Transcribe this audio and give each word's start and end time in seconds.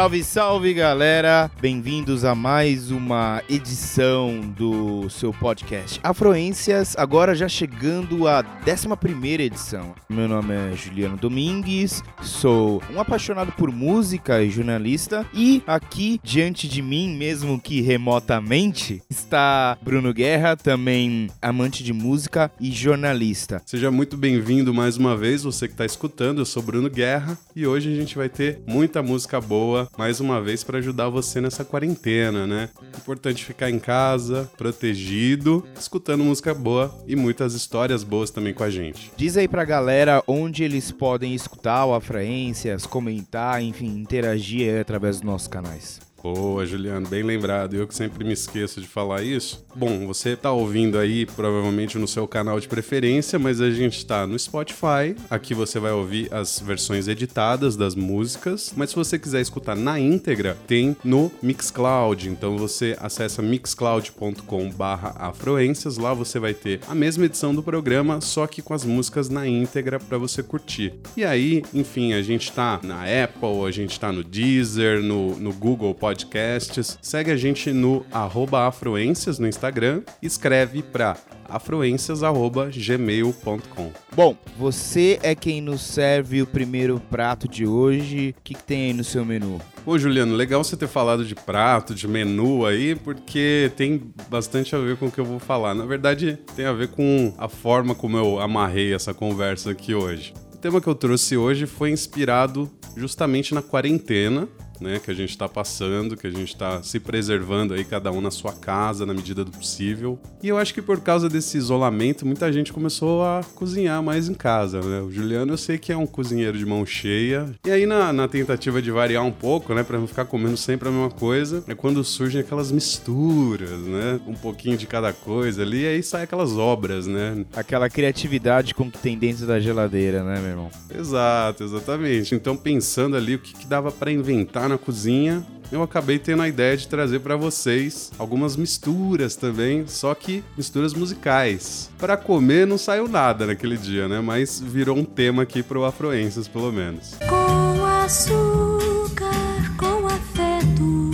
Salve, 0.00 0.24
salve 0.24 0.72
galera! 0.72 1.50
Bem-vindos 1.60 2.24
a 2.24 2.34
mais 2.34 2.90
uma 2.90 3.42
edição 3.50 4.40
do 4.56 5.10
seu 5.10 5.30
podcast 5.30 6.00
Afroências, 6.02 6.96
agora 6.96 7.34
já 7.34 7.46
chegando 7.46 8.26
à 8.26 8.42
11 8.66 9.42
edição. 9.42 9.94
Meu 10.08 10.26
nome 10.26 10.54
é 10.54 10.74
Juliano 10.74 11.18
Domingues, 11.18 12.02
sou 12.22 12.82
um 12.90 12.98
apaixonado 12.98 13.52
por 13.52 13.70
música 13.70 14.42
e 14.42 14.48
jornalista, 14.48 15.26
e 15.34 15.62
aqui 15.66 16.18
diante 16.24 16.66
de 16.66 16.80
mim, 16.80 17.14
mesmo 17.14 17.60
que 17.60 17.82
remotamente, 17.82 19.02
está 19.10 19.76
Bruno 19.82 20.14
Guerra, 20.14 20.56
também 20.56 21.28
amante 21.42 21.84
de 21.84 21.92
música 21.92 22.50
e 22.58 22.72
jornalista. 22.72 23.60
Seja 23.66 23.90
muito 23.90 24.16
bem-vindo 24.16 24.72
mais 24.72 24.96
uma 24.96 25.14
vez, 25.14 25.42
você 25.42 25.68
que 25.68 25.74
está 25.74 25.84
escutando. 25.84 26.38
Eu 26.38 26.46
sou 26.46 26.62
Bruno 26.62 26.88
Guerra 26.88 27.36
e 27.54 27.66
hoje 27.66 27.92
a 27.92 27.94
gente 27.94 28.16
vai 28.16 28.30
ter 28.30 28.62
muita 28.66 29.02
música 29.02 29.38
boa 29.38 29.89
mais 29.96 30.20
uma 30.20 30.40
vez 30.40 30.64
para 30.64 30.78
ajudar 30.78 31.08
você 31.08 31.40
nessa 31.40 31.64
quarentena, 31.64 32.46
né? 32.46 32.68
Importante 32.96 33.44
ficar 33.44 33.70
em 33.70 33.78
casa, 33.78 34.50
protegido, 34.56 35.64
escutando 35.78 36.24
música 36.24 36.54
boa 36.54 36.96
e 37.06 37.14
muitas 37.16 37.54
histórias 37.54 38.02
boas 38.02 38.30
também 38.30 38.54
com 38.54 38.62
a 38.62 38.70
gente. 38.70 39.12
Diz 39.16 39.36
aí 39.36 39.48
pra 39.48 39.64
galera 39.64 40.22
onde 40.26 40.64
eles 40.64 40.90
podem 40.90 41.34
escutar 41.34 41.84
o 41.86 41.94
Afraências, 41.94 42.86
comentar, 42.86 43.62
enfim, 43.62 43.98
interagir 43.98 44.80
através 44.80 45.16
dos 45.16 45.24
nossos 45.24 45.48
canais. 45.48 46.00
Boa, 46.22 46.66
Juliano, 46.66 47.08
bem 47.08 47.22
lembrado. 47.22 47.74
Eu 47.74 47.88
que 47.88 47.94
sempre 47.94 48.22
me 48.24 48.34
esqueço 48.34 48.78
de 48.78 48.86
falar 48.86 49.22
isso. 49.22 49.64
Bom, 49.74 50.06
você 50.06 50.36
tá 50.36 50.52
ouvindo 50.52 50.98
aí 50.98 51.24
provavelmente 51.24 51.96
no 51.96 52.06
seu 52.06 52.28
canal 52.28 52.60
de 52.60 52.68
preferência, 52.68 53.38
mas 53.38 53.58
a 53.58 53.70
gente 53.70 54.04
tá 54.04 54.26
no 54.26 54.38
Spotify. 54.38 55.16
Aqui 55.30 55.54
você 55.54 55.80
vai 55.80 55.92
ouvir 55.92 56.28
as 56.30 56.60
versões 56.60 57.08
editadas 57.08 57.74
das 57.74 57.94
músicas, 57.94 58.74
mas 58.76 58.90
se 58.90 58.96
você 58.96 59.18
quiser 59.18 59.40
escutar 59.40 59.74
na 59.74 59.98
íntegra, 59.98 60.58
tem 60.66 60.94
no 61.02 61.32
Mixcloud. 61.42 62.28
Então 62.28 62.58
você 62.58 62.94
acessa 63.00 63.40
mixcloud.com/afroências, 63.40 65.96
lá 65.96 66.12
você 66.12 66.38
vai 66.38 66.52
ter 66.52 66.80
a 66.86 66.94
mesma 66.94 67.24
edição 67.24 67.54
do 67.54 67.62
programa, 67.62 68.20
só 68.20 68.46
que 68.46 68.60
com 68.60 68.74
as 68.74 68.84
músicas 68.84 69.30
na 69.30 69.48
íntegra 69.48 69.98
para 69.98 70.18
você 70.18 70.42
curtir. 70.42 70.92
E 71.16 71.24
aí, 71.24 71.62
enfim, 71.72 72.12
a 72.12 72.20
gente 72.20 72.52
tá 72.52 72.78
na 72.82 73.04
Apple, 73.04 73.64
a 73.66 73.70
gente 73.70 73.98
tá 73.98 74.12
no 74.12 74.22
Deezer, 74.22 75.02
no, 75.02 75.34
no 75.36 75.54
Google 75.54 75.94
Podcast 75.94 76.09
podcasts. 76.10 76.98
Segue 77.00 77.30
a 77.30 77.36
gente 77.36 77.72
no 77.72 78.04
afroências 78.12 79.38
no 79.38 79.46
Instagram. 79.46 80.02
Escreve 80.20 80.82
para 80.82 81.16
afroências.gmail.com. 81.48 83.92
Bom, 84.14 84.36
você 84.58 85.18
é 85.22 85.34
quem 85.34 85.60
nos 85.60 85.82
serve 85.82 86.40
o 86.42 86.46
primeiro 86.46 86.98
prato 86.98 87.46
de 87.48 87.66
hoje. 87.66 88.34
O 88.38 88.42
que, 88.42 88.54
que, 88.54 88.62
tem 88.62 88.86
aí 88.86 88.92
no 88.92 89.04
seu 89.04 89.24
menu? 89.24 89.60
Ô, 89.86 89.96
Juliano, 89.98 90.34
legal 90.34 90.64
você 90.64 90.76
ter 90.76 90.88
falado 90.88 91.24
de 91.24 91.34
prato, 91.34 91.94
de 91.94 92.08
menu 92.08 92.66
aí, 92.66 92.96
porque 92.96 93.70
tem 93.76 94.02
bastante 94.28 94.74
a 94.74 94.78
ver 94.78 94.96
com 94.96 95.06
o 95.06 95.10
que 95.10 95.20
eu 95.20 95.24
vou 95.24 95.38
falar. 95.38 95.74
Na 95.74 95.86
verdade, 95.86 96.38
tem 96.56 96.66
a 96.66 96.72
ver 96.72 96.88
com 96.88 97.32
a 97.38 97.48
forma 97.48 97.94
como 97.94 98.16
eu 98.16 98.40
amarrei 98.40 98.94
essa 98.94 99.14
conversa 99.14 99.70
aqui 99.70 99.94
hoje. 99.94 100.34
O 100.52 100.56
tema 100.56 100.80
que 100.80 100.88
eu 100.88 100.94
trouxe 100.94 101.36
hoje 101.36 101.66
foi 101.66 101.90
inspirado 101.90 102.70
justamente 102.96 103.54
na 103.54 103.62
quarentena 103.62 104.48
né, 104.80 104.98
que 104.98 105.10
a 105.10 105.14
gente 105.14 105.30
está 105.30 105.48
passando, 105.48 106.16
que 106.16 106.26
a 106.26 106.30
gente 106.30 106.48
está 106.48 106.82
se 106.82 106.98
preservando 106.98 107.74
aí, 107.74 107.84
cada 107.84 108.10
um 108.10 108.20
na 108.20 108.30
sua 108.30 108.52
casa, 108.52 109.04
na 109.04 109.14
medida 109.14 109.44
do 109.44 109.50
possível. 109.50 110.18
E 110.42 110.48
eu 110.48 110.56
acho 110.56 110.72
que 110.72 110.82
por 110.82 111.00
causa 111.00 111.28
desse 111.28 111.56
isolamento, 111.58 112.26
muita 112.26 112.52
gente 112.52 112.72
começou 112.72 113.22
a 113.24 113.42
cozinhar 113.54 114.02
mais 114.02 114.28
em 114.28 114.34
casa, 114.34 114.80
né? 114.80 115.00
O 115.00 115.10
Juliano 115.10 115.52
eu 115.52 115.58
sei 115.58 115.78
que 115.78 115.92
é 115.92 115.96
um 115.96 116.06
cozinheiro 116.06 116.56
de 116.56 116.64
mão 116.64 116.84
cheia. 116.86 117.50
E 117.64 117.70
aí, 117.70 117.86
na, 117.86 118.12
na 118.12 118.28
tentativa 118.28 118.80
de 118.80 118.90
variar 118.90 119.24
um 119.24 119.32
pouco, 119.32 119.74
né, 119.74 119.82
para 119.82 119.98
não 119.98 120.06
ficar 120.06 120.24
comendo 120.24 120.56
sempre 120.56 120.88
a 120.88 120.92
mesma 120.92 121.10
coisa, 121.10 121.62
é 121.68 121.74
quando 121.74 122.02
surgem 122.02 122.40
aquelas 122.40 122.72
misturas, 122.72 123.80
né? 123.80 124.20
Um 124.26 124.34
pouquinho 124.34 124.76
de 124.76 124.86
cada 124.86 125.12
coisa 125.12 125.62
ali, 125.62 125.82
e 125.82 125.86
aí 125.86 126.02
sai 126.02 126.22
aquelas 126.22 126.56
obras, 126.56 127.06
né? 127.06 127.44
Aquela 127.54 127.90
criatividade 127.90 128.74
com 128.74 128.90
que 128.90 128.98
tem 128.98 129.18
dentro 129.18 129.46
da 129.46 129.60
geladeira, 129.60 130.22
né, 130.22 130.40
meu 130.40 130.50
irmão? 130.50 130.70
Exato, 130.94 131.64
exatamente. 131.64 132.34
Então, 132.34 132.56
pensando 132.56 133.16
ali 133.16 133.34
o 133.34 133.38
que, 133.38 133.52
que 133.54 133.66
dava 133.66 133.90
para 133.90 134.10
inventar 134.10 134.69
na 134.70 134.78
cozinha, 134.78 135.44
eu 135.70 135.82
acabei 135.82 136.18
tendo 136.18 136.42
a 136.42 136.48
ideia 136.48 136.76
de 136.76 136.88
trazer 136.88 137.20
para 137.20 137.36
vocês 137.36 138.10
algumas 138.18 138.56
misturas 138.56 139.36
também, 139.36 139.86
só 139.86 140.14
que 140.14 140.42
misturas 140.56 140.94
musicais. 140.94 141.90
Para 141.98 142.16
comer 142.16 142.66
não 142.66 142.76
saiu 142.76 143.06
nada 143.06 143.46
naquele 143.46 143.76
dia, 143.76 144.08
né? 144.08 144.20
Mas 144.20 144.60
virou 144.60 144.96
um 144.96 145.04
tema 145.04 145.42
aqui 145.42 145.62
pro 145.62 145.84
Afroenses, 145.84 146.48
pelo 146.48 146.72
menos. 146.72 147.14
Com 147.28 147.84
açúcar, 147.84 149.76
com 149.76 150.06
afeto, 150.06 151.10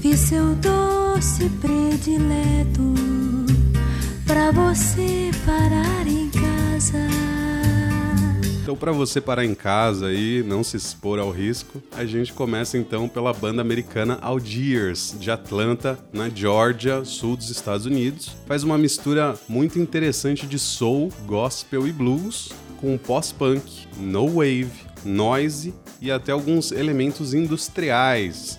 vi 0.00 0.16
seu 0.16 0.54
doce 0.56 1.48
predileto 1.60 2.94
para 4.26 4.50
você 4.50 5.30
parar 5.46 6.06
em 6.06 6.28
casa. 6.30 7.47
Então, 8.68 8.76
para 8.76 8.92
você 8.92 9.18
parar 9.18 9.46
em 9.46 9.54
casa 9.54 10.12
e 10.12 10.42
não 10.42 10.62
se 10.62 10.76
expor 10.76 11.18
ao 11.18 11.30
risco, 11.30 11.82
a 11.96 12.04
gente 12.04 12.34
começa 12.34 12.76
então 12.76 13.08
pela 13.08 13.32
banda 13.32 13.62
americana 13.62 14.18
Algiers, 14.20 15.16
de 15.18 15.30
Atlanta, 15.30 15.98
na 16.12 16.28
Georgia, 16.28 17.02
sul 17.02 17.34
dos 17.34 17.48
Estados 17.48 17.86
Unidos. 17.86 18.36
Faz 18.46 18.64
uma 18.64 18.76
mistura 18.76 19.34
muito 19.48 19.78
interessante 19.78 20.46
de 20.46 20.58
soul, 20.58 21.10
gospel 21.24 21.88
e 21.88 21.92
blues 21.92 22.52
com 22.78 22.98
pós-punk, 22.98 23.88
no 23.96 24.28
wave, 24.34 24.68
noise 25.02 25.74
e 25.98 26.10
até 26.10 26.32
alguns 26.32 26.70
elementos 26.70 27.32
industriais. 27.32 28.58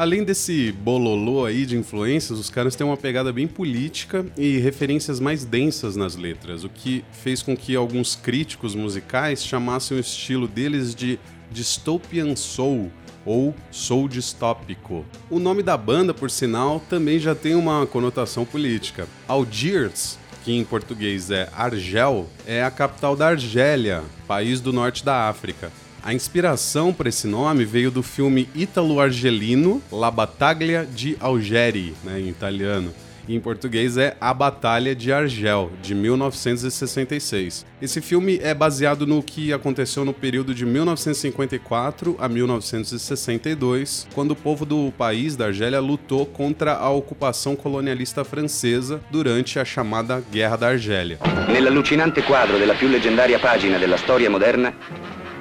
Além 0.00 0.24
desse 0.24 0.72
bololô 0.72 1.44
aí 1.44 1.66
de 1.66 1.76
influências, 1.76 2.38
os 2.38 2.48
caras 2.48 2.74
têm 2.74 2.86
uma 2.86 2.96
pegada 2.96 3.30
bem 3.30 3.46
política 3.46 4.24
e 4.34 4.56
referências 4.56 5.20
mais 5.20 5.44
densas 5.44 5.94
nas 5.94 6.16
letras, 6.16 6.64
o 6.64 6.70
que 6.70 7.04
fez 7.12 7.42
com 7.42 7.54
que 7.54 7.76
alguns 7.76 8.16
críticos 8.16 8.74
musicais 8.74 9.44
chamassem 9.44 9.98
o 9.98 10.00
estilo 10.00 10.48
deles 10.48 10.94
de 10.94 11.20
dystopian 11.50 12.34
soul 12.34 12.90
ou 13.26 13.54
soul 13.70 14.08
distópico. 14.08 15.04
O 15.28 15.38
nome 15.38 15.62
da 15.62 15.76
banda, 15.76 16.14
por 16.14 16.30
sinal, 16.30 16.80
também 16.88 17.18
já 17.18 17.34
tem 17.34 17.54
uma 17.54 17.86
conotação 17.86 18.46
política. 18.46 19.06
Algiers 19.28 20.18
que 20.42 20.52
em 20.52 20.64
português 20.64 21.30
é 21.30 21.50
Argel, 21.54 22.26
é 22.46 22.64
a 22.64 22.70
capital 22.70 23.14
da 23.14 23.28
Argélia, 23.28 24.02
país 24.26 24.62
do 24.62 24.72
norte 24.72 25.04
da 25.04 25.28
África. 25.28 25.70
A 26.02 26.14
inspiração 26.14 26.94
para 26.94 27.10
esse 27.10 27.26
nome 27.26 27.64
veio 27.66 27.90
do 27.90 28.02
filme 28.02 28.48
ítalo-argelino 28.54 29.82
La 29.92 30.10
Battaglia 30.10 30.86
di 30.86 31.14
Algeri, 31.20 31.94
né, 32.02 32.18
em 32.18 32.28
italiano. 32.28 32.90
E 33.28 33.36
em 33.36 33.40
português 33.40 33.98
é 33.98 34.16
A 34.18 34.32
Batalha 34.32 34.94
de 34.94 35.12
Argel, 35.12 35.70
de 35.82 35.94
1966. 35.94 37.66
Esse 37.80 38.00
filme 38.00 38.40
é 38.42 38.54
baseado 38.54 39.06
no 39.06 39.22
que 39.22 39.52
aconteceu 39.52 40.02
no 40.04 40.14
período 40.14 40.54
de 40.54 40.64
1954 40.64 42.16
a 42.18 42.26
1962, 42.26 44.08
quando 44.14 44.30
o 44.30 44.36
povo 44.36 44.64
do 44.64 44.90
país 44.96 45.36
da 45.36 45.46
Argélia 45.46 45.80
lutou 45.80 46.24
contra 46.24 46.76
a 46.76 46.88
ocupação 46.88 47.54
colonialista 47.54 48.24
francesa 48.24 49.02
durante 49.10 49.58
a 49.58 49.66
chamada 49.66 50.24
Guerra 50.32 50.56
da 50.56 50.68
Argélia. 50.68 51.18
Nell'allucinante 51.46 52.22
quadro 52.22 52.58
della 52.58 52.74
più 52.74 52.88
leggendaria 52.88 53.38
pagina 53.38 53.78
della 53.78 53.98
storia 53.98 54.30
moderna, 54.30 54.74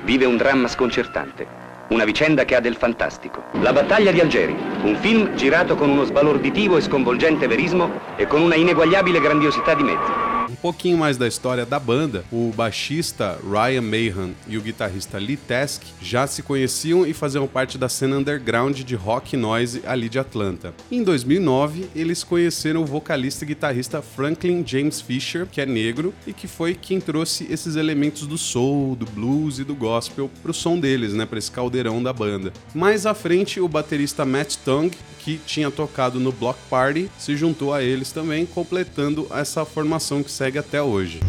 vive 0.03 0.25
un 0.25 0.37
dramma 0.37 0.67
sconcertante. 0.67 1.45
Una 1.89 2.05
vicenda 2.05 2.45
che 2.45 2.55
ha 2.55 2.59
del 2.59 2.75
fantastico. 2.75 3.43
La 3.61 3.73
battaglia 3.73 4.11
di 4.11 4.19
Algeri, 4.19 4.55
un 4.83 4.95
film 4.97 5.35
girato 5.35 5.75
con 5.75 5.89
uno 5.89 6.03
sbalorditivo 6.03 6.77
e 6.77 6.81
sconvolgente 6.81 7.47
verismo 7.47 7.89
e 8.15 8.27
con 8.27 8.41
una 8.41 8.55
ineguagliabile 8.55 9.19
grandiosità 9.19 9.73
di 9.73 9.83
mezzi. 9.83 10.38
Pouquinho 10.61 10.97
mais 10.97 11.15
da 11.15 11.25
história 11.25 11.65
da 11.65 11.79
banda, 11.79 12.25
o 12.29 12.51
baixista 12.53 13.39
Ryan 13.49 13.81
Mahan 13.81 14.31
e 14.45 14.57
o 14.57 14.61
guitarrista 14.61 15.17
Lee 15.17 15.37
Tesk 15.37 15.83
já 16.01 16.27
se 16.27 16.43
conheciam 16.43 17.05
e 17.05 17.13
faziam 17.13 17.47
parte 17.47 17.77
da 17.77 17.87
cena 17.87 18.17
underground 18.17 18.77
de 18.81 18.93
rock 18.93 19.37
noise 19.37 19.81
ali 19.85 20.09
de 20.09 20.19
Atlanta. 20.19 20.73
Em 20.91 21.01
2009, 21.01 21.89
eles 21.95 22.25
conheceram 22.25 22.81
o 22.81 22.85
vocalista 22.85 23.45
e 23.45 23.47
guitarrista 23.47 24.01
Franklin 24.01 24.61
James 24.67 24.99
Fisher, 24.99 25.47
que 25.49 25.61
é 25.61 25.65
negro 25.65 26.13
e 26.27 26.33
que 26.33 26.47
foi 26.47 26.75
quem 26.75 26.99
trouxe 26.99 27.47
esses 27.49 27.77
elementos 27.77 28.27
do 28.27 28.37
soul, 28.37 28.97
do 28.97 29.05
blues 29.05 29.59
e 29.59 29.63
do 29.63 29.73
gospel 29.73 30.29
pro 30.43 30.53
som 30.53 30.77
deles, 30.77 31.13
né, 31.13 31.25
para 31.25 31.39
esse 31.39 31.49
caldeirão 31.49 32.03
da 32.03 32.11
banda. 32.11 32.51
Mais 32.75 33.05
à 33.05 33.13
frente, 33.13 33.61
o 33.61 33.67
baterista 33.69 34.25
Matt 34.25 34.57
Tung 34.65 34.91
que 35.19 35.39
tinha 35.45 35.69
tocado 35.69 36.19
no 36.19 36.31
Block 36.31 36.57
Party, 36.69 37.11
se 37.19 37.35
juntou 37.35 37.73
a 37.73 37.83
eles 37.83 38.11
também, 38.11 38.45
completando 38.45 39.27
essa 39.31 39.65
formação 39.65 40.23
que 40.23 40.31
segue 40.31 40.48
segue 40.49 40.57
até 40.57 40.81
hoje. 40.81 41.19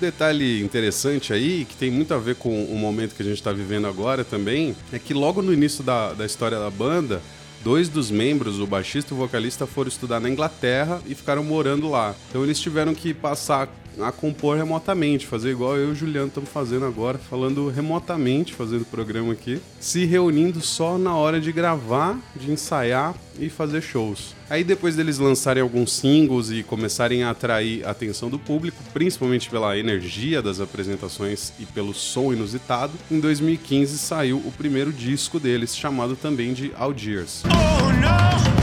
detalhe 0.00 0.60
interessante 0.60 1.32
aí, 1.32 1.64
que 1.64 1.76
tem 1.76 1.88
muito 1.88 2.12
a 2.12 2.18
ver 2.18 2.34
com 2.34 2.64
o 2.64 2.76
momento 2.76 3.14
que 3.14 3.22
a 3.22 3.24
gente 3.24 3.36
está 3.36 3.52
vivendo 3.52 3.86
agora 3.86 4.24
também, 4.24 4.74
é 4.92 4.98
que 4.98 5.14
logo 5.14 5.40
no 5.40 5.52
início 5.52 5.84
da, 5.84 6.12
da 6.12 6.26
história 6.26 6.58
da 6.58 6.68
banda, 6.68 7.22
dois 7.62 7.88
dos 7.88 8.10
membros, 8.10 8.60
o 8.60 8.66
baixista 8.66 9.12
e 9.12 9.16
o 9.16 9.18
vocalista, 9.18 9.66
foram 9.66 9.88
estudar 9.88 10.20
na 10.20 10.28
Inglaterra 10.28 11.00
e 11.06 11.14
ficaram 11.14 11.44
morando 11.44 11.88
lá. 11.88 12.14
Então 12.28 12.42
eles 12.42 12.60
tiveram 12.60 12.94
que 12.94 13.14
passar 13.14 13.68
a 14.00 14.12
compor 14.12 14.56
remotamente, 14.56 15.26
fazer 15.26 15.50
igual 15.50 15.76
eu 15.76 15.88
e 15.88 15.92
o 15.92 15.94
Juliano 15.94 16.28
estamos 16.28 16.50
fazendo 16.50 16.84
agora, 16.84 17.18
falando 17.18 17.68
remotamente, 17.68 18.54
fazendo 18.54 18.82
o 18.82 18.86
programa 18.86 19.32
aqui, 19.32 19.60
se 19.80 20.04
reunindo 20.04 20.60
só 20.60 20.96
na 20.96 21.16
hora 21.16 21.40
de 21.40 21.52
gravar, 21.52 22.18
de 22.36 22.50
ensaiar 22.50 23.14
e 23.38 23.48
fazer 23.48 23.80
shows. 23.80 24.34
Aí 24.48 24.62
depois 24.62 24.94
deles 24.94 25.18
lançarem 25.18 25.62
alguns 25.62 25.92
singles 25.92 26.50
e 26.50 26.62
começarem 26.62 27.22
a 27.22 27.30
atrair 27.30 27.84
a 27.86 27.90
atenção 27.90 28.28
do 28.28 28.38
público, 28.38 28.82
principalmente 28.92 29.48
pela 29.48 29.78
energia 29.78 30.42
das 30.42 30.60
apresentações 30.60 31.52
e 31.58 31.66
pelo 31.66 31.94
som 31.94 32.32
inusitado, 32.32 32.92
em 33.10 33.18
2015 33.18 33.98
saiu 33.98 34.38
o 34.38 34.52
primeiro 34.52 34.92
disco 34.92 35.40
deles, 35.40 35.76
chamado 35.76 36.16
também 36.16 36.52
de 36.52 36.72
Algiers. 36.76 37.42
Oh 37.46 38.61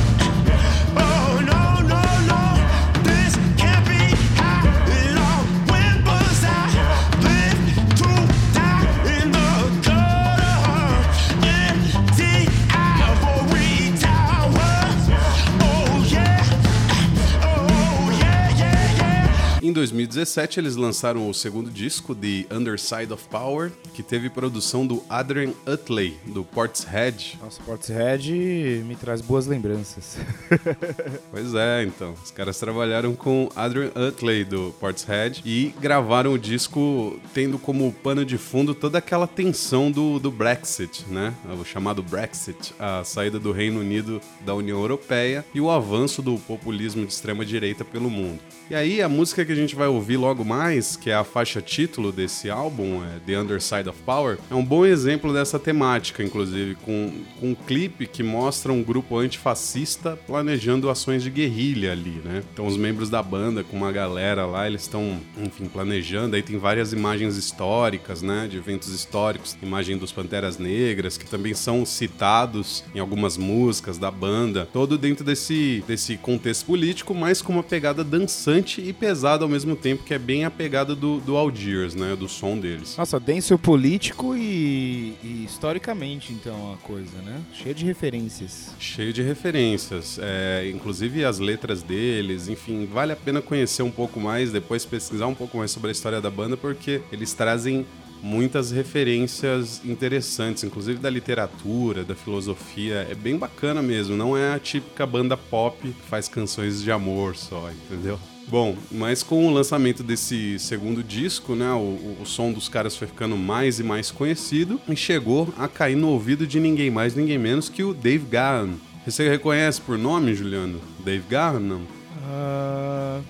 2017, 19.80 20.60
eles 20.60 20.76
lançaram 20.76 21.30
o 21.30 21.34
segundo 21.34 21.72
disco, 21.72 22.14
The 22.14 22.54
Underside 22.54 23.14
of 23.14 23.26
Power, 23.30 23.72
que 23.94 24.04
teve 24.04 24.30
produção 24.30 24.86
do 24.86 25.02
Adrian 25.08 25.54
Utley, 25.66 26.18
do 26.26 26.44
Portishead. 26.44 27.40
Nossa, 27.42 27.64
Portishead 27.64 28.84
me 28.86 28.98
traz 28.98 29.22
boas 29.22 29.48
lembranças. 29.48 30.18
Pois 31.32 31.54
é, 31.54 31.84
então. 31.84 32.16
Os 32.24 32.32
caras 32.32 32.58
trabalharam 32.60 33.16
com 33.16 33.50
Adrian 33.56 33.92
Utley, 33.96 34.44
do 34.44 34.74
Portishead, 34.80 35.42
e 35.46 35.74
gravaram 35.80 36.34
o 36.34 36.40
disco 36.40 37.20
tendo 37.34 37.58
como 37.58 37.92
pano 37.92 38.26
de 38.26 38.38
fundo 38.38 38.74
toda 38.74 38.98
aquela 38.98 39.28
tensão 39.28 39.92
do, 39.92 40.20
do 40.20 40.32
Brexit, 40.32 41.06
né? 41.08 41.34
O 41.60 41.64
chamado 41.64 42.02
Brexit, 42.02 42.74
a 42.80 43.04
saída 43.04 43.40
do 43.40 43.52
Reino 43.52 43.80
Unido 43.80 44.20
da 44.46 44.54
União 44.56 44.80
Europeia 44.80 45.46
e 45.54 45.62
o 45.62 45.70
avanço 45.70 46.22
do 46.22 46.38
populismo 46.40 47.06
de 47.06 47.14
extrema-direita 47.14 47.86
pelo 47.86 48.10
mundo. 48.10 48.40
E 48.70 48.76
aí, 48.76 49.02
a 49.02 49.10
música 49.10 49.44
que 49.44 49.52
a 49.52 49.56
gente 49.56 49.76
vai 49.76 49.88
ouvir 49.88 50.16
logo 50.18 50.46
mais, 50.46 50.96
que 50.96 51.10
é 51.10 51.16
a 51.16 51.24
faixa 51.24 51.60
título 51.60 52.12
desse 52.12 52.52
álbum, 52.52 53.04
é 53.04 53.18
The 53.26 53.40
Underside 53.40 53.90
of 53.90 54.00
Power, 54.04 54.38
é 54.48 54.54
um 54.54 54.64
bom 54.64 54.86
exemplo 54.86 55.34
dessa 55.34 55.58
temática, 55.58 56.22
inclusive, 56.22 56.76
com, 56.76 57.12
com 57.40 57.50
um 57.50 57.56
clipe 57.56 58.06
que 58.06 58.22
mostra 58.22 58.72
um 58.72 58.84
grupo 58.84 59.18
antifascista 59.18 60.16
planejando 60.28 60.88
ações 60.88 61.24
de 61.24 61.32
guerrilha 61.32 61.94
ali, 61.94 62.22
né? 62.24 62.44
Então, 62.54 62.68
os 62.68 62.78
membros 62.78 63.10
da 63.10 63.24
banda, 63.24 63.64
com 63.64 63.76
uma 63.76 63.92
galera 63.92 64.46
lá, 64.46 64.68
eles 64.68 64.84
estão, 64.84 65.20
enfim, 65.44 65.66
planejando. 65.66 66.36
Aí 66.36 66.44
tem 66.44 66.60
várias 66.60 66.94
imagens 66.94 67.38
históricas, 67.38 68.22
né? 68.22 68.48
De 68.48 68.58
eventos 68.58 68.90
históricos, 68.90 69.58
imagem 69.64 69.98
dos 69.98 70.12
Panteras 70.12 70.60
Negras, 70.60 71.18
que 71.18 71.26
também 71.26 71.56
são 71.56 71.84
citados 71.88 72.84
em 72.94 73.00
algumas 73.00 73.36
músicas 73.36 73.98
da 73.98 74.12
banda, 74.12 74.70
todo 74.72 74.96
dentro 74.96 75.26
desse, 75.26 75.84
desse 75.88 76.18
contexto 76.18 76.68
político, 76.68 77.16
mas 77.16 77.42
com 77.42 77.52
uma 77.52 77.64
pegada 77.64 78.04
dançante 78.04 78.59
e 78.82 78.94
pesada 78.94 79.44
ao 79.44 79.50
mesmo 79.50 79.76
tempo, 79.76 80.04
que 80.04 80.14
é 80.14 80.20
bem 80.20 80.46
a 80.46 80.52
pegada 80.52 80.96
do, 80.96 81.20
do 81.20 81.38
Algiers, 81.38 81.96
né? 81.96 82.16
Do 82.16 82.28
som 82.28 82.58
deles. 82.58 82.96
Nossa, 82.98 83.20
denso 83.20 83.58
político 83.58 84.36
e, 84.36 85.16
e 85.24 85.46
historicamente, 85.46 86.34
então, 86.34 86.74
a 86.74 86.78
coisa, 86.78 87.18
né? 87.24 87.42
Cheia 87.54 87.74
de 87.74 87.86
referências. 87.86 88.74
Cheio 88.80 89.14
de 89.14 89.22
referências, 89.22 90.20
é, 90.22 90.70
inclusive 90.74 91.24
as 91.26 91.40
letras 91.40 91.82
deles, 91.82 92.48
enfim, 92.48 92.88
vale 92.92 93.12
a 93.12 93.16
pena 93.16 93.42
conhecer 93.42 93.84
um 93.84 93.92
pouco 93.92 94.20
mais, 94.20 94.52
depois 94.52 94.86
pesquisar 94.86 95.28
um 95.28 95.36
pouco 95.36 95.58
mais 95.58 95.72
sobre 95.72 95.90
a 95.90 95.92
história 95.92 96.22
da 96.22 96.30
banda, 96.30 96.58
porque 96.58 97.02
eles 97.12 97.34
trazem 97.34 97.86
muitas 98.22 98.72
referências 98.72 99.82
interessantes, 99.86 100.64
inclusive 100.64 101.00
da 101.00 101.10
literatura, 101.10 102.04
da 102.04 102.16
filosofia, 102.16 103.08
é 103.10 103.16
bem 103.16 103.38
bacana 103.38 103.82
mesmo, 103.82 104.16
não 104.16 104.38
é 104.38 104.54
a 104.54 104.60
típica 104.60 105.06
banda 105.06 105.38
pop 105.38 105.78
que 105.82 106.08
faz 106.08 106.28
canções 106.28 106.82
de 106.82 106.92
amor 106.92 107.36
só, 107.36 107.70
entendeu? 107.72 108.20
Bom, 108.50 108.76
mas 108.92 109.22
com 109.22 109.48
o 109.48 109.54
lançamento 109.54 110.02
desse 110.02 110.58
segundo 110.58 111.04
disco, 111.04 111.54
né, 111.54 111.72
o, 111.72 112.18
o 112.22 112.26
som 112.26 112.52
dos 112.52 112.68
caras 112.68 112.96
foi 112.96 113.08
ficando 113.08 113.38
mais 113.38 113.80
e 113.80 113.84
mais 113.84 114.10
conhecido 114.10 114.82
e 114.90 114.96
chegou 114.96 115.54
a 115.58 115.68
cair 115.68 115.96
no 115.96 116.10
ouvido 116.10 116.48
de 116.48 116.60
ninguém 116.60 116.90
mais, 116.90 117.16
ninguém 117.16 117.38
menos 117.38 117.70
que 117.70 117.84
o 117.84 117.94
Dave 117.94 118.26
Gahan. 118.26 118.72
Você 119.06 119.30
reconhece 119.30 119.80
por 119.80 119.98
nome, 119.98 120.34
Juliano? 120.34 120.82
Dave 121.04 121.24
Gahan, 121.30 121.60
não? 121.60 121.82
Ah. 122.24 123.22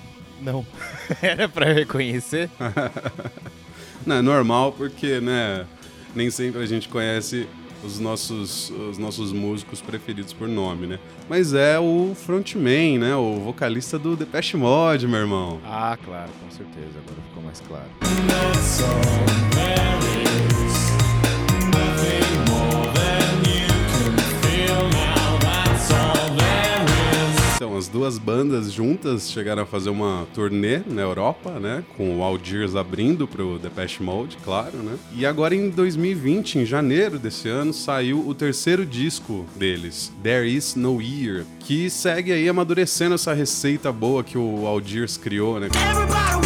Não. 0.41 0.65
Era 1.21 1.47
pra 1.47 1.71
reconhecer? 1.73 2.49
Não, 4.05 4.15
é 4.15 4.21
normal 4.21 4.71
porque, 4.71 5.19
né, 5.19 5.65
nem 6.15 6.31
sempre 6.31 6.61
a 6.61 6.65
gente 6.65 6.87
conhece 6.87 7.47
os 7.83 7.99
nossos, 7.99 8.69
os 8.69 8.97
nossos 8.97 9.31
músicos 9.31 9.81
preferidos 9.81 10.33
por 10.33 10.47
nome, 10.47 10.87
né? 10.87 10.99
Mas 11.29 11.53
é 11.53 11.79
o 11.79 12.13
frontman, 12.15 12.99
né? 12.99 13.15
O 13.15 13.39
vocalista 13.39 13.97
do 13.97 14.15
Depeche 14.15 14.57
Mode, 14.57 15.07
meu 15.07 15.19
irmão. 15.19 15.59
Ah, 15.65 15.97
claro, 16.03 16.29
com 16.43 16.51
certeza. 16.51 16.99
Agora 16.99 17.21
ficou 17.27 17.43
mais 17.43 17.61
claro. 17.61 17.87
Então, 27.59 27.75
as 27.75 27.89
duas 27.89 28.17
bandas 28.17 28.71
juntas 28.71 29.29
chegaram 29.29 29.63
a 29.63 29.65
fazer 29.65 29.89
uma 29.89 30.25
turnê 30.33 30.79
na 30.87 31.01
Europa, 31.01 31.59
né? 31.59 31.83
Com 31.97 32.17
o 32.17 32.23
Algiers 32.23 32.73
abrindo 32.73 33.27
pro 33.27 33.59
Depeche 33.59 34.01
Mode, 34.01 34.37
claro, 34.45 34.77
né? 34.77 34.97
E 35.13 35.25
agora 35.25 35.53
em 35.53 35.69
2020, 35.69 36.59
em 36.59 36.65
janeiro 36.65 37.19
desse 37.19 37.49
ano, 37.49 37.73
saiu 37.73 38.25
o 38.25 38.33
terceiro 38.33 38.85
disco 38.85 39.45
deles, 39.57 40.09
There 40.23 40.49
Is 40.49 40.75
No 40.75 41.01
Year, 41.01 41.43
que 41.59 41.89
segue 41.89 42.31
aí 42.31 42.47
amadurecendo 42.47 43.15
essa 43.15 43.33
receita 43.33 43.91
boa 43.91 44.23
que 44.23 44.37
o 44.37 44.65
Algiers 44.65 45.17
criou, 45.17 45.59
né? 45.59 45.67
Everybody 45.67 46.38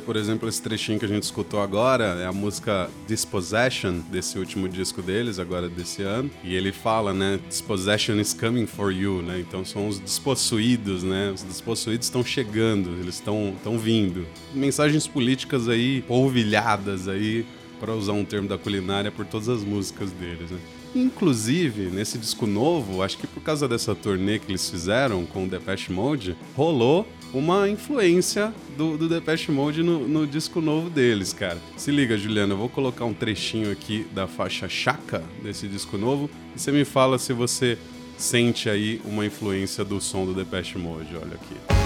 por 0.00 0.16
exemplo, 0.16 0.48
esse 0.48 0.60
trechinho 0.60 0.98
que 0.98 1.04
a 1.04 1.08
gente 1.08 1.22
escutou 1.22 1.60
agora, 1.60 2.04
é 2.20 2.26
a 2.26 2.32
música 2.32 2.90
Dispossession, 3.06 4.00
desse 4.10 4.38
último 4.38 4.68
disco 4.68 5.02
deles, 5.02 5.38
agora 5.38 5.68
desse 5.68 6.02
ano. 6.02 6.30
E 6.42 6.54
ele 6.54 6.72
fala, 6.72 7.12
né? 7.12 7.38
Dispossession 7.48 8.16
is 8.16 8.34
coming 8.34 8.66
for 8.66 8.92
you, 8.92 9.22
né? 9.22 9.40
Então 9.40 9.64
são 9.64 9.88
os 9.88 9.98
despossuídos, 9.98 11.02
né? 11.02 11.30
Os 11.32 11.42
despossuídos 11.42 12.06
estão 12.06 12.24
chegando, 12.24 12.90
eles 13.00 13.16
estão 13.16 13.78
vindo. 13.78 14.26
Mensagens 14.54 15.06
políticas 15.06 15.68
aí, 15.68 16.02
polvilhadas 16.02 17.06
aí, 17.08 17.46
para 17.78 17.94
usar 17.94 18.12
um 18.12 18.24
termo 18.24 18.48
da 18.48 18.58
culinária, 18.58 19.10
por 19.10 19.24
todas 19.24 19.48
as 19.48 19.62
músicas 19.62 20.10
deles, 20.10 20.50
né? 20.50 20.58
Inclusive, 20.94 21.82
nesse 21.82 22.18
disco 22.18 22.48
novo, 22.48 23.00
acho 23.00 23.16
que 23.16 23.26
por 23.26 23.40
causa 23.40 23.68
dessa 23.68 23.94
turnê 23.94 24.40
que 24.40 24.50
eles 24.50 24.68
fizeram 24.68 25.24
com 25.24 25.44
o 25.44 25.48
Depeche 25.48 25.92
Mode, 25.92 26.36
rolou 26.56 27.06
uma 27.32 27.68
influência 27.68 28.52
do, 28.76 28.96
do 28.96 29.08
Depeche 29.08 29.52
Mode 29.52 29.82
no, 29.82 30.06
no 30.06 30.26
disco 30.26 30.60
novo 30.60 30.90
deles, 30.90 31.32
cara. 31.32 31.58
Se 31.76 31.90
liga, 31.90 32.16
Juliana, 32.16 32.54
eu 32.54 32.58
vou 32.58 32.68
colocar 32.68 33.04
um 33.04 33.14
trechinho 33.14 33.70
aqui 33.70 34.06
da 34.12 34.26
faixa 34.26 34.68
Chaka 34.68 35.22
desse 35.42 35.68
disco 35.68 35.96
novo 35.96 36.28
e 36.54 36.58
você 36.58 36.72
me 36.72 36.84
fala 36.84 37.18
se 37.18 37.32
você 37.32 37.78
sente 38.16 38.68
aí 38.68 39.00
uma 39.04 39.24
influência 39.24 39.84
do 39.84 40.00
som 40.00 40.26
do 40.26 40.34
Depeche 40.34 40.78
Mode. 40.78 41.16
Olha 41.16 41.34
aqui. 41.34 41.79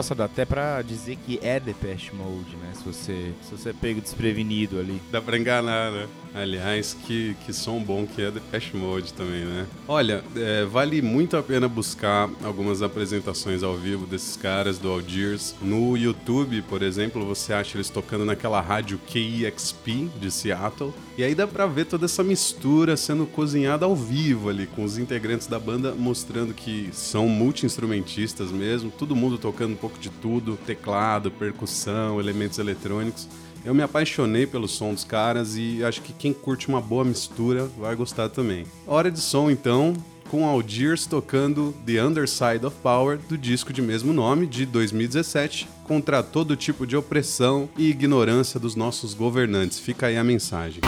Nossa, 0.00 0.14
dá 0.14 0.24
até 0.24 0.46
pra 0.46 0.80
dizer 0.80 1.16
que 1.16 1.38
é 1.42 1.60
Depeche 1.60 2.14
Mode, 2.14 2.56
né? 2.56 2.69
Se 2.80 2.86
você, 2.86 3.32
se 3.42 3.50
você 3.50 3.68
é 3.68 3.72
pego 3.74 4.00
desprevenido 4.00 4.78
ali. 4.78 5.00
Dá 5.10 5.20
pra 5.20 5.36
enganar, 5.36 5.92
né? 5.92 6.08
Aliás, 6.34 6.96
que, 7.06 7.36
que 7.44 7.52
som 7.52 7.82
bom 7.82 8.06
que 8.06 8.22
é 8.22 8.30
Depeche 8.30 8.76
Mode 8.76 9.12
também, 9.12 9.44
né? 9.44 9.66
Olha, 9.88 10.22
é, 10.36 10.64
vale 10.64 11.02
muito 11.02 11.36
a 11.36 11.42
pena 11.42 11.68
buscar 11.68 12.30
algumas 12.44 12.82
apresentações 12.82 13.62
ao 13.62 13.76
vivo 13.76 14.06
desses 14.06 14.36
caras 14.36 14.78
do 14.78 14.88
Algiers. 14.88 15.54
No 15.60 15.96
YouTube, 15.96 16.62
por 16.62 16.82
exemplo, 16.82 17.24
você 17.26 17.52
acha 17.52 17.76
eles 17.76 17.90
tocando 17.90 18.24
naquela 18.24 18.60
rádio 18.60 18.98
KEXP 19.08 20.08
de 20.20 20.30
Seattle. 20.30 20.94
E 21.18 21.24
aí 21.24 21.34
dá 21.34 21.46
pra 21.46 21.66
ver 21.66 21.86
toda 21.86 22.06
essa 22.06 22.22
mistura 22.22 22.96
sendo 22.96 23.26
cozinhada 23.26 23.84
ao 23.84 23.94
vivo 23.94 24.48
ali, 24.48 24.66
com 24.66 24.84
os 24.84 24.96
integrantes 24.96 25.46
da 25.46 25.58
banda 25.58 25.94
mostrando 25.94 26.54
que 26.54 26.88
são 26.92 27.28
multi-instrumentistas 27.28 28.50
mesmo, 28.50 28.90
todo 28.90 29.16
mundo 29.16 29.36
tocando 29.36 29.72
um 29.72 29.76
pouco 29.76 29.98
de 29.98 30.08
tudo, 30.08 30.56
teclado, 30.64 31.30
percussão, 31.30 32.20
elementos 32.20 32.58
eletrônicos. 32.58 32.69
Eu 33.64 33.74
me 33.74 33.82
apaixonei 33.82 34.46
pelo 34.46 34.66
som 34.66 34.94
dos 34.94 35.04
caras 35.04 35.56
e 35.56 35.84
acho 35.84 36.00
que 36.00 36.12
quem 36.12 36.32
curte 36.32 36.68
uma 36.68 36.80
boa 36.80 37.04
mistura 37.04 37.68
vai 37.78 37.94
gostar 37.94 38.28
também. 38.28 38.64
Hora 38.86 39.10
de 39.10 39.20
som 39.20 39.50
então, 39.50 39.94
com 40.30 40.46
Algiers 40.46 41.06
tocando 41.06 41.74
The 41.84 42.02
Underside 42.02 42.64
of 42.64 42.76
Power 42.82 43.18
do 43.28 43.36
disco 43.36 43.72
de 43.72 43.82
mesmo 43.82 44.12
nome 44.12 44.46
de 44.46 44.64
2017, 44.64 45.68
contra 45.84 46.22
todo 46.22 46.56
tipo 46.56 46.86
de 46.86 46.96
opressão 46.96 47.68
e 47.76 47.90
ignorância 47.90 48.60
dos 48.60 48.76
nossos 48.76 49.12
governantes. 49.12 49.78
Fica 49.78 50.06
aí 50.06 50.16
a 50.16 50.24
mensagem. 50.24 50.80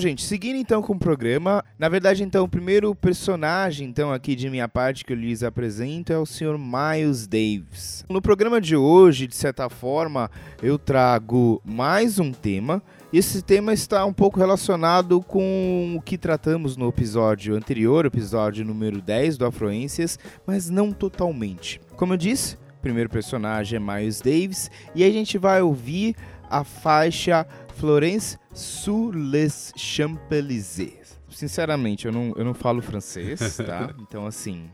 Gente, 0.00 0.24
seguindo 0.24 0.56
então 0.56 0.82
com 0.82 0.94
o 0.94 0.98
programa, 0.98 1.64
na 1.78 1.88
verdade, 1.88 2.24
então, 2.24 2.44
o 2.44 2.48
primeiro 2.48 2.94
personagem, 2.94 3.86
então, 3.86 4.12
aqui 4.12 4.34
de 4.34 4.48
minha 4.50 4.68
parte 4.68 5.04
que 5.04 5.12
eu 5.12 5.16
lhes 5.16 5.42
apresento 5.42 6.12
é 6.12 6.18
o 6.18 6.26
Sr. 6.26 6.58
Miles 6.58 7.26
Davis. 7.26 8.04
No 8.08 8.20
programa 8.20 8.60
de 8.60 8.74
hoje, 8.74 9.26
de 9.26 9.36
certa 9.36 9.68
forma, 9.68 10.30
eu 10.62 10.78
trago 10.78 11.60
mais 11.64 12.18
um 12.18 12.32
tema. 12.32 12.82
Esse 13.12 13.42
tema 13.42 13.72
está 13.72 14.04
um 14.04 14.12
pouco 14.12 14.38
relacionado 14.38 15.20
com 15.20 15.96
o 15.96 16.00
que 16.00 16.16
tratamos 16.16 16.76
no 16.76 16.88
episódio 16.88 17.54
anterior, 17.54 18.06
episódio 18.06 18.64
número 18.64 19.02
10 19.02 19.36
do 19.36 19.44
Afluências, 19.44 20.18
mas 20.46 20.70
não 20.70 20.92
totalmente. 20.92 21.80
Como 21.96 22.14
eu 22.14 22.16
disse, 22.16 22.54
o 22.54 22.80
primeiro 22.80 23.10
personagem 23.10 23.76
é 23.76 23.80
Miles 23.80 24.20
Davis 24.20 24.70
e 24.94 25.04
a 25.04 25.10
gente 25.10 25.36
vai 25.36 25.60
ouvir 25.60 26.16
a 26.48 26.64
faixa 26.64 27.46
Florence 27.76 28.38
sous 28.52 29.12
les 29.12 29.72
Champs-Élysées. 29.76 30.98
Sinceramente, 31.28 32.06
eu 32.06 32.12
não, 32.12 32.32
eu 32.36 32.44
não 32.44 32.54
falo 32.54 32.82
francês, 32.82 33.56
tá? 33.64 33.94
Então, 34.00 34.26
assim, 34.26 34.68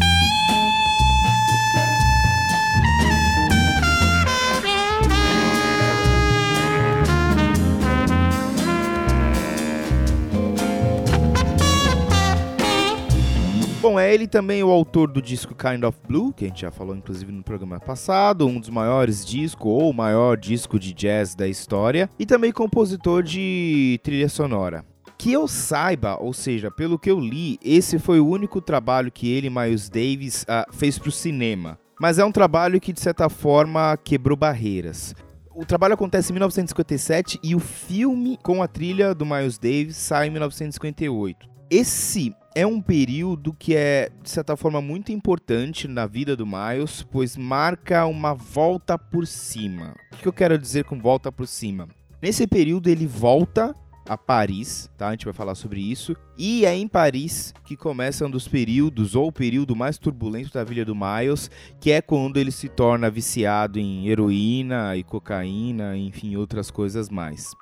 Bom, 13.83 13.99
é 13.99 14.15
ele 14.15 14.29
também 14.29 14.63
o 14.63 14.71
autor 14.71 15.11
do 15.11 15.21
disco 15.21 15.57
Kind 15.57 15.83
of 15.83 15.99
Blue, 16.07 16.33
que 16.33 16.45
a 16.45 16.49
gente 16.49 16.61
já 16.61 16.71
falou 16.71 16.95
inclusive 16.95 17.33
no 17.33 17.43
programa 17.43 17.81
passado, 17.81 18.47
um 18.47 18.61
dos 18.61 18.69
maiores 18.69 19.27
discos 19.27 19.67
ou 19.67 19.91
o 19.91 19.93
maior 19.93 20.37
disco 20.37 20.79
de 20.79 20.95
jazz 20.95 21.35
da 21.35 21.49
história, 21.49 22.09
e 22.17 22.25
também 22.25 22.53
compositor 22.53 23.25
de 23.25 23.99
trilha 24.05 24.29
sonora. 24.29 24.85
Que 25.19 25.33
eu 25.33 25.49
saiba, 25.49 26.17
ou 26.21 26.33
seja, 26.33 26.71
pelo 26.71 26.97
que 26.97 27.11
eu 27.11 27.19
li, 27.19 27.59
esse 27.61 27.99
foi 27.99 28.21
o 28.21 28.29
único 28.29 28.61
trabalho 28.61 29.11
que 29.11 29.29
ele, 29.29 29.51
Miles 29.51 29.89
Davis, 29.89 30.45
ah, 30.47 30.65
fez 30.71 30.97
para 30.97 31.09
o 31.09 31.13
cinema. 31.13 31.77
Mas 32.01 32.21
é 32.21 32.25
um 32.25 32.31
trabalho 32.31 32.81
que, 32.81 32.93
de 32.93 33.01
certa 33.01 33.29
forma, 33.29 33.97
quebrou 33.97 34.37
barreiras. 34.37 35.13
O 35.57 35.67
trabalho 35.67 35.95
acontece 35.95 36.31
em 36.31 36.35
1957 36.35 37.41
e 37.43 37.57
o 37.57 37.59
filme 37.59 38.39
com 38.45 38.63
a 38.63 38.69
trilha 38.69 39.13
do 39.13 39.27
Miles 39.27 39.59
Davis 39.59 39.97
sai 39.97 40.29
em 40.29 40.31
1958. 40.31 41.51
Esse 41.69 42.33
é 42.55 42.67
um 42.67 42.81
período 42.81 43.53
que 43.53 43.75
é, 43.75 44.11
de 44.23 44.31
certa 44.31 44.57
forma, 44.57 44.81
muito 44.81 45.13
importante 45.13 45.89
na 45.89 46.07
vida 46.07 46.37
do 46.37 46.47
Miles, 46.47 47.03
pois 47.03 47.37
marca 47.37 48.07
uma 48.07 48.35
volta 48.35 48.99
por 48.99 49.27
cima. 49.27 49.95
O 50.13 50.17
que 50.17 50.29
eu 50.29 50.33
quero 50.33 50.59
dizer 50.59 50.85
com 50.85 50.99
volta 50.99 51.33
por 51.33 51.47
cima? 51.47 51.89
Nesse 52.21 52.47
período 52.47 52.89
ele 52.89 53.07
volta 53.07 53.75
a 54.07 54.17
Paris, 54.17 54.91
tá? 54.99 55.09
A 55.09 55.11
gente 55.13 55.25
vai 55.25 55.35
falar 55.35 55.55
sobre 55.55 55.81
isso. 55.81 56.17
E 56.37 56.65
é 56.65 56.75
em 56.75 56.89
Paris 56.89 57.55
que 57.65 57.77
começa 57.77 58.27
um 58.27 58.31
dos 58.31 58.49
períodos, 58.49 59.15
ou 59.15 59.29
o 59.29 59.33
período 59.33 59.77
mais 59.77 59.99
turbulento 59.99 60.53
da 60.53 60.65
vida 60.65 60.85
do 60.85 60.95
Miles, 60.95 61.51
que 61.81 61.91
é 61.91 62.01
quando 62.03 62.37
ele 62.37 62.51
se 62.51 62.69
torna 62.69 63.11
viciado 63.11 63.79
em 63.79 64.09
heroína 64.09 64.97
e 64.97 65.03
cocaína, 65.03 65.97
enfim, 65.97 66.37
outras 66.37 66.71
coisas 66.71 67.09
mais. 67.09 67.53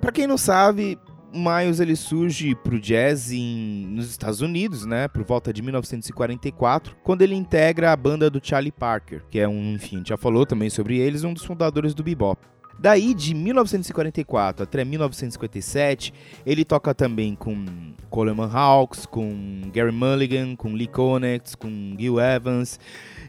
Pra 0.00 0.12
quem 0.12 0.26
não 0.26 0.38
sabe, 0.38 0.98
Miles 1.36 1.80
ele 1.80 1.96
surge 1.96 2.54
pro 2.54 2.80
jazz 2.80 3.30
em, 3.30 3.86
nos 3.88 4.10
Estados 4.10 4.40
Unidos, 4.40 4.84
né, 4.84 5.08
por 5.08 5.22
volta 5.24 5.52
de 5.52 5.62
1944, 5.62 6.96
quando 7.02 7.22
ele 7.22 7.34
integra 7.34 7.92
a 7.92 7.96
banda 7.96 8.28
do 8.30 8.40
Charlie 8.42 8.72
Parker, 8.72 9.22
que 9.30 9.38
é 9.38 9.48
um, 9.48 9.74
enfim, 9.74 10.02
já 10.04 10.16
falou 10.16 10.46
também 10.46 10.70
sobre 10.70 10.98
eles, 10.98 11.24
um 11.24 11.32
dos 11.32 11.44
fundadores 11.44 11.94
do 11.94 12.02
bebop. 12.02 12.40
Daí, 12.78 13.14
de 13.14 13.34
1944 13.34 14.64
até 14.64 14.84
1957, 14.84 16.12
ele 16.44 16.64
toca 16.64 16.94
também 16.94 17.34
com 17.34 17.64
Coleman 18.10 18.50
Hawkes, 18.52 19.06
com 19.06 19.62
Gary 19.72 19.92
Mulligan, 19.92 20.54
com 20.54 20.74
Lee 20.74 20.86
Konitz, 20.86 21.54
com 21.54 21.96
Gil 21.98 22.20
Evans. 22.20 22.78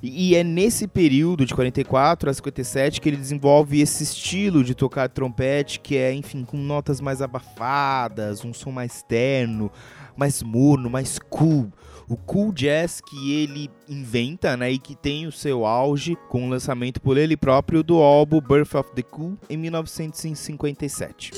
E 0.01 0.35
é 0.35 0.43
nesse 0.43 0.87
período, 0.87 1.45
de 1.45 1.53
44 1.53 2.29
a 2.29 2.33
57, 2.33 3.01
que 3.01 3.09
ele 3.09 3.17
desenvolve 3.17 3.81
esse 3.81 4.03
estilo 4.03 4.63
de 4.63 4.75
tocar 4.75 5.09
trompete, 5.09 5.79
que 5.79 5.97
é, 5.97 6.13
enfim, 6.13 6.43
com 6.43 6.57
notas 6.57 7.01
mais 7.01 7.21
abafadas, 7.21 8.43
um 8.45 8.53
som 8.53 8.71
mais 8.71 9.03
terno, 9.03 9.71
mais 10.15 10.41
morno, 10.43 10.89
mais 10.89 11.19
cool. 11.29 11.71
O 12.09 12.15
cool 12.15 12.53
jazz 12.53 13.01
que 13.01 13.33
ele 13.33 13.69
inventa, 13.87 14.55
né, 14.55 14.71
e 14.71 14.79
que 14.79 14.95
tem 14.95 15.27
o 15.27 15.31
seu 15.31 15.65
auge 15.65 16.15
com 16.29 16.47
o 16.47 16.49
lançamento 16.49 17.01
por 17.01 17.17
ele 17.17 17.35
próprio 17.35 17.83
do 17.83 17.97
álbum 17.97 18.39
Birth 18.39 18.75
of 18.75 18.91
the 18.95 19.01
Cool 19.01 19.37
em 19.49 19.57
1957. 19.57 21.31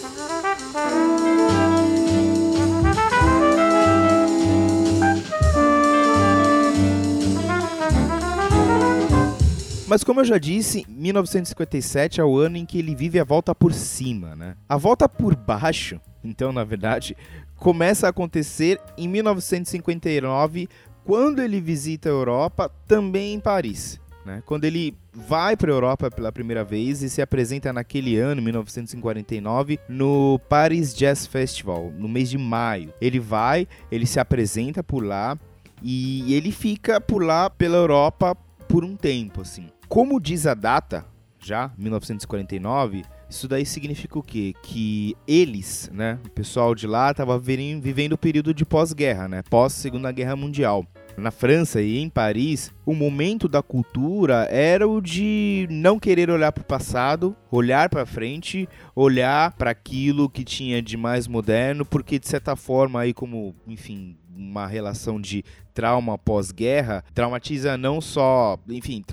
Mas 9.90 10.04
como 10.04 10.20
eu 10.20 10.26
já 10.26 10.38
disse, 10.38 10.86
1957 10.88 12.22
é 12.22 12.24
o 12.24 12.38
ano 12.38 12.58
em 12.58 12.66
que 12.66 12.78
ele 12.78 12.94
vive 12.94 13.20
a 13.20 13.24
volta 13.24 13.56
por 13.56 13.74
cima, 13.74 14.36
né? 14.36 14.56
A 14.70 14.78
volta 14.78 15.10
por 15.10 15.36
baixo, 15.36 16.00
então, 16.24 16.52
na 16.52 16.64
verdade, 16.64 17.18
começa 17.56 18.06
a 18.06 18.12
acontecer 18.12 18.80
em 18.96 19.08
1959, 19.08 20.70
quando 21.04 21.42
ele 21.42 21.60
visita 21.60 22.08
a 22.08 22.12
Europa, 22.12 22.72
também 22.88 23.34
em 23.34 23.40
Paris. 23.40 24.00
né? 24.24 24.44
Quando 24.46 24.66
ele 24.66 24.96
vai 25.12 25.58
para 25.58 25.72
a 25.72 25.74
Europa 25.74 26.12
pela 26.12 26.32
primeira 26.32 26.64
vez 26.64 27.02
e 27.02 27.10
se 27.10 27.20
apresenta 27.20 27.74
naquele 27.74 28.16
ano, 28.16 28.44
1949, 28.44 29.80
no 29.90 30.40
Paris 30.48 30.94
Jazz 30.94 31.26
Festival, 31.26 31.92
no 31.98 32.08
mês 32.08 32.30
de 32.30 32.38
maio. 32.38 32.94
Ele 33.02 33.20
vai, 33.20 33.68
ele 33.92 34.06
se 34.06 34.20
apresenta 34.20 34.84
por 34.84 35.04
lá 35.04 35.36
e 35.82 36.32
ele 36.32 36.52
fica 36.52 37.02
por 37.02 37.24
lá 37.24 37.50
pela 37.50 37.78
Europa 37.78 38.38
por 38.68 38.86
um 38.86 38.96
tempo, 38.96 39.42
assim. 39.42 39.66
Como 39.90 40.20
diz 40.20 40.46
a 40.46 40.54
data, 40.54 41.04
já 41.40 41.72
1949, 41.76 43.04
isso 43.28 43.48
daí 43.48 43.66
significa 43.66 44.20
o 44.20 44.24
quê? 44.24 44.54
Que 44.62 45.18
eles, 45.28 45.90
né, 45.92 46.20
o 46.28 46.30
pessoal 46.30 46.76
de 46.76 46.86
lá 46.86 47.10
estava 47.10 47.40
vivendo 47.40 48.14
o 48.14 48.18
período 48.18 48.54
de 48.54 48.64
pós-guerra, 48.64 49.28
né, 49.28 49.42
pós 49.50 49.74
Segunda 49.74 50.12
Guerra 50.12 50.36
Mundial. 50.36 50.86
Na 51.20 51.32
França 51.32 51.82
e 51.82 51.98
em 51.98 52.10
Paris, 52.10 52.72
o 52.86 52.94
momento 52.94 53.48
da 53.48 53.62
cultura 53.62 54.48
era 54.50 54.88
o 54.88 55.02
de 55.02 55.68
não 55.70 56.00
querer 56.00 56.30
olhar 56.30 56.52
para 56.52 56.62
o 56.62 56.66
passado, 56.66 57.36
olhar 57.52 57.90
para 57.90 58.06
frente, 58.06 58.68
olhar 58.96 59.52
para 59.54 59.72
aquilo 59.72 60.30
que 60.30 60.44
tinha 60.44 60.82
de 60.82 60.96
mais 60.96 61.28
moderno, 61.28 61.86
porque 61.86 62.18
de 62.18 62.28
certa 62.28 62.56
forma 62.56 63.02
aí 63.02 63.14
como, 63.14 63.56
enfim, 63.68 64.18
uma 64.40 64.66
relação 64.66 65.20
de 65.20 65.44
trauma 65.74 66.18
pós-guerra 66.18 67.04
traumatiza 67.14 67.78
não 67.78 68.00
só, 68.02 68.58
enfim, 68.70 69.04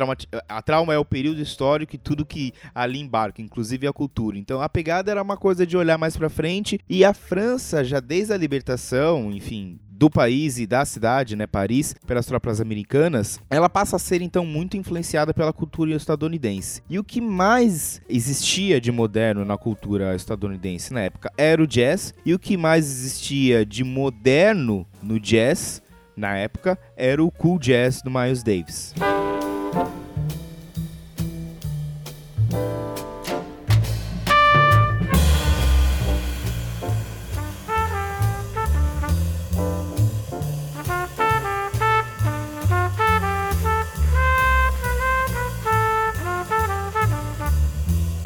a 0.49 0.63
trauma 0.63 0.95
é 0.95 0.99
o 0.99 1.05
período 1.05 1.41
histórico 1.41 1.95
e 1.95 1.99
tudo 1.99 2.25
que 2.25 2.53
ali 2.75 3.01
embarca, 3.01 3.43
inclusive 3.43 3.87
a 3.87 3.93
cultura. 3.93 4.39
Então 4.39 4.61
a 4.61 4.69
pegada 4.69 5.11
era 5.11 5.23
uma 5.23 5.37
coisa 5.37 5.67
de 5.67 5.77
olhar 5.77 5.99
mais 5.99 6.17
pra 6.17 6.29
frente 6.29 6.81
e 6.89 7.05
a 7.05 7.13
França 7.13 7.85
já 7.85 8.01
desde 8.01 8.33
a 8.33 8.37
libertação, 8.37 9.31
enfim, 9.33 9.79
do 9.97 10.11
país 10.11 10.59
e 10.59 10.67
da 10.67 10.85
cidade, 10.85 11.35
né, 11.37 11.47
Paris, 11.47 11.95
pelas 12.07 12.27
tropas 12.27 12.61
americanas, 12.61 13.41
ela 13.49 13.69
passa 13.69 13.97
a 13.97 13.99
ser 13.99 14.21
então 14.21 14.45
muito 14.45 14.77
influenciada 14.77 15.33
pela 15.33 15.53
cultura 15.53 15.93
estadunidense. 15.95 16.83
E 16.89 16.99
o 16.99 17.05
que 17.05 17.21
mais 17.21 18.03
existia 18.09 18.81
de 18.81 18.93
moderno 18.93 19.45
na 19.45 19.57
cultura 19.57 20.15
estadunidense 20.15 20.93
na 20.93 21.01
época 21.01 21.33
era 21.37 21.63
o 21.63 21.67
jazz, 21.67 22.13
e 22.25 22.35
o 22.35 22.39
que 22.39 22.57
mais 22.57 22.85
existia 22.85 23.65
de 23.65 23.83
moderno 23.83 24.87
no 25.03 25.19
jazz 25.19 25.83
na 26.17 26.37
época 26.37 26.79
era 26.97 27.23
o 27.23 27.31
cool 27.31 27.59
jazz 27.59 28.03
do 28.03 28.11
Miles 28.11 28.43
Davis. 28.43 28.95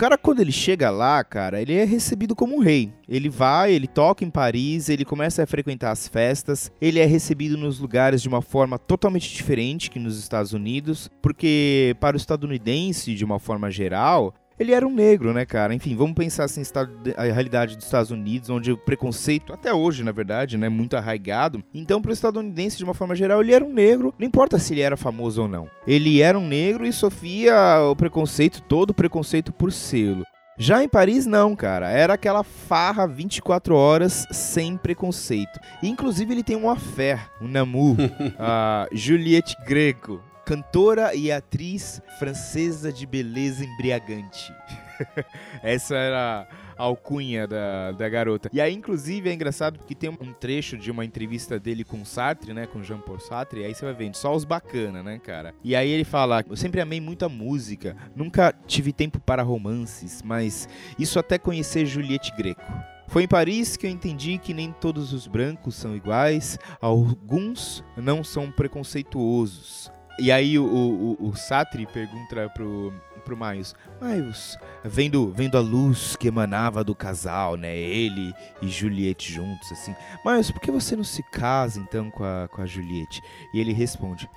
Cara, 0.00 0.16
quando 0.16 0.40
ele 0.40 0.50
chega 0.50 0.88
lá, 0.88 1.23
cara, 1.23 1.61
ele 1.61 1.75
é 1.75 1.85
recebido 1.85 2.35
como 2.35 2.57
um 2.57 2.61
rei. 2.61 2.90
Ele 3.07 3.28
vai, 3.28 3.75
ele 3.75 3.87
toca 3.87 4.25
em 4.25 4.30
Paris, 4.30 4.88
ele 4.88 5.04
começa 5.04 5.42
a 5.42 5.47
frequentar 5.47 5.90
as 5.90 6.09
festas, 6.09 6.73
ele 6.80 6.99
é 6.99 7.04
recebido 7.04 7.59
nos 7.59 7.78
lugares 7.78 8.23
de 8.23 8.28
uma 8.28 8.40
forma 8.40 8.78
totalmente 8.78 9.30
diferente 9.30 9.90
que 9.90 9.99
nos 9.99 10.19
Estados 10.19 10.54
Unidos, 10.54 11.11
porque 11.21 11.95
para 12.00 12.16
o 12.16 12.16
estadunidense, 12.16 13.14
de 13.14 13.26
uma 13.26 13.38
forma 13.38 13.71
geral, 13.71 14.33
ele 14.61 14.73
era 14.73 14.87
um 14.87 14.95
negro, 14.95 15.33
né, 15.33 15.45
cara? 15.47 15.75
Enfim, 15.75 15.97
vamos 15.97 16.14
pensar 16.14 16.45
assim, 16.45 16.61
estado- 16.61 16.93
a 17.17 17.23
realidade 17.25 17.76
dos 17.76 17.87
Estados 17.87 18.11
Unidos, 18.11 18.50
onde 18.50 18.71
o 18.71 18.76
preconceito, 18.76 19.52
até 19.52 19.73
hoje, 19.73 20.05
na 20.05 20.12
verdade, 20.12 20.57
né, 20.59 20.69
muito 20.69 20.97
arraigado. 20.97 21.64
Então, 21.75 22.00
para 22.02 22.11
o 22.11 22.12
estadunidense, 22.12 22.76
de 22.76 22.85
uma 22.85 22.95
forma 22.95 23.17
geral, 23.17 23.40
ele 23.40 23.55
era 23.55 23.64
um 23.64 23.73
negro, 23.73 24.14
não 24.19 24.26
importa 24.26 24.59
se 24.59 24.75
ele 24.75 24.83
era 24.83 24.96
famoso 24.96 25.42
ou 25.42 25.49
não. 25.49 25.66
Ele 25.87 26.20
era 26.20 26.38
um 26.38 26.46
negro 26.46 26.87
e 26.87 26.92
sofria 26.92 27.55
o 27.90 27.96
preconceito, 27.96 28.61
todo 28.62 28.90
o 28.90 28.94
preconceito 28.94 29.53
por 29.53 29.73
sê-lo. 29.73 30.25
Já 30.59 30.85
em 30.85 30.88
Paris, 30.88 31.25
não, 31.25 31.57
cara. 31.57 31.88
Era 31.90 32.12
aquela 32.12 32.42
farra 32.44 33.07
24 33.07 33.75
horas 33.75 34.27
sem 34.31 34.77
preconceito. 34.77 35.59
E, 35.83 35.88
inclusive, 35.88 36.35
ele 36.35 36.42
tem 36.42 36.55
um 36.55 36.68
affair, 36.68 37.31
um 37.40 37.49
namu, 37.49 37.96
a 38.38 38.87
Juliette 38.92 39.57
Greco, 39.66 40.20
cantora 40.51 41.15
e 41.15 41.31
atriz 41.31 42.03
francesa 42.19 42.93
de 42.93 43.07
beleza 43.07 43.65
embriagante. 43.65 44.53
Essa 45.63 45.95
era 45.95 46.49
a 46.77 46.83
alcunha 46.83 47.47
da, 47.47 47.93
da 47.93 48.09
garota. 48.09 48.51
E 48.53 48.61
aí, 48.61 48.75
inclusive, 48.75 49.31
é 49.31 49.33
engraçado 49.33 49.79
porque 49.79 49.95
tem 49.95 50.11
um 50.11 50.33
trecho 50.33 50.77
de 50.77 50.91
uma 50.91 51.05
entrevista 51.05 51.57
dele 51.61 51.85
com 51.85 52.05
Sartre, 52.05 52.53
né? 52.53 52.67
Com 52.67 52.83
Jean-Paul 52.83 53.21
Sartre. 53.21 53.61
E 53.61 53.65
aí 53.65 53.73
você 53.73 53.85
vai 53.85 53.95
vendo 53.95 54.17
só 54.17 54.35
os 54.35 54.45
bacana, 54.45 55.05
né, 55.05 55.21
cara? 55.21 55.55
E 55.63 55.77
aí 55.77 55.89
ele 55.89 56.03
fala: 56.03 56.45
Eu 56.51 56.57
sempre 56.57 56.81
amei 56.81 57.01
muito 57.01 57.25
a 57.25 57.29
música, 57.29 57.97
nunca 58.17 58.53
tive 58.67 58.93
tempo 58.93 59.21
para 59.21 59.45
romances, 59.45 60.21
mas 60.21 60.69
isso 60.99 61.21
até 61.21 61.39
conhecer 61.39 61.87
Juliette 61.87 62.35
Greco. 62.37 62.61
Foi 63.07 63.23
em 63.23 63.29
Paris 63.29 63.77
que 63.77 63.87
eu 63.87 63.91
entendi 63.91 64.37
que 64.37 64.53
nem 64.53 64.73
todos 64.73 65.13
os 65.13 65.29
brancos 65.29 65.77
são 65.77 65.95
iguais, 65.95 66.59
alguns 66.81 67.85
não 67.97 68.25
são 68.25 68.51
preconceituosos. 68.51 69.93
E 70.20 70.30
aí 70.30 70.59
o, 70.59 70.64
o, 70.64 71.28
o 71.28 71.35
Sartre 71.35 71.87
pergunta 71.87 72.48
pro, 72.50 72.92
pro 73.24 73.37
Miles, 73.37 73.74
Miles, 74.00 74.59
vendo, 74.85 75.33
vendo 75.33 75.56
a 75.56 75.61
luz 75.61 76.14
que 76.14 76.28
emanava 76.28 76.85
do 76.85 76.94
casal, 76.94 77.56
né, 77.56 77.74
ele 77.74 78.35
e 78.61 78.68
Juliette 78.68 79.33
juntos, 79.33 79.72
assim, 79.72 79.94
Miles, 80.24 80.50
por 80.50 80.61
que 80.61 80.70
você 80.70 80.94
não 80.94 81.04
se 81.04 81.22
casa 81.22 81.80
então 81.80 82.11
com 82.11 82.22
a, 82.22 82.48
com 82.48 82.61
a 82.61 82.66
Juliette? 82.66 83.22
E 83.54 83.61
ele 83.61 83.72
responde, 83.72 84.28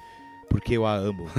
porque 0.50 0.78
eu 0.78 0.86
a 0.86 0.94
amo. 0.94 1.26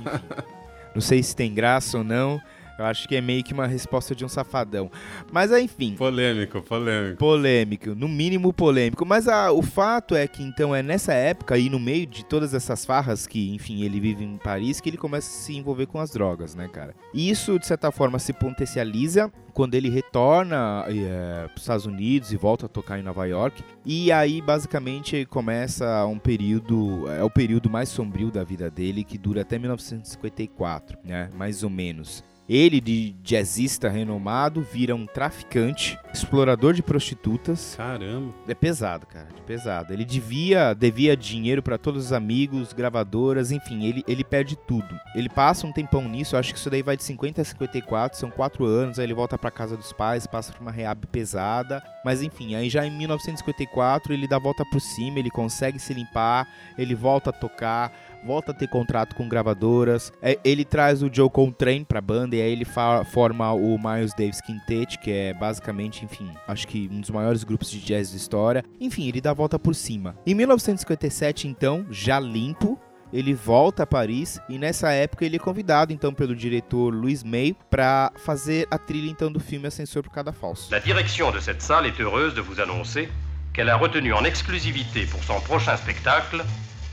Enfim, 0.00 0.48
não 0.94 1.02
sei 1.02 1.22
se 1.22 1.36
tem 1.36 1.52
graça 1.52 1.98
ou 1.98 2.04
não, 2.04 2.40
eu 2.78 2.84
acho 2.84 3.08
que 3.08 3.16
é 3.16 3.20
meio 3.20 3.42
que 3.42 3.52
uma 3.52 3.66
resposta 3.66 4.14
de 4.14 4.24
um 4.24 4.28
safadão. 4.28 4.90
Mas 5.32 5.50
enfim, 5.52 5.94
Polêmico, 5.96 6.62
polêmico. 6.62 7.16
polêmico, 7.18 7.94
no 7.94 8.08
mínimo 8.08 8.52
polêmico. 8.52 9.04
Mas 9.04 9.26
ah, 9.28 9.50
o 9.52 9.62
fato 9.62 10.14
é 10.14 10.26
que 10.26 10.42
então 10.42 10.74
é 10.74 10.82
nessa 10.82 11.12
época 11.12 11.58
e 11.58 11.68
no 11.68 11.78
meio 11.78 12.06
de 12.06 12.24
todas 12.24 12.54
essas 12.54 12.84
farras 12.84 13.26
que, 13.26 13.52
enfim, 13.54 13.82
ele 13.82 13.98
vive 14.00 14.24
em 14.24 14.36
Paris 14.36 14.80
que 14.80 14.88
ele 14.88 14.96
começa 14.96 15.28
a 15.28 15.32
se 15.44 15.56
envolver 15.56 15.86
com 15.86 15.98
as 15.98 16.10
drogas, 16.10 16.54
né, 16.54 16.68
cara? 16.68 16.94
E 17.12 17.28
isso 17.28 17.58
de 17.58 17.66
certa 17.66 17.90
forma 17.90 18.18
se 18.18 18.32
potencializa 18.32 19.30
quando 19.52 19.74
ele 19.74 19.88
retorna 19.88 20.84
para 20.84 21.52
os 21.56 21.62
Estados 21.62 21.84
Unidos 21.86 22.32
e 22.32 22.36
volta 22.36 22.66
a 22.66 22.68
tocar 22.68 22.96
em 22.98 23.02
Nova 23.02 23.26
York. 23.26 23.60
E 23.84 24.12
aí 24.12 24.40
basicamente 24.40 25.24
começa 25.26 26.06
um 26.06 26.18
período, 26.18 27.08
é 27.10 27.24
o 27.24 27.30
período 27.30 27.68
mais 27.68 27.88
sombrio 27.88 28.30
da 28.30 28.44
vida 28.44 28.70
dele 28.70 29.02
que 29.02 29.18
dura 29.18 29.42
até 29.42 29.58
1954, 29.58 30.98
né, 31.04 31.28
mais 31.34 31.62
ou 31.64 31.70
menos. 31.70 32.22
Ele, 32.48 32.80
de 32.80 33.14
jazzista 33.22 33.88
renomado, 33.88 34.62
vira 34.62 34.94
um 34.94 35.06
traficante, 35.06 35.98
explorador 36.12 36.72
de 36.72 36.82
prostitutas. 36.82 37.74
Caramba. 37.76 38.32
É 38.48 38.54
pesado, 38.54 39.06
cara, 39.06 39.28
é 39.36 39.42
pesado. 39.42 39.92
Ele 39.92 40.04
devia, 40.04 40.72
devia 40.72 41.14
dinheiro 41.14 41.62
pra 41.62 41.76
todos 41.76 42.06
os 42.06 42.12
amigos, 42.12 42.72
gravadoras, 42.72 43.52
enfim, 43.52 43.84
ele, 43.84 44.02
ele 44.08 44.24
perde 44.24 44.56
tudo. 44.56 44.98
Ele 45.14 45.28
passa 45.28 45.66
um 45.66 45.72
tempão 45.72 46.08
nisso, 46.08 46.36
acho 46.36 46.52
que 46.52 46.58
isso 46.58 46.70
daí 46.70 46.82
vai 46.82 46.96
de 46.96 47.04
50 47.04 47.42
a 47.42 47.44
54, 47.44 48.18
são 48.18 48.30
quatro 48.30 48.64
anos, 48.64 48.98
aí 48.98 49.04
ele 49.04 49.14
volta 49.14 49.36
pra 49.36 49.50
casa 49.50 49.76
dos 49.76 49.92
pais, 49.92 50.26
passa 50.26 50.52
por 50.52 50.62
uma 50.62 50.72
reab 50.72 51.06
pesada, 51.08 51.82
mas 52.04 52.22
enfim, 52.22 52.54
aí 52.54 52.70
já 52.70 52.86
em 52.86 52.96
1954 52.96 54.12
ele 54.12 54.26
dá 54.26 54.36
a 54.36 54.40
volta 54.40 54.64
por 54.70 54.80
cima, 54.80 55.18
ele 55.18 55.30
consegue 55.30 55.78
se 55.78 55.92
limpar, 55.92 56.48
ele 56.78 56.94
volta 56.94 57.28
a 57.30 57.32
tocar, 57.32 57.92
volta 58.24 58.52
a 58.52 58.54
ter 58.54 58.68
contrato 58.68 59.14
com 59.14 59.28
gravadoras. 59.28 60.12
É, 60.22 60.38
ele 60.44 60.64
traz 60.64 61.02
o 61.02 61.10
Joe 61.12 61.30
Coltrane 61.30 61.84
pra 61.84 62.00
banda 62.00 62.36
e 62.36 62.42
aí 62.42 62.52
ele 62.52 62.66
forma 63.10 63.52
o 63.52 63.78
Miles 63.78 64.12
Davis 64.14 64.40
Quintet, 64.40 64.98
que 64.98 65.10
é 65.10 65.34
basicamente, 65.34 66.04
enfim, 66.04 66.30
acho 66.46 66.66
que 66.66 66.88
um 66.92 67.00
dos 67.00 67.10
maiores 67.10 67.44
grupos 67.44 67.70
de 67.70 67.80
jazz 67.80 68.10
da 68.10 68.16
história. 68.16 68.64
Enfim, 68.80 69.08
ele 69.08 69.20
dá 69.20 69.30
a 69.30 69.34
volta 69.34 69.58
por 69.58 69.74
cima. 69.74 70.16
Em 70.26 70.34
1957, 70.34 71.48
então, 71.48 71.86
já 71.90 72.18
limpo, 72.20 72.78
ele 73.12 73.34
volta 73.34 73.84
a 73.84 73.86
Paris 73.86 74.38
e 74.48 74.58
nessa 74.58 74.92
época 74.92 75.24
ele 75.24 75.36
é 75.36 75.38
convidado 75.38 75.92
então 75.92 76.12
pelo 76.12 76.36
diretor 76.36 76.94
Louis 76.94 77.22
May 77.22 77.56
para 77.70 78.12
fazer 78.16 78.66
a 78.70 78.78
trilha 78.78 79.10
então 79.10 79.32
do 79.32 79.40
filme 79.40 79.66
Ascensor 79.66 80.02
por 80.02 80.10
Cada 80.10 80.32
Falso. 80.32 80.70
La 80.70 80.78
direction 80.78 81.32
de 81.32 81.40
cette 81.40 81.62
salle 81.62 81.88
est 81.88 81.98
heureuse 81.98 82.34
de 82.34 82.42
vous 82.42 82.60
annoncer 82.60 83.08
qu'elle 83.54 83.70
a 83.70 83.76
retenu 83.76 84.12
en 84.12 84.24
exclusivité 84.24 85.06
pour 85.06 85.22
son 85.24 85.40
prochain 85.40 85.76
spectacle 85.76 86.44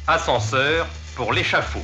Ascenseur 0.08 0.86
pour 1.16 1.34
l'échafaud. 1.34 1.84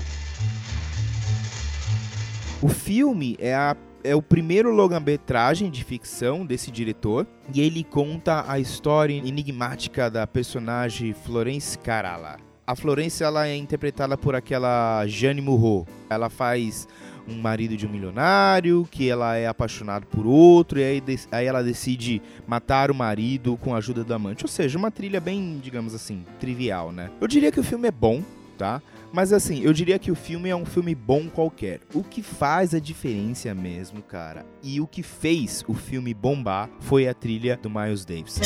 O 2.62 2.68
filme 2.70 3.36
é, 3.40 3.56
a- 3.56 3.76
é 4.04 4.16
o 4.16 4.22
primeiro 4.22 4.72
longa-metragem 4.72 5.72
de 5.72 5.84
ficção 5.84 6.46
desse 6.46 6.70
diretor 6.70 7.26
e 7.52 7.62
ele 7.62 7.84
conta 7.84 8.46
a 8.48 8.60
história 8.60 9.16
enigmática 9.16 10.08
da 10.10 10.28
personagem 10.28 11.14
Florence 11.14 11.76
Carala. 11.80 12.38
A 12.68 12.76
Florence 12.76 13.24
ela 13.24 13.48
é 13.48 13.56
interpretada 13.56 14.16
por 14.16 14.36
aquela 14.36 15.04
Jane 15.08 15.42
Murro. 15.42 15.88
Ela 16.08 16.30
faz 16.30 16.88
um 17.28 17.40
marido 17.40 17.76
de 17.78 17.86
um 17.86 17.90
milionário, 17.90 18.88
que 18.90 19.10
ela 19.10 19.36
é 19.36 19.48
apaixonada 19.48 20.06
por 20.06 20.26
outro, 20.26 20.80
e 20.80 20.84
aí, 20.84 21.04
aí 21.32 21.46
ela 21.46 21.64
decide 21.64 22.22
matar 22.48 22.92
o 22.92 22.96
marido 22.96 23.58
com 23.58 23.74
a 23.74 23.78
ajuda 23.78 24.04
do 24.04 24.14
amante. 24.14 24.44
Ou 24.44 24.50
seja, 24.50 24.78
uma 24.78 24.92
trilha 24.92 25.20
bem, 25.20 25.60
digamos 25.62 25.94
assim, 25.94 26.26
trivial, 26.40 26.92
né? 26.92 27.10
Eu 27.20 27.28
diria 27.28 27.52
que 27.52 27.60
o 27.60 27.64
filme 27.64 27.88
é 27.88 27.92
bom, 27.92 28.24
tá? 28.58 28.82
Mas 29.14 29.34
assim, 29.34 29.62
eu 29.62 29.74
diria 29.74 30.00
que 30.00 30.10
o 30.10 30.16
filme 30.16 30.50
é 30.50 30.56
um 30.56 30.66
filme 30.66 30.96
bom 30.96 31.28
qualquer. 31.28 31.82
O 31.94 32.02
que 32.04 32.22
faz 32.22 32.74
a 32.74 32.80
diferença 32.80 33.54
mesmo, 33.54 34.02
cara, 34.02 34.46
e 34.64 34.80
o 34.80 34.88
que 34.88 35.04
fez 35.04 35.66
o 35.68 35.74
filme 35.74 36.14
bombar 36.14 36.70
foi 36.80 37.08
a 37.08 37.14
trilha 37.14 37.58
do 37.62 37.70
Miles 37.70 38.06
Davis. 38.06 38.40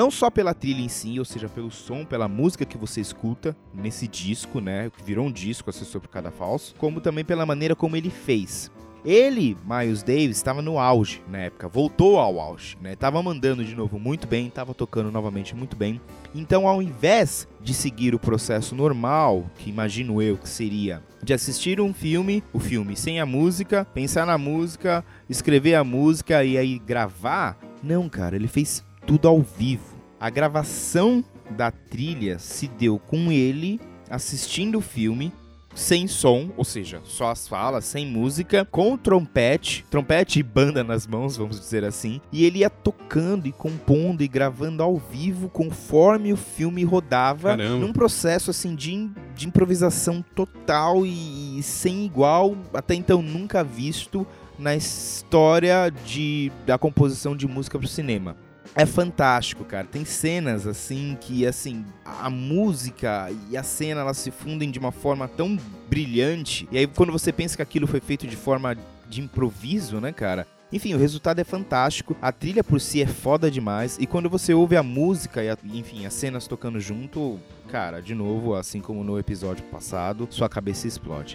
Não 0.00 0.10
só 0.10 0.30
pela 0.30 0.54
trilha 0.54 0.80
em 0.80 0.88
si, 0.88 1.18
ou 1.18 1.26
seja, 1.26 1.46
pelo 1.46 1.70
som, 1.70 2.06
pela 2.06 2.26
música 2.26 2.64
que 2.64 2.78
você 2.78 3.02
escuta 3.02 3.54
nesse 3.74 4.08
disco, 4.08 4.58
né? 4.58 4.88
Que 4.88 5.04
virou 5.04 5.26
um 5.26 5.30
disco, 5.30 5.68
Assessor 5.68 6.00
por 6.00 6.08
Cada 6.08 6.30
Falso, 6.30 6.74
como 6.78 7.02
também 7.02 7.22
pela 7.22 7.44
maneira 7.44 7.76
como 7.76 7.98
ele 7.98 8.08
fez. 8.08 8.70
Ele, 9.04 9.58
Miles 9.62 10.02
Davis, 10.02 10.38
estava 10.38 10.62
no 10.62 10.78
auge 10.78 11.22
na 11.28 11.40
época, 11.40 11.68
voltou 11.68 12.18
ao 12.18 12.40
auge, 12.40 12.78
né? 12.80 12.96
Tava 12.96 13.22
mandando 13.22 13.62
de 13.62 13.74
novo 13.74 13.98
muito 13.98 14.26
bem, 14.26 14.48
tava 14.48 14.72
tocando 14.72 15.12
novamente 15.12 15.54
muito 15.54 15.76
bem. 15.76 16.00
Então, 16.34 16.66
ao 16.66 16.80
invés 16.80 17.46
de 17.60 17.74
seguir 17.74 18.14
o 18.14 18.18
processo 18.18 18.74
normal, 18.74 19.50
que 19.58 19.68
imagino 19.68 20.22
eu 20.22 20.38
que 20.38 20.48
seria 20.48 21.02
de 21.22 21.34
assistir 21.34 21.78
um 21.78 21.92
filme, 21.92 22.42
o 22.54 22.58
filme 22.58 22.96
sem 22.96 23.20
a 23.20 23.26
música, 23.26 23.84
pensar 23.92 24.24
na 24.24 24.38
música, 24.38 25.04
escrever 25.28 25.74
a 25.74 25.84
música 25.84 26.42
e 26.42 26.56
aí 26.56 26.78
gravar, 26.78 27.58
não, 27.82 28.08
cara, 28.08 28.34
ele 28.34 28.48
fez 28.48 28.82
tudo 29.06 29.28
ao 29.28 29.40
vivo. 29.40 29.96
A 30.18 30.28
gravação 30.30 31.24
da 31.50 31.70
trilha 31.70 32.38
se 32.38 32.68
deu 32.68 32.98
com 32.98 33.32
ele 33.32 33.80
assistindo 34.08 34.78
o 34.78 34.82
filme 34.82 35.32
sem 35.74 36.06
som, 36.08 36.50
ou 36.56 36.64
seja, 36.64 37.00
só 37.04 37.30
as 37.30 37.46
falas, 37.46 37.84
sem 37.84 38.06
música, 38.06 38.64
com 38.64 38.96
trompete, 38.96 39.84
trompete 39.88 40.40
e 40.40 40.42
banda 40.42 40.82
nas 40.82 41.06
mãos, 41.06 41.36
vamos 41.36 41.60
dizer 41.60 41.84
assim, 41.84 42.20
e 42.32 42.44
ele 42.44 42.58
ia 42.58 42.70
tocando 42.70 43.46
e 43.46 43.52
compondo 43.52 44.22
e 44.22 44.28
gravando 44.28 44.82
ao 44.82 44.96
vivo 44.96 45.48
conforme 45.48 46.32
o 46.32 46.36
filme 46.36 46.82
rodava, 46.82 47.56
Caramba. 47.56 47.76
num 47.76 47.92
processo 47.92 48.50
assim 48.50 48.74
de, 48.74 49.08
de 49.34 49.46
improvisação 49.46 50.24
total 50.34 51.06
e, 51.06 51.58
e 51.58 51.62
sem 51.62 52.04
igual, 52.04 52.56
até 52.74 52.94
então 52.94 53.22
nunca 53.22 53.62
visto 53.62 54.26
na 54.58 54.74
história 54.74 55.90
de, 56.04 56.52
da 56.66 56.76
composição 56.76 57.34
de 57.34 57.46
música 57.46 57.78
para 57.78 57.86
o 57.86 57.88
cinema. 57.88 58.36
É 58.74 58.86
fantástico, 58.86 59.64
cara. 59.64 59.86
Tem 59.86 60.04
cenas 60.04 60.66
assim 60.66 61.16
que 61.20 61.44
assim, 61.46 61.84
a 62.04 62.30
música 62.30 63.28
e 63.50 63.56
a 63.56 63.62
cena 63.62 64.00
elas 64.02 64.16
se 64.18 64.30
fundem 64.30 64.70
de 64.70 64.78
uma 64.78 64.92
forma 64.92 65.26
tão 65.26 65.58
brilhante. 65.88 66.68
E 66.70 66.78
aí 66.78 66.86
quando 66.86 67.12
você 67.12 67.32
pensa 67.32 67.56
que 67.56 67.62
aquilo 67.62 67.86
foi 67.86 68.00
feito 68.00 68.26
de 68.26 68.36
forma 68.36 68.76
de 69.08 69.20
improviso, 69.20 70.00
né, 70.00 70.12
cara? 70.12 70.46
Enfim, 70.72 70.94
o 70.94 70.98
resultado 70.98 71.40
é 71.40 71.44
fantástico. 71.44 72.16
A 72.22 72.30
trilha 72.30 72.62
por 72.62 72.80
si 72.80 73.02
é 73.02 73.06
foda 73.06 73.50
demais 73.50 73.98
e 74.00 74.06
quando 74.06 74.30
você 74.30 74.54
ouve 74.54 74.76
a 74.76 74.84
música 74.84 75.42
e 75.42 75.50
a- 75.50 75.58
enfim, 75.64 76.06
as 76.06 76.14
cenas 76.14 76.46
tocando 76.46 76.78
junto, 76.78 77.40
cara, 77.68 78.00
de 78.00 78.14
novo, 78.14 78.54
assim 78.54 78.80
como 78.80 79.02
no 79.02 79.18
episódio 79.18 79.64
passado, 79.64 80.28
sua 80.30 80.48
cabeça 80.48 80.86
explode. 80.86 81.34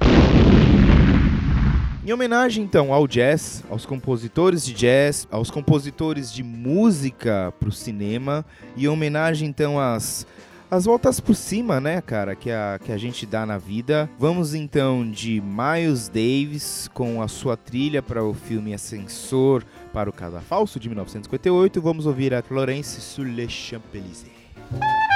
Em 2.06 2.14
homenagem 2.14 2.64
então 2.64 2.94
ao 2.94 3.08
jazz, 3.08 3.64
aos 3.68 3.84
compositores 3.84 4.64
de 4.64 4.76
jazz, 4.76 5.28
aos 5.32 5.50
compositores 5.50 6.32
de 6.32 6.44
música 6.44 7.52
para 7.60 7.68
o 7.68 7.72
cinema, 7.72 8.46
e 8.78 8.86
em 8.86 8.88
homenagem 8.88 9.50
então 9.50 9.80
às, 9.80 10.28
às 10.70 10.86
voltas 10.86 11.20
por 11.20 11.36
cima, 11.36 11.82
né, 11.82 12.02
cara, 12.02 12.36
que 12.36 12.52
a, 12.52 12.80
que 12.86 12.92
a 12.92 12.98
gente 12.98 13.26
dá 13.26 13.44
na 13.44 13.58
vida, 13.58 14.08
vamos 14.20 14.54
então 14.54 15.10
de 15.10 15.42
Miles 15.42 16.08
Davis 16.08 16.88
com 16.94 17.24
a 17.24 17.28
sua 17.28 17.58
trilha 17.58 18.04
para 18.04 18.24
o 18.24 18.36
filme 18.36 18.72
Ascensor 18.72 19.64
para 19.92 20.08
o 20.08 20.14
Cadafalso 20.14 20.80
de 20.80 20.88
1958, 20.88 21.82
vamos 21.82 22.06
ouvir 22.06 22.36
a 22.36 22.44
Florence 22.44 23.02
sur 23.02 23.26
les 23.26 23.52
Champs-Élysées. 23.52 25.15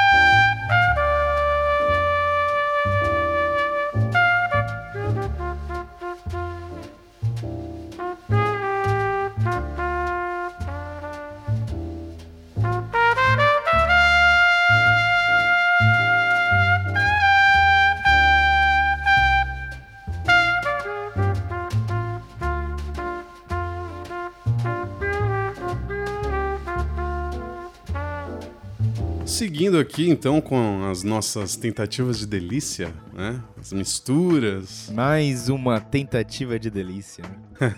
Seguindo 29.39 29.79
aqui 29.79 30.09
então 30.09 30.41
com 30.41 30.83
as 30.91 31.01
nossas 31.01 31.55
tentativas 31.55 32.19
de 32.19 32.27
delícia, 32.27 32.93
né? 33.13 33.41
As 33.57 33.71
misturas. 33.71 34.91
Mais 34.93 35.47
uma 35.47 35.79
tentativa 35.79 36.59
de 36.59 36.69
delícia. 36.69 37.23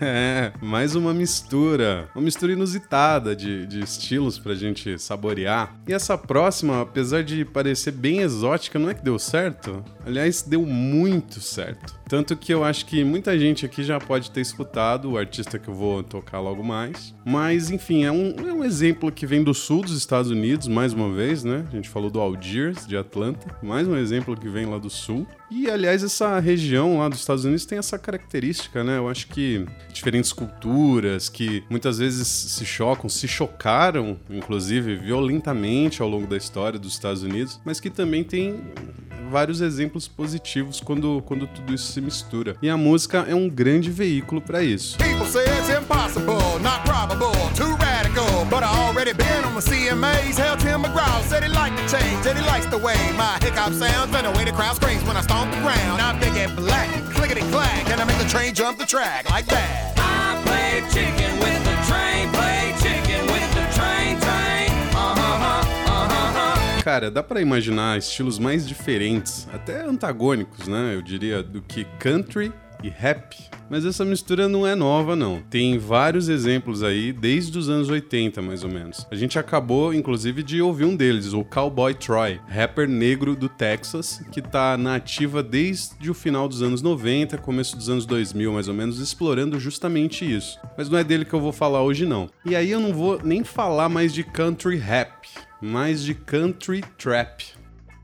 É, 0.00 0.52
mais 0.62 0.94
uma 0.94 1.12
mistura. 1.12 2.08
Uma 2.14 2.22
mistura 2.22 2.52
inusitada 2.52 3.34
de, 3.34 3.66
de 3.66 3.80
estilos 3.80 4.38
pra 4.38 4.54
gente 4.54 4.98
saborear. 4.98 5.74
E 5.88 5.92
essa 5.92 6.16
próxima, 6.16 6.82
apesar 6.82 7.22
de 7.22 7.44
parecer 7.44 7.92
bem 7.92 8.20
exótica, 8.20 8.78
não 8.78 8.90
é 8.90 8.94
que 8.94 9.02
deu 9.02 9.18
certo? 9.18 9.84
Aliás, 10.06 10.42
deu 10.42 10.64
muito 10.64 11.40
certo. 11.40 12.00
Tanto 12.08 12.36
que 12.36 12.52
eu 12.52 12.62
acho 12.62 12.86
que 12.86 13.02
muita 13.02 13.38
gente 13.38 13.64
aqui 13.64 13.82
já 13.82 13.98
pode 13.98 14.30
ter 14.30 14.40
escutado 14.40 15.10
o 15.10 15.18
artista 15.18 15.58
que 15.58 15.68
eu 15.68 15.74
vou 15.74 16.02
tocar 16.02 16.40
logo 16.40 16.62
mais. 16.62 17.14
Mas, 17.24 17.70
enfim, 17.70 18.04
é 18.04 18.12
um, 18.12 18.34
é 18.46 18.52
um 18.52 18.62
exemplo 18.62 19.10
que 19.10 19.26
vem 19.26 19.42
do 19.42 19.54
sul 19.54 19.82
dos 19.82 19.96
Estados 19.96 20.30
Unidos, 20.30 20.68
mais 20.68 20.92
uma 20.92 21.10
vez, 21.12 21.42
né? 21.42 21.64
A 21.72 21.74
gente 21.74 21.88
falou 21.88 22.10
do 22.10 22.20
Algiers, 22.20 22.86
de 22.86 22.96
Atlanta. 22.96 23.56
Mais 23.62 23.88
um 23.88 23.96
exemplo 23.96 24.36
que 24.36 24.48
vem 24.48 24.66
lá 24.66 24.78
do 24.78 24.90
sul. 24.90 25.26
E, 25.54 25.70
aliás, 25.70 26.02
essa 26.02 26.38
região 26.38 26.98
lá 26.98 27.10
dos 27.10 27.20
Estados 27.20 27.44
Unidos 27.44 27.66
tem 27.66 27.76
essa 27.76 27.98
característica, 27.98 28.82
né? 28.82 28.96
Eu 28.96 29.06
acho 29.06 29.26
que 29.26 29.66
diferentes 29.92 30.32
culturas 30.32 31.28
que 31.28 31.62
muitas 31.68 31.98
vezes 31.98 32.26
se 32.26 32.64
chocam, 32.64 33.06
se 33.10 33.28
chocaram, 33.28 34.16
inclusive, 34.30 34.96
violentamente 34.96 36.00
ao 36.00 36.08
longo 36.08 36.26
da 36.26 36.38
história 36.38 36.78
dos 36.78 36.94
Estados 36.94 37.22
Unidos, 37.22 37.60
mas 37.66 37.78
que 37.80 37.90
também 37.90 38.24
tem 38.24 38.62
vários 39.30 39.60
exemplos 39.60 40.08
positivos 40.08 40.80
quando, 40.80 41.22
quando 41.26 41.46
tudo 41.46 41.74
isso 41.74 41.92
se 41.92 42.00
mistura. 42.00 42.56
E 42.62 42.70
a 42.70 42.76
música 42.76 43.26
é 43.28 43.34
um 43.34 43.50
grande 43.50 43.90
veículo 43.90 44.40
para 44.40 44.62
isso. 44.62 44.96
People 44.96 45.26
say 45.26 45.44
it's 45.44 45.68
impossible, 45.68 46.58
not 46.62 46.82
probable, 46.84 47.30
too. 47.54 47.81
But 48.52 48.64
I 48.64 48.86
already 48.86 49.14
been 49.14 49.44
on 49.44 49.54
the 49.54 49.62
CMAs. 49.62 50.36
Hell, 50.36 50.58
Tim 50.58 50.82
McGraw 50.82 51.22
said 51.22 51.42
he 51.42 51.48
liked 51.48 51.74
the 51.74 51.88
change, 51.88 52.22
said 52.22 52.36
he 52.36 52.44
likes 52.44 52.66
the 52.66 52.76
way 52.76 53.00
my 53.16 53.38
hiccup 53.40 53.72
sounds 53.72 54.14
and 54.14 54.26
the 54.26 54.30
way 54.36 54.44
the 54.44 54.52
crowd 54.52 54.76
screams 54.76 55.02
when 55.04 55.16
I 55.16 55.22
stomp 55.22 55.50
the 55.54 55.60
ground. 55.64 56.02
I'm 56.02 56.20
big 56.20 56.36
and 56.36 56.54
black, 56.54 56.86
clickety 57.14 57.40
clack, 57.48 57.88
and 57.88 57.98
I 57.98 58.04
make 58.04 58.18
the 58.18 58.28
train 58.28 58.52
jump 58.52 58.76
the 58.76 58.84
track 58.84 59.30
like 59.30 59.46
that. 59.46 59.94
I 59.96 60.36
play 60.44 60.84
chicken 60.92 61.32
with 61.40 61.64
the 61.64 61.76
train, 61.88 62.28
play 62.28 62.76
chicken 62.84 63.24
with 63.32 63.50
the 63.56 63.64
train, 63.72 64.20
train. 64.20 64.68
Uh-huh, 65.00 65.48
uh-huh. 65.88 66.82
Cara, 66.84 67.10
dá 67.10 67.22
pra 67.22 67.40
imaginar 67.40 67.96
estilos 67.96 68.38
mais 68.38 68.68
diferentes, 68.68 69.48
até 69.50 69.80
antagônicos, 69.80 70.68
né? 70.68 70.94
Eu 70.94 71.00
diria, 71.00 71.42
do 71.42 71.62
que 71.62 71.86
country 71.98 72.52
e 72.82 72.88
rap. 72.88 73.36
Mas 73.70 73.86
essa 73.86 74.04
mistura 74.04 74.48
não 74.48 74.66
é 74.66 74.74
nova, 74.74 75.16
não. 75.16 75.40
Tem 75.48 75.78
vários 75.78 76.28
exemplos 76.28 76.82
aí, 76.82 77.10
desde 77.10 77.56
os 77.58 77.70
anos 77.70 77.88
80, 77.88 78.42
mais 78.42 78.64
ou 78.64 78.70
menos. 78.70 79.06
A 79.10 79.14
gente 79.14 79.38
acabou, 79.38 79.94
inclusive, 79.94 80.42
de 80.42 80.60
ouvir 80.60 80.84
um 80.84 80.94
deles, 80.94 81.32
o 81.32 81.42
Cowboy 81.42 81.94
Troy, 81.94 82.38
rapper 82.46 82.86
negro 82.86 83.34
do 83.34 83.48
Texas, 83.48 84.22
que 84.30 84.42
tá 84.42 84.76
na 84.76 84.96
ativa 84.96 85.42
desde 85.42 86.10
o 86.10 86.14
final 86.14 86.46
dos 86.46 86.62
anos 86.62 86.82
90, 86.82 87.38
começo 87.38 87.74
dos 87.74 87.88
anos 87.88 88.04
2000, 88.04 88.52
mais 88.52 88.68
ou 88.68 88.74
menos, 88.74 88.98
explorando 88.98 89.58
justamente 89.58 90.30
isso. 90.30 90.58
Mas 90.76 90.90
não 90.90 90.98
é 90.98 91.04
dele 91.04 91.24
que 91.24 91.32
eu 91.32 91.40
vou 91.40 91.52
falar 91.52 91.82
hoje, 91.82 92.04
não. 92.04 92.28
E 92.44 92.54
aí 92.54 92.70
eu 92.70 92.80
não 92.80 92.92
vou 92.92 93.20
nem 93.24 93.42
falar 93.42 93.88
mais 93.88 94.12
de 94.12 94.22
country 94.22 94.76
rap, 94.76 95.28
mais 95.62 96.02
de 96.02 96.14
country 96.14 96.82
trap. 96.98 97.61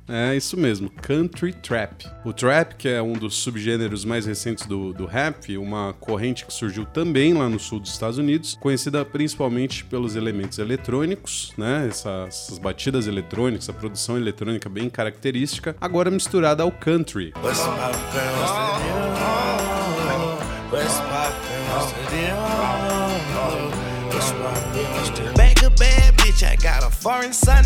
É 0.08 0.34
isso 0.34 0.56
mesmo, 0.56 0.88
country 0.88 1.52
trap. 1.52 2.06
O 2.24 2.32
trap, 2.32 2.76
que 2.76 2.88
é 2.88 3.02
um 3.02 3.12
dos 3.12 3.34
subgêneros 3.36 4.04
mais 4.04 4.24
recentes 4.24 4.64
do, 4.66 4.94
do 4.94 5.04
rap, 5.04 5.56
uma 5.58 5.92
corrente 6.00 6.46
que 6.46 6.52
surgiu 6.52 6.86
também 6.86 7.34
lá 7.34 7.48
no 7.48 7.58
sul 7.58 7.78
dos 7.78 7.90
Estados 7.90 8.16
Unidos, 8.16 8.56
conhecida 8.58 9.04
principalmente 9.04 9.84
pelos 9.84 10.16
elementos 10.16 10.58
eletrônicos, 10.58 11.52
né? 11.58 11.86
Essas, 11.88 12.28
essas 12.28 12.58
batidas 12.58 13.06
eletrônicas, 13.06 13.68
a 13.68 13.72
produção 13.72 14.16
eletrônica 14.16 14.68
bem 14.68 14.88
característica, 14.88 15.76
agora 15.78 16.10
misturada 16.10 16.62
ao 16.62 16.72
country. 16.72 17.34
A 25.60 25.70
bad 25.70 26.16
bitch, 26.16 26.42
I 26.42 26.56
got 26.56 26.82
a 26.82 26.90
foreign 26.90 27.32
son. 27.32 27.62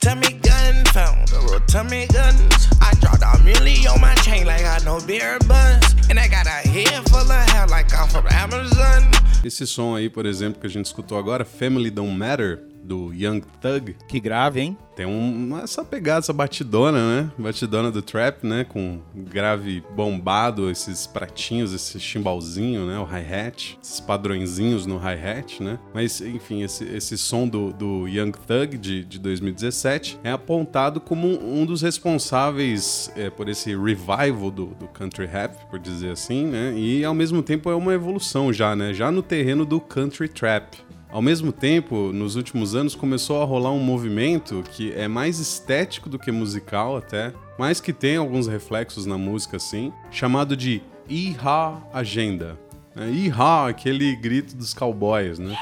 Tummy 0.00 0.32
gun, 0.42 0.84
found 0.92 1.13
tummy 1.60 2.06
gun. 2.08 2.34
I 2.80 2.92
I'm 3.22 3.44
really 3.44 3.86
on 3.86 4.00
my 4.00 4.14
chain 4.16 4.46
like 4.46 4.64
I 4.64 4.78
know 4.84 5.00
beer 5.06 5.38
buns. 5.46 5.94
And 6.10 6.18
I 6.18 6.28
got 6.28 6.46
a 6.46 6.68
head 6.68 7.08
full 7.08 7.20
of 7.20 7.50
hair 7.50 7.66
like 7.66 7.92
I'm 7.94 8.08
from 8.08 8.26
Amazon. 8.30 9.10
Esse 9.44 9.66
som 9.66 9.94
aí, 9.94 10.08
por 10.08 10.26
exemplo, 10.26 10.60
que 10.60 10.66
a 10.66 10.70
gente 10.70 10.86
escutou 10.86 11.18
agora, 11.18 11.44
Family 11.44 11.90
Don't 11.90 12.16
Matter, 12.16 12.62
do 12.84 13.12
Young 13.12 13.42
Thug, 13.60 13.96
Que 14.06 14.20
grave, 14.20 14.60
hein? 14.60 14.76
tem 14.94 15.06
um, 15.06 15.58
essa 15.58 15.84
pegada, 15.84 16.20
essa 16.20 16.32
batidona, 16.32 17.22
né? 17.22 17.30
Batidona 17.36 17.90
do 17.90 18.00
trap, 18.00 18.46
né? 18.46 18.64
Com 18.64 19.00
grave 19.14 19.82
bombado, 19.94 20.70
esses 20.70 21.06
pratinhos, 21.06 21.72
esse 21.72 21.98
chimbalzinho, 21.98 22.86
né? 22.86 22.98
O 22.98 23.04
hi-hat, 23.04 23.78
esses 23.82 24.00
padrõezinhos 24.00 24.86
no 24.86 24.96
hi-hat, 24.96 25.62
né? 25.62 25.78
Mas, 25.92 26.20
enfim, 26.20 26.62
esse, 26.62 26.84
esse 26.84 27.18
som 27.18 27.48
do, 27.48 27.72
do 27.72 28.06
Young 28.06 28.32
Thug 28.32 28.78
de, 28.78 29.04
de 29.04 29.18
2017 29.18 30.20
é 30.22 30.30
apontado 30.30 31.00
como 31.00 31.26
um, 31.26 31.66
dos 31.66 31.82
responsáveis 31.82 33.10
é, 33.16 33.30
por 33.30 33.48
esse 33.48 33.70
revival 33.74 34.50
do, 34.50 34.66
do 34.66 34.86
country 34.86 35.26
rap, 35.26 35.56
por 35.68 35.78
dizer 35.78 36.12
assim, 36.12 36.46
né? 36.46 36.72
E, 36.76 37.04
ao 37.04 37.14
mesmo 37.14 37.42
tempo, 37.42 37.70
é 37.70 37.74
uma 37.74 37.92
evolução 37.92 38.52
já, 38.52 38.76
né? 38.76 38.94
Já 38.94 39.10
no 39.10 39.22
terreno 39.22 39.64
do 39.64 39.80
country 39.80 40.28
trap. 40.28 40.84
Ao 41.14 41.22
mesmo 41.22 41.52
tempo, 41.52 42.10
nos 42.12 42.34
últimos 42.34 42.74
anos 42.74 42.96
começou 42.96 43.40
a 43.40 43.44
rolar 43.44 43.70
um 43.70 43.78
movimento 43.78 44.64
que 44.72 44.92
é 44.94 45.06
mais 45.06 45.38
estético 45.38 46.08
do 46.08 46.18
que 46.18 46.32
musical 46.32 46.96
até, 46.96 47.32
mas 47.56 47.80
que 47.80 47.92
tem 47.92 48.16
alguns 48.16 48.48
reflexos 48.48 49.06
na 49.06 49.16
música 49.16 49.58
assim, 49.58 49.92
chamado 50.10 50.56
de 50.56 50.82
Iha 51.08 51.80
Agenda. 51.92 52.58
É, 52.96 53.08
Iha, 53.08 53.68
aquele 53.68 54.16
grito 54.16 54.56
dos 54.56 54.74
cowboys, 54.74 55.38
né? 55.38 55.56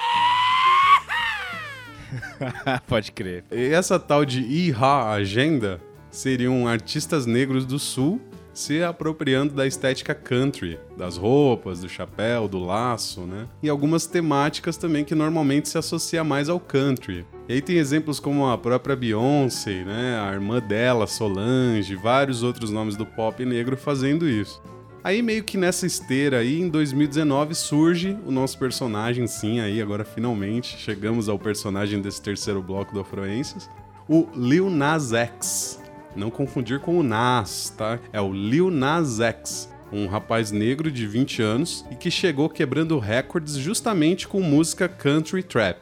Pode 2.88 3.12
crer. 3.12 3.44
E 3.52 3.74
essa 3.74 4.00
tal 4.00 4.24
de 4.24 4.40
Iha 4.40 5.10
Agenda 5.10 5.82
seriam 6.10 6.66
artistas 6.66 7.26
negros 7.26 7.66
do 7.66 7.78
sul 7.78 8.18
se 8.52 8.82
apropriando 8.82 9.54
da 9.54 9.66
estética 9.66 10.14
country, 10.14 10.78
das 10.96 11.16
roupas, 11.16 11.80
do 11.80 11.88
chapéu, 11.88 12.46
do 12.46 12.58
laço, 12.58 13.22
né? 13.22 13.48
E 13.62 13.68
algumas 13.68 14.06
temáticas 14.06 14.76
também 14.76 15.04
que 15.04 15.14
normalmente 15.14 15.68
se 15.68 15.78
associa 15.78 16.22
mais 16.22 16.48
ao 16.48 16.60
country. 16.60 17.26
E 17.48 17.54
aí 17.54 17.62
tem 17.62 17.76
exemplos 17.76 18.20
como 18.20 18.48
a 18.48 18.58
própria 18.58 18.96
Beyoncé, 18.96 19.84
né? 19.84 20.20
A 20.20 20.32
irmã 20.32 20.60
dela, 20.60 21.06
Solange, 21.06 21.96
vários 21.96 22.42
outros 22.42 22.70
nomes 22.70 22.96
do 22.96 23.06
pop 23.06 23.44
negro 23.44 23.76
fazendo 23.76 24.28
isso. 24.28 24.62
Aí 25.04 25.20
meio 25.20 25.42
que 25.42 25.58
nessa 25.58 25.84
esteira 25.84 26.38
aí, 26.38 26.60
em 26.60 26.68
2019, 26.68 27.56
surge 27.56 28.16
o 28.24 28.30
nosso 28.30 28.56
personagem, 28.56 29.26
sim, 29.26 29.58
aí 29.58 29.82
agora 29.82 30.04
finalmente 30.04 30.78
chegamos 30.78 31.28
ao 31.28 31.36
personagem 31.40 32.00
desse 32.00 32.22
terceiro 32.22 32.62
bloco 32.62 32.94
do 32.94 33.00
Afroências, 33.00 33.68
o 34.08 34.28
Lil 34.36 34.70
Nas 34.70 35.12
X. 35.12 35.81
Não 36.14 36.31
confundir 36.31 36.81
com 36.81 36.98
o 36.98 37.03
Nas, 37.03 37.72
tá? 37.77 37.98
É 38.12 38.20
o 38.20 38.33
Lil 38.33 38.70
Nas 38.70 39.20
X, 39.20 39.68
um 39.92 40.07
rapaz 40.07 40.51
negro 40.51 40.90
de 40.90 41.07
20 41.07 41.42
anos 41.42 41.85
e 41.90 41.94
que 41.94 42.11
chegou 42.11 42.48
quebrando 42.48 42.98
recordes 42.98 43.55
justamente 43.55 44.29
com 44.29 44.40
música 44.40 44.88
country 44.88 45.42
trap. 45.42 45.79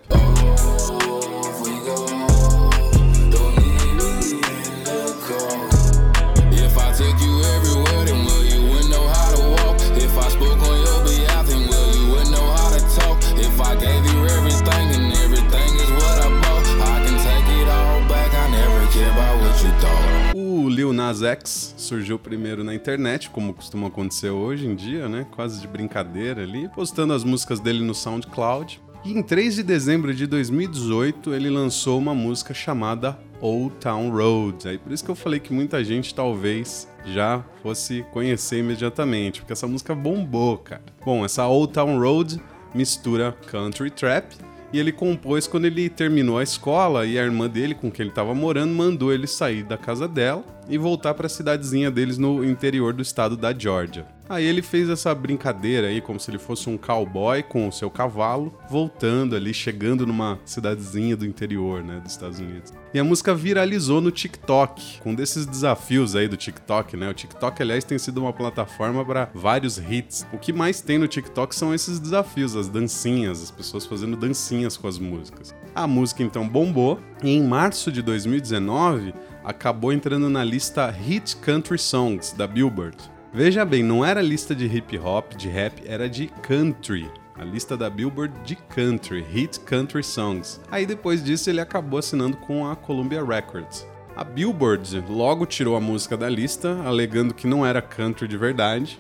Lil 21.21 21.23
Nas 21.23 21.23
X 21.23 21.75
surgiu 21.77 22.19
primeiro 22.19 22.65
na 22.65 22.75
internet, 22.75 23.31
como 23.31 23.53
costuma 23.53 23.89
acontecer 23.89 24.31
hoje 24.31 24.67
em 24.67 24.75
dia, 24.75 25.09
né? 25.09 25.27
Quase 25.35 25.61
de 25.61 25.69
brincadeira 25.69 26.43
ali, 26.43 26.69
postando 26.69 27.13
as 27.13 27.23
músicas 27.23 27.61
dele 27.61 27.85
no 27.85 27.95
SoundCloud. 27.95 28.81
E 29.05 29.13
em 29.13 29.23
3 29.23 29.57
de 29.57 29.63
dezembro 29.63 30.15
de 30.15 30.27
2018, 30.27 31.33
ele 31.33 31.49
lançou 31.51 31.99
uma 31.99 32.15
música 32.15 32.53
chamada 32.53 33.19
Old 33.41 33.75
Town 33.81 34.11
Road. 34.11 34.69
Aí 34.69 34.79
por 34.79 34.93
isso 34.93 35.05
que 35.05 35.11
eu 35.11 35.15
falei 35.15 35.41
que 35.41 35.53
muita 35.53 35.83
gente 35.85 36.15
talvez 36.15 36.89
já 37.07 37.45
fosse 37.63 38.05
conhecer 38.13 38.59
imediatamente, 38.59 39.41
porque 39.41 39.53
essa 39.53 39.67
música 39.67 39.95
bombou, 39.95 40.59
cara. 40.59 40.83
Bom, 41.05 41.25
essa 41.25 41.47
Old 41.47 41.73
Town 41.73 41.99
Road 41.99 42.41
mistura 42.75 43.37
country 43.51 43.91
trap 43.91 44.35
e 44.73 44.79
ele 44.79 44.93
compôs 44.93 45.47
quando 45.47 45.65
ele 45.65 45.89
terminou 45.89 46.39
a 46.39 46.43
escola 46.43 47.07
e 47.07 47.19
a 47.19 47.23
irmã 47.23 47.49
dele, 47.49 47.75
com 47.75 47.91
quem 47.91 48.05
ele 48.05 48.11
estava 48.11 48.35
morando, 48.35 48.73
mandou 48.73 49.13
ele 49.13 49.27
sair 49.27 49.63
da 49.63 49.77
casa 49.77 50.07
dela 50.07 50.45
e 50.69 50.79
voltar 50.79 51.15
para 51.15 51.27
a 51.27 51.31
cidadezinha 51.31 51.91
deles 51.91 52.19
no 52.19 52.45
interior 52.45 52.93
do 52.93 53.03
estado 53.03 53.37
da 53.37 53.53
Georgia. 53.53 54.07
Aí 54.31 54.45
ele 54.45 54.63
fez 54.63 54.89
essa 54.89 55.13
brincadeira 55.13 55.89
aí, 55.89 56.01
como 56.01 56.21
se 56.21 56.31
ele 56.31 56.39
fosse 56.39 56.71
um 56.71 56.79
cowboy 56.79 57.43
com 57.43 57.67
o 57.67 57.73
seu 57.73 57.91
cavalo, 57.91 58.57
voltando 58.71 59.35
ali, 59.35 59.53
chegando 59.53 60.07
numa 60.07 60.39
cidadezinha 60.45 61.17
do 61.17 61.27
interior, 61.27 61.83
né, 61.83 61.99
dos 61.99 62.13
Estados 62.13 62.39
Unidos. 62.39 62.73
E 62.95 63.01
a 63.01 63.03
música 63.03 63.35
viralizou 63.35 64.01
no 64.01 64.13
TikTok, 64.13 65.01
com 65.01 65.17
desses 65.17 65.47
desafios 65.47 66.15
aí 66.15 66.29
do 66.29 66.37
TikTok, 66.37 66.97
né? 66.97 67.11
O 67.11 67.15
TikTok, 67.15 67.61
aliás, 67.61 67.83
tem 67.83 67.99
sido 67.99 68.21
uma 68.21 68.33
plataforma 68.33 69.05
para 69.05 69.29
vários 69.35 69.79
hits. 69.79 70.25
O 70.33 70.39
que 70.39 70.53
mais 70.53 70.81
tem 70.81 70.97
no 70.97 71.09
TikTok 71.09 71.53
são 71.53 71.75
esses 71.75 71.99
desafios, 71.99 72.55
as 72.55 72.69
dancinhas, 72.69 73.43
as 73.43 73.51
pessoas 73.51 73.85
fazendo 73.85 74.17
dancinhas 74.17 74.77
com 74.77 74.87
as 74.87 74.97
músicas. 74.97 75.53
A 75.75 75.89
música 75.89 76.23
então 76.23 76.49
bombou 76.49 77.01
e 77.21 77.31
em 77.31 77.43
março 77.43 77.91
de 77.91 78.01
2019 78.01 79.13
acabou 79.45 79.93
entrando 79.93 80.31
na 80.31 80.45
lista 80.45 80.89
Hit 80.89 81.35
Country 81.39 81.79
Songs 81.79 82.33
da 82.33 82.47
Billboard. 82.47 82.97
Veja 83.33 83.65
bem, 83.65 83.81
não 83.81 84.05
era 84.05 84.21
lista 84.21 84.57
de 84.57 84.67
hip 84.67 84.99
hop, 84.99 85.35
de 85.37 85.49
rap, 85.49 85.81
era 85.87 86.09
de 86.09 86.27
country. 86.43 87.09
A 87.39 87.45
lista 87.45 87.77
da 87.77 87.89
Billboard 87.89 88.35
de 88.45 88.57
country, 88.57 89.23
Hit 89.23 89.61
Country 89.61 90.03
Songs. 90.03 90.61
Aí 90.69 90.85
depois 90.85 91.23
disso 91.23 91.49
ele 91.49 91.61
acabou 91.61 92.01
assinando 92.01 92.37
com 92.37 92.69
a 92.69 92.75
Columbia 92.75 93.25
Records. 93.25 93.87
A 94.17 94.25
Billboard 94.25 95.05
logo 95.09 95.47
tirou 95.47 95.77
a 95.77 95.81
música 95.81 96.17
da 96.17 96.29
lista, 96.29 96.83
alegando 96.85 97.33
que 97.33 97.47
não 97.47 97.65
era 97.65 97.81
country 97.81 98.27
de 98.27 98.37
verdade. 98.37 98.99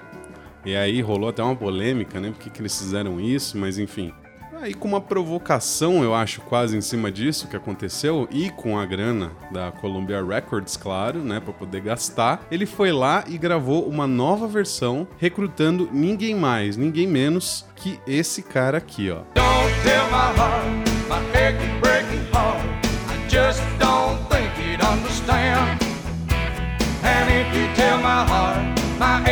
E 0.64 0.76
aí 0.76 1.00
rolou 1.00 1.30
até 1.30 1.42
uma 1.42 1.56
polêmica, 1.56 2.20
né? 2.20 2.30
Por 2.30 2.38
que, 2.38 2.50
que 2.50 2.62
eles 2.62 2.78
fizeram 2.78 3.20
isso, 3.20 3.58
mas 3.58 3.78
enfim. 3.78 4.12
Aí 4.62 4.74
com 4.74 4.86
uma 4.86 5.00
provocação, 5.00 6.02
eu 6.02 6.14
acho, 6.14 6.42
quase 6.42 6.76
em 6.76 6.82
cima 6.82 7.10
disso 7.10 7.48
que 7.48 7.56
aconteceu, 7.56 8.28
e 8.30 8.50
com 8.50 8.78
a 8.78 8.84
grana 8.84 9.32
da 9.50 9.72
Columbia 9.72 10.22
Records, 10.22 10.76
claro, 10.76 11.20
né, 11.20 11.40
para 11.40 11.54
poder 11.54 11.80
gastar, 11.80 12.46
ele 12.50 12.66
foi 12.66 12.92
lá 12.92 13.24
e 13.26 13.38
gravou 13.38 13.88
uma 13.88 14.06
nova 14.06 14.46
versão, 14.46 15.08
recrutando 15.16 15.88
ninguém 15.90 16.34
mais, 16.34 16.76
ninguém 16.76 17.06
menos 17.06 17.64
que 17.74 17.98
esse 18.06 18.42
cara 18.42 18.76
aqui, 18.76 19.10
ó. 19.10 19.22
Don't 19.34 19.74
tell 19.82 20.04
my 20.10 20.30
heart, 20.36 20.66
my 21.08 21.80
breaking 21.80 22.30
heart. 22.30 22.60
I 23.08 23.28
just 23.30 23.62
don't 23.78 24.18
think 24.28 24.50
he'd 24.60 24.82
understand. 24.84 25.80
And 27.02 27.30
if 27.30 27.56
you 27.56 27.66
tell 27.74 27.96
my 27.96 28.26
heart, 28.26 28.58
my 28.98 29.22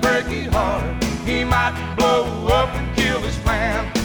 breaking 0.00 0.50
heart, 0.50 0.82
he 1.26 1.44
might 1.44 1.74
blow 1.94 2.24
up 2.46 2.74
and 2.74 2.96
kill 2.96 3.20
his 3.20 3.36
man. 3.44 3.97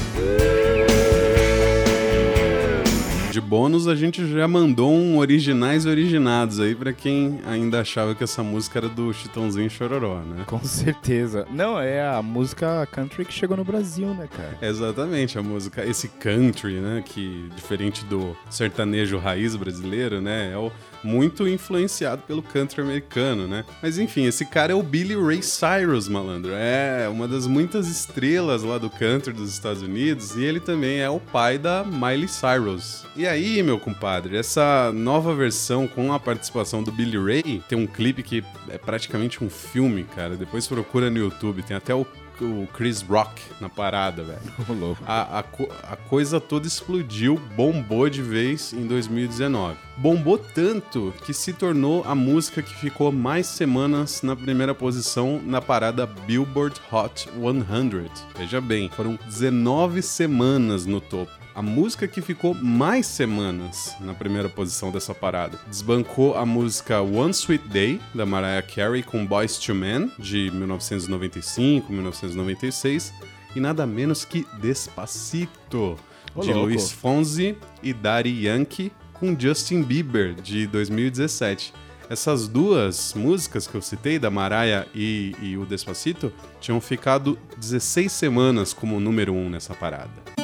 De 3.31 3.41
bônus, 3.41 3.87
a 3.87 3.95
gente 3.95 4.27
já 4.27 4.47
mandou 4.47 4.91
um 4.93 5.17
originais 5.17 5.87
originados 5.87 6.59
aí 6.59 6.75
pra 6.75 6.93
quem 6.93 7.39
ainda 7.47 7.81
achava 7.81 8.13
que 8.13 8.23
essa 8.23 8.43
música 8.43 8.77
era 8.77 8.87
do 8.87 9.11
Chitãozinho 9.11 9.67
Chororó, 9.71 10.19
né? 10.19 10.43
Com 10.45 10.63
certeza. 10.63 11.47
Não, 11.49 11.79
é 11.79 12.07
a 12.07 12.21
música 12.21 12.87
country 12.91 13.25
que 13.25 13.33
chegou 13.33 13.57
no 13.57 13.63
Brasil, 13.63 14.09
né, 14.13 14.29
cara? 14.31 14.55
Exatamente, 14.61 15.39
a 15.39 15.41
música, 15.41 15.83
esse 15.83 16.09
country, 16.09 16.75
né, 16.75 17.03
que 17.03 17.49
diferente 17.55 18.05
do 18.05 18.37
sertanejo 18.51 19.17
raiz 19.17 19.55
brasileiro, 19.55 20.21
né, 20.21 20.51
é 20.53 20.57
o, 20.57 20.71
muito 21.03 21.47
influenciado 21.47 22.23
pelo 22.23 22.41
country 22.41 22.81
americano, 22.81 23.47
né? 23.47 23.65
Mas 23.81 23.97
enfim, 23.97 24.25
esse 24.25 24.45
cara 24.45 24.71
é 24.71 24.75
o 24.75 24.83
Billy 24.83 25.15
Ray 25.15 25.41
Cyrus, 25.41 26.07
malandro. 26.07 26.51
É 26.53 27.07
uma 27.09 27.27
das 27.27 27.47
muitas 27.47 27.87
estrelas 27.87 28.63
lá 28.63 28.77
do 28.77 28.89
country 28.89 29.33
dos 29.33 29.51
Estados 29.51 29.81
Unidos 29.81 30.35
e 30.35 30.43
ele 30.43 30.59
também 30.59 30.99
é 30.99 31.09
o 31.09 31.19
pai 31.19 31.57
da 31.57 31.83
Miley 31.83 32.27
Cyrus. 32.27 33.05
E 33.15 33.27
aí, 33.27 33.61
meu 33.61 33.79
compadre, 33.79 34.37
essa 34.37 34.91
nova 34.93 35.35
versão 35.35 35.87
com 35.87 36.13
a 36.13 36.19
participação 36.19 36.81
do 36.81 36.91
Billy 36.91 37.17
Ray, 37.17 37.61
tem 37.67 37.77
um 37.77 37.87
clipe 37.87 38.23
que 38.23 38.43
é 38.69 38.77
praticamente 38.77 39.43
um 39.43 39.49
filme, 39.49 40.03
cara. 40.03 40.35
Depois 40.35 40.67
procura 40.67 41.09
no 41.09 41.17
YouTube, 41.17 41.63
tem 41.63 41.77
até 41.77 41.93
o 41.93 42.05
o 42.41 42.67
Chris 42.73 43.01
Rock 43.01 43.41
na 43.59 43.67
parada, 43.69 44.23
velho. 44.23 44.39
A, 45.05 45.39
a, 45.39 45.43
co- 45.43 45.69
a 45.83 45.95
coisa 45.95 46.39
toda 46.39 46.65
explodiu, 46.67 47.39
bombou 47.55 48.09
de 48.09 48.21
vez 48.21 48.71
em 48.73 48.87
2019. 48.87 49.75
Bombou 49.97 50.37
tanto 50.37 51.13
que 51.25 51.33
se 51.33 51.53
tornou 51.53 52.03
a 52.05 52.15
música 52.15 52.61
que 52.61 52.73
ficou 52.75 53.11
mais 53.11 53.45
semanas 53.47 54.21
na 54.23 54.35
primeira 54.35 54.73
posição 54.73 55.39
na 55.45 55.61
parada 55.61 56.05
Billboard 56.05 56.79
Hot 56.91 57.29
100. 57.29 58.09
Veja 58.37 58.59
bem, 58.61 58.89
foram 58.89 59.19
19 59.27 60.01
semanas 60.01 60.85
no 60.85 60.99
topo. 61.01 61.31
A 61.55 61.61
música 61.61 62.07
que 62.07 62.21
ficou 62.21 62.53
mais 62.53 63.05
semanas 63.05 63.95
na 63.99 64.13
primeira 64.13 64.49
posição 64.49 64.91
dessa 64.91 65.13
parada. 65.13 65.59
Desbancou 65.67 66.35
a 66.35 66.45
música 66.45 67.01
One 67.01 67.31
Sweet 67.31 67.67
Day, 67.67 68.01
da 68.13 68.25
Mariah 68.25 68.61
Carey 68.63 69.03
com 69.03 69.25
Boys 69.25 69.57
to 69.57 69.75
Men, 69.75 70.11
de 70.17 70.49
1995, 70.51 71.91
1996, 71.91 73.13
e 73.55 73.59
nada 73.59 73.85
menos 73.85 74.25
que 74.25 74.47
Despacito, 74.59 75.97
Ô, 76.35 76.41
de 76.41 76.53
louco. 76.53 76.69
Luiz 76.69 76.91
Fonzi 76.91 77.55
e 77.81 77.93
Daddy 77.93 78.45
Yankee, 78.45 78.91
com 79.13 79.39
Justin 79.39 79.83
Bieber, 79.83 80.33
de 80.33 80.65
2017. 80.67 81.73
Essas 82.09 82.47
duas 82.47 83.13
músicas 83.13 83.65
que 83.65 83.75
eu 83.75 83.81
citei, 83.81 84.19
da 84.19 84.29
Mariah 84.29 84.85
e, 84.93 85.35
e 85.41 85.57
o 85.57 85.65
Despacito, 85.65 86.33
tinham 86.59 86.81
ficado 86.81 87.39
16 87.57 88.11
semanas 88.11 88.73
como 88.73 88.99
número 88.99 89.33
um 89.33 89.49
nessa 89.49 89.73
parada. 89.73 90.42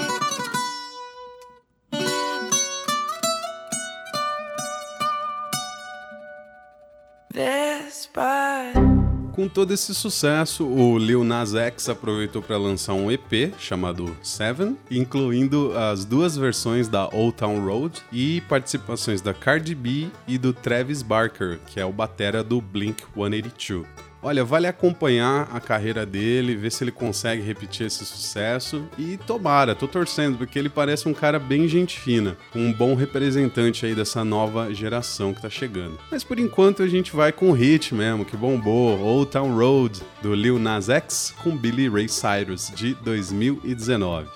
Com 9.39 9.47
todo 9.47 9.73
esse 9.73 9.95
sucesso, 9.95 10.67
o 10.67 10.97
Lil 10.97 11.23
Nas 11.23 11.55
X 11.55 11.87
aproveitou 11.87 12.41
para 12.41 12.57
lançar 12.57 12.93
um 12.93 13.09
EP 13.09 13.53
chamado 13.57 14.13
Seven, 14.21 14.77
incluindo 14.91 15.71
as 15.77 16.03
duas 16.03 16.35
versões 16.35 16.89
da 16.89 17.07
Old 17.07 17.37
Town 17.37 17.65
Road 17.65 18.01
e 18.11 18.41
participações 18.49 19.21
da 19.21 19.33
Cardi 19.33 19.73
B 19.73 20.09
e 20.27 20.37
do 20.37 20.51
Travis 20.51 21.01
Barker, 21.01 21.57
que 21.67 21.79
é 21.79 21.85
o 21.85 21.93
batera 21.93 22.43
do 22.43 22.59
Blink 22.59 23.01
182. 23.15 24.08
Olha, 24.21 24.43
vale 24.43 24.67
acompanhar 24.67 25.47
a 25.51 25.61
carreira 25.61 26.05
dele, 26.05 26.55
ver 26.55 26.71
se 26.71 26.83
ele 26.83 26.91
consegue 26.91 27.41
repetir 27.41 27.87
esse 27.87 28.05
sucesso 28.05 28.83
e 28.97 29.17
tomara, 29.17 29.73
tô 29.73 29.87
torcendo, 29.87 30.37
porque 30.37 30.59
ele 30.59 30.69
parece 30.69 31.07
um 31.07 31.13
cara 31.13 31.39
bem 31.39 31.67
gente 31.69 31.97
fina, 31.97 32.35
um 32.53 32.73
bom 32.73 32.95
representante 32.95 33.85
aí 33.85 33.95
dessa 33.95 34.25
nova 34.25 34.73
geração 34.73 35.33
que 35.33 35.41
tá 35.41 35.49
chegando. 35.49 35.97
Mas 36.11 36.23
por 36.23 36.37
enquanto 36.37 36.83
a 36.83 36.87
gente 36.87 37.15
vai 37.15 37.31
com 37.31 37.49
o 37.49 37.53
hit 37.53 37.95
mesmo, 37.95 38.25
que 38.25 38.35
bombou, 38.35 38.99
Old 38.99 39.31
Town 39.31 39.55
Road, 39.55 40.01
do 40.21 40.35
Lil 40.35 40.59
Nas 40.59 40.89
X 40.89 41.33
com 41.41 41.55
Billy 41.55 41.87
Ray 41.87 42.09
Cyrus, 42.09 42.71
de 42.75 42.93
2019. 42.95 44.27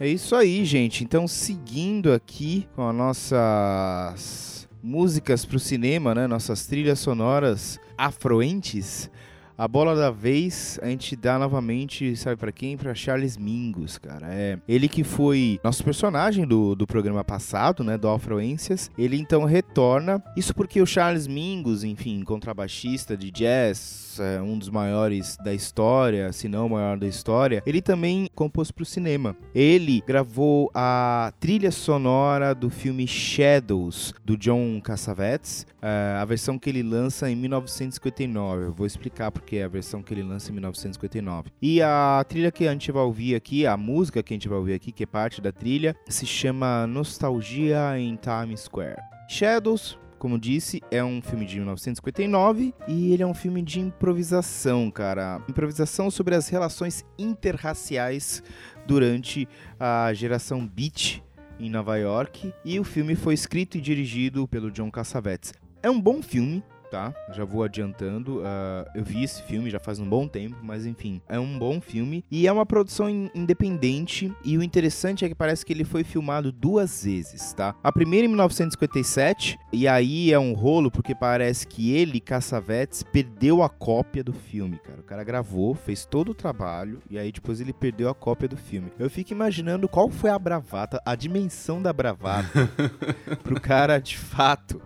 É 0.00 0.08
isso 0.08 0.34
aí, 0.34 0.64
gente. 0.64 1.04
Então, 1.04 1.26
seguindo 1.28 2.12
aqui 2.12 2.66
com 2.74 2.88
as 2.88 2.94
nossas 2.94 4.68
músicas 4.82 5.44
pro 5.44 5.58
cinema, 5.58 6.14
né? 6.14 6.26
Nossas 6.26 6.66
trilhas 6.66 6.98
sonoras 6.98 7.78
afroentes. 7.98 9.10
A 9.58 9.66
bola 9.66 9.96
da 9.96 10.10
vez 10.10 10.78
a 10.82 10.86
gente 10.86 11.16
dá 11.16 11.38
novamente, 11.38 12.14
sabe 12.14 12.36
pra 12.36 12.52
quem? 12.52 12.76
Pra 12.76 12.94
Charles 12.94 13.38
Mingus, 13.38 13.96
cara. 13.96 14.26
É 14.30 14.58
ele 14.68 14.86
que 14.86 15.02
foi 15.02 15.58
nosso 15.64 15.82
personagem 15.82 16.46
do, 16.46 16.74
do 16.74 16.86
programa 16.86 17.24
passado, 17.24 17.82
né? 17.82 17.96
Do 17.96 18.08
Afroências. 18.08 18.90
Ele 18.98 19.18
então 19.18 19.44
retorna. 19.44 20.22
Isso 20.36 20.54
porque 20.54 20.82
o 20.82 20.86
Charles 20.86 21.26
Mingus, 21.26 21.84
enfim, 21.84 22.22
contrabaixista 22.22 23.16
de 23.16 23.30
jazz, 23.30 24.18
é 24.20 24.40
um 24.42 24.58
dos 24.58 24.68
maiores 24.68 25.36
da 25.42 25.54
história, 25.54 26.32
se 26.32 26.48
não 26.48 26.66
o 26.66 26.70
maior 26.70 26.98
da 26.98 27.06
história, 27.06 27.62
ele 27.66 27.80
também 27.80 28.28
compôs 28.34 28.70
pro 28.70 28.84
cinema. 28.84 29.36
Ele 29.54 30.02
gravou 30.06 30.70
a 30.74 31.32
trilha 31.40 31.70
sonora 31.70 32.54
do 32.54 32.68
filme 32.68 33.06
Shadows, 33.06 34.12
do 34.24 34.36
John 34.36 34.80
Cassavetes, 34.82 35.66
a 35.82 36.24
versão 36.24 36.58
que 36.58 36.68
ele 36.68 36.82
lança 36.82 37.30
em 37.30 37.36
1959. 37.36 38.64
Eu 38.64 38.72
vou 38.72 38.86
explicar 38.86 39.30
porque 39.30 39.56
é 39.56 39.64
a 39.64 39.68
versão 39.68 40.02
que 40.02 40.12
ele 40.12 40.22
lança 40.22 40.50
em 40.50 40.54
1959. 40.54 41.50
E 41.60 41.82
a 41.82 42.24
trilha 42.28 42.50
que 42.50 42.66
a 42.66 42.72
gente 42.72 42.90
vai 42.90 43.02
ouvir 43.02 43.34
aqui, 43.34 43.66
a 43.66 43.76
música 43.76 44.22
que 44.22 44.32
a 44.32 44.36
gente 44.36 44.48
vai 44.48 44.58
ouvir 44.58 44.74
aqui, 44.74 44.92
que 44.92 45.02
é 45.02 45.06
parte 45.06 45.40
da 45.40 45.52
trilha, 45.52 45.94
se 46.08 46.26
chama 46.26 46.86
Nostalgia 46.86 47.98
em 47.98 48.16
Times 48.16 48.60
Square. 48.60 49.00
Shadows, 49.28 49.98
como 50.18 50.38
disse, 50.38 50.82
é 50.90 51.04
um 51.04 51.20
filme 51.20 51.44
de 51.44 51.56
1959 51.56 52.74
e 52.88 53.12
ele 53.12 53.22
é 53.22 53.26
um 53.26 53.34
filme 53.34 53.60
de 53.60 53.80
improvisação, 53.80 54.90
cara. 54.90 55.42
Improvisação 55.48 56.10
sobre 56.10 56.34
as 56.34 56.48
relações 56.48 57.04
interraciais 57.18 58.42
durante 58.86 59.46
a 59.78 60.12
geração 60.14 60.66
beat 60.66 61.22
em 61.58 61.68
Nova 61.70 61.96
York. 61.98 62.52
E 62.64 62.80
o 62.80 62.84
filme 62.84 63.14
foi 63.14 63.34
escrito 63.34 63.76
e 63.76 63.80
dirigido 63.80 64.48
pelo 64.48 64.70
John 64.70 64.90
Cassavetes. 64.90 65.52
É 65.86 65.90
um 65.90 66.00
bom 66.00 66.20
filme, 66.20 66.64
tá? 66.90 67.14
Já 67.32 67.44
vou 67.44 67.62
adiantando. 67.62 68.42
ah, 68.44 68.84
eu 68.92 69.04
vi 69.04 69.22
esse 69.22 69.40
filme 69.44 69.70
já 69.70 69.78
faz 69.78 70.00
um 70.00 70.08
bom 70.08 70.26
tempo, 70.26 70.56
mas 70.60 70.84
enfim, 70.84 71.20
é 71.28 71.38
um 71.38 71.56
bom 71.56 71.80
filme 71.80 72.24
e 72.28 72.44
é 72.48 72.50
uma 72.52 72.66
produção 72.66 73.08
in- 73.08 73.30
independente. 73.32 74.32
E 74.44 74.58
o 74.58 74.64
interessante 74.64 75.24
é 75.24 75.28
que 75.28 75.34
parece 75.34 75.64
que 75.64 75.72
ele 75.72 75.84
foi 75.84 76.02
filmado 76.02 76.50
duas 76.50 77.04
vezes, 77.04 77.52
tá? 77.52 77.72
A 77.84 77.92
primeira 77.92 78.24
em 78.24 78.28
1957 78.28 79.56
e 79.72 79.86
aí 79.86 80.32
é 80.32 80.38
um 80.40 80.54
rolo 80.54 80.90
porque 80.90 81.14
parece 81.14 81.68
que 81.68 81.92
ele, 81.94 82.18
Cassavetes, 82.18 83.04
perdeu 83.04 83.62
a 83.62 83.68
cópia 83.68 84.24
do 84.24 84.32
filme, 84.32 84.78
cara. 84.78 84.98
O 84.98 85.04
cara 85.04 85.22
gravou, 85.22 85.72
fez 85.76 86.04
todo 86.04 86.30
o 86.30 86.34
trabalho 86.34 87.00
e 87.08 87.16
aí 87.16 87.30
depois 87.30 87.60
ele 87.60 87.72
perdeu 87.72 88.08
a 88.08 88.14
cópia 88.14 88.48
do 88.48 88.56
filme. 88.56 88.90
Eu 88.98 89.08
fico 89.08 89.32
imaginando 89.32 89.88
qual 89.88 90.10
foi 90.10 90.30
a 90.30 90.38
bravata, 90.38 91.00
a 91.06 91.14
dimensão 91.14 91.80
da 91.80 91.92
bravata 91.92 92.68
pro 93.44 93.60
cara 93.60 94.00
de 94.00 94.18
fato. 94.18 94.82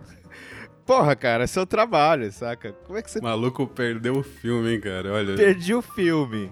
Porra, 0.91 1.15
cara, 1.15 1.45
é 1.45 1.47
seu 1.47 1.65
trabalho, 1.65 2.29
saca? 2.33 2.73
Como 2.85 2.99
é 2.99 3.01
que 3.01 3.09
você 3.09 3.19
O 3.19 3.23
maluco 3.23 3.65
perdeu 3.65 4.17
o 4.17 4.21
filme, 4.21 4.73
hein, 4.73 4.81
cara? 4.81 5.13
Olha, 5.13 5.37
perdeu 5.37 5.77
o 5.77 5.81
filme? 5.81 6.51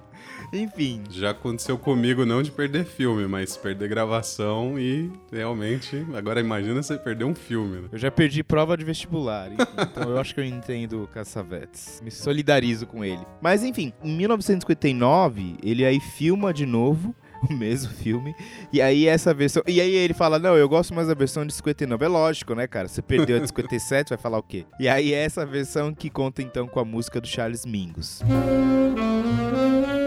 Enfim, 0.54 1.04
já 1.10 1.32
aconteceu 1.32 1.78
comigo 1.78 2.26
não 2.26 2.42
de 2.42 2.50
perder 2.50 2.86
filme, 2.86 3.28
mas 3.28 3.58
perder 3.58 3.90
gravação 3.90 4.80
e 4.80 5.12
realmente. 5.30 6.06
Agora 6.16 6.40
imagina 6.40 6.82
você 6.82 6.98
perder 6.98 7.26
um 7.26 7.36
filme, 7.36 7.82
né? 7.82 7.90
eu 7.92 7.98
já 7.98 8.10
perdi 8.10 8.42
prova 8.42 8.78
de 8.78 8.86
vestibular, 8.86 9.52
enfim, 9.52 9.66
então 9.78 10.10
eu 10.10 10.18
acho 10.18 10.34
que 10.34 10.40
eu 10.40 10.46
entendo 10.46 11.04
o 11.04 11.08
Cassavetes. 11.08 12.00
Me 12.02 12.10
solidarizo 12.10 12.88
com 12.88 13.04
ele. 13.04 13.26
Mas 13.42 13.62
enfim, 13.62 13.92
em 14.02 14.16
1959, 14.16 15.58
ele 15.62 15.84
aí 15.84 16.00
filma 16.00 16.54
de 16.54 16.66
novo 16.66 17.14
o 17.50 17.54
mesmo 17.54 17.92
filme. 17.92 18.36
E 18.72 18.82
aí 18.82 19.08
essa 19.08 19.34
versão. 19.34 19.64
E 19.68 19.80
aí 19.80 19.94
ele 19.94 20.14
fala: 20.14 20.40
Não, 20.40 20.58
eu 20.58 20.68
gosto 20.68 20.94
mais 20.94 21.08
da 21.08 21.14
versão 21.14 21.46
de 21.46 21.54
59. 21.54 22.04
É 22.04 22.08
lógico, 22.08 22.56
né, 22.56 22.68
cara? 22.68 22.88
Você 22.88 23.02
perdeu 23.02 23.38
a 23.38 23.40
de 23.40 23.48
57, 23.48 24.10
vai 24.10 24.18
falar 24.18 24.38
o 24.38 24.44
quê? 24.44 24.66
E 24.80 24.88
aí 24.88 25.14
é 25.14 25.24
essa 25.24 25.46
versão 25.46 25.94
que 25.94 26.10
conta 26.10 26.42
então 26.42 26.68
com 26.68 26.80
a 26.80 26.86
música 26.86 27.22
do 27.22 27.28
Charles 27.28 27.66
Mingus. 27.66 28.22
Eu 28.22 29.99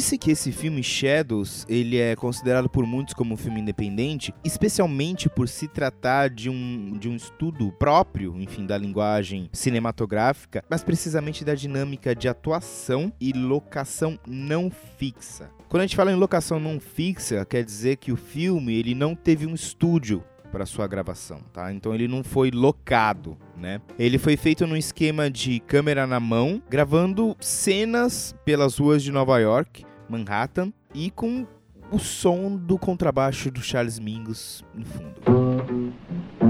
disse 0.00 0.16
que 0.16 0.30
esse 0.30 0.50
filme 0.50 0.82
Shadows, 0.82 1.66
ele 1.68 1.98
é 1.98 2.16
considerado 2.16 2.70
por 2.70 2.86
muitos 2.86 3.12
como 3.12 3.34
um 3.34 3.36
filme 3.36 3.60
independente, 3.60 4.32
especialmente 4.42 5.28
por 5.28 5.46
se 5.46 5.68
tratar 5.68 6.30
de 6.30 6.48
um, 6.48 6.96
de 6.98 7.06
um 7.06 7.14
estudo 7.14 7.70
próprio, 7.72 8.34
enfim, 8.40 8.64
da 8.64 8.78
linguagem 8.78 9.50
cinematográfica, 9.52 10.64
mas 10.70 10.82
precisamente 10.82 11.44
da 11.44 11.54
dinâmica 11.54 12.14
de 12.14 12.28
atuação 12.28 13.12
e 13.20 13.34
locação 13.34 14.18
não 14.26 14.70
fixa. 14.70 15.50
Quando 15.68 15.82
a 15.82 15.86
gente 15.86 15.96
fala 15.96 16.10
em 16.10 16.16
locação 16.16 16.58
não 16.58 16.80
fixa, 16.80 17.44
quer 17.44 17.62
dizer 17.62 17.96
que 17.96 18.10
o 18.10 18.16
filme 18.16 18.74
ele 18.74 18.94
não 18.94 19.14
teve 19.14 19.46
um 19.46 19.54
estúdio 19.54 20.24
para 20.50 20.64
sua 20.64 20.86
gravação, 20.86 21.42
tá? 21.52 21.72
Então 21.72 21.94
ele 21.94 22.08
não 22.08 22.24
foi 22.24 22.50
locado, 22.50 23.36
né? 23.54 23.82
Ele 23.98 24.16
foi 24.16 24.36
feito 24.36 24.66
num 24.66 24.76
esquema 24.76 25.30
de 25.30 25.60
câmera 25.60 26.06
na 26.06 26.18
mão, 26.18 26.62
gravando 26.70 27.36
cenas 27.38 28.34
pelas 28.46 28.78
ruas 28.78 29.02
de 29.02 29.12
Nova 29.12 29.38
York, 29.38 29.84
Manhattan, 30.10 30.72
e 30.94 31.10
com 31.10 31.46
o 31.90 31.98
som 31.98 32.56
do 32.56 32.78
contrabaixo 32.78 33.50
do 33.50 33.62
Charles 33.62 33.98
Mingus 33.98 34.64
no 34.74 34.84
fundo. 34.84 36.49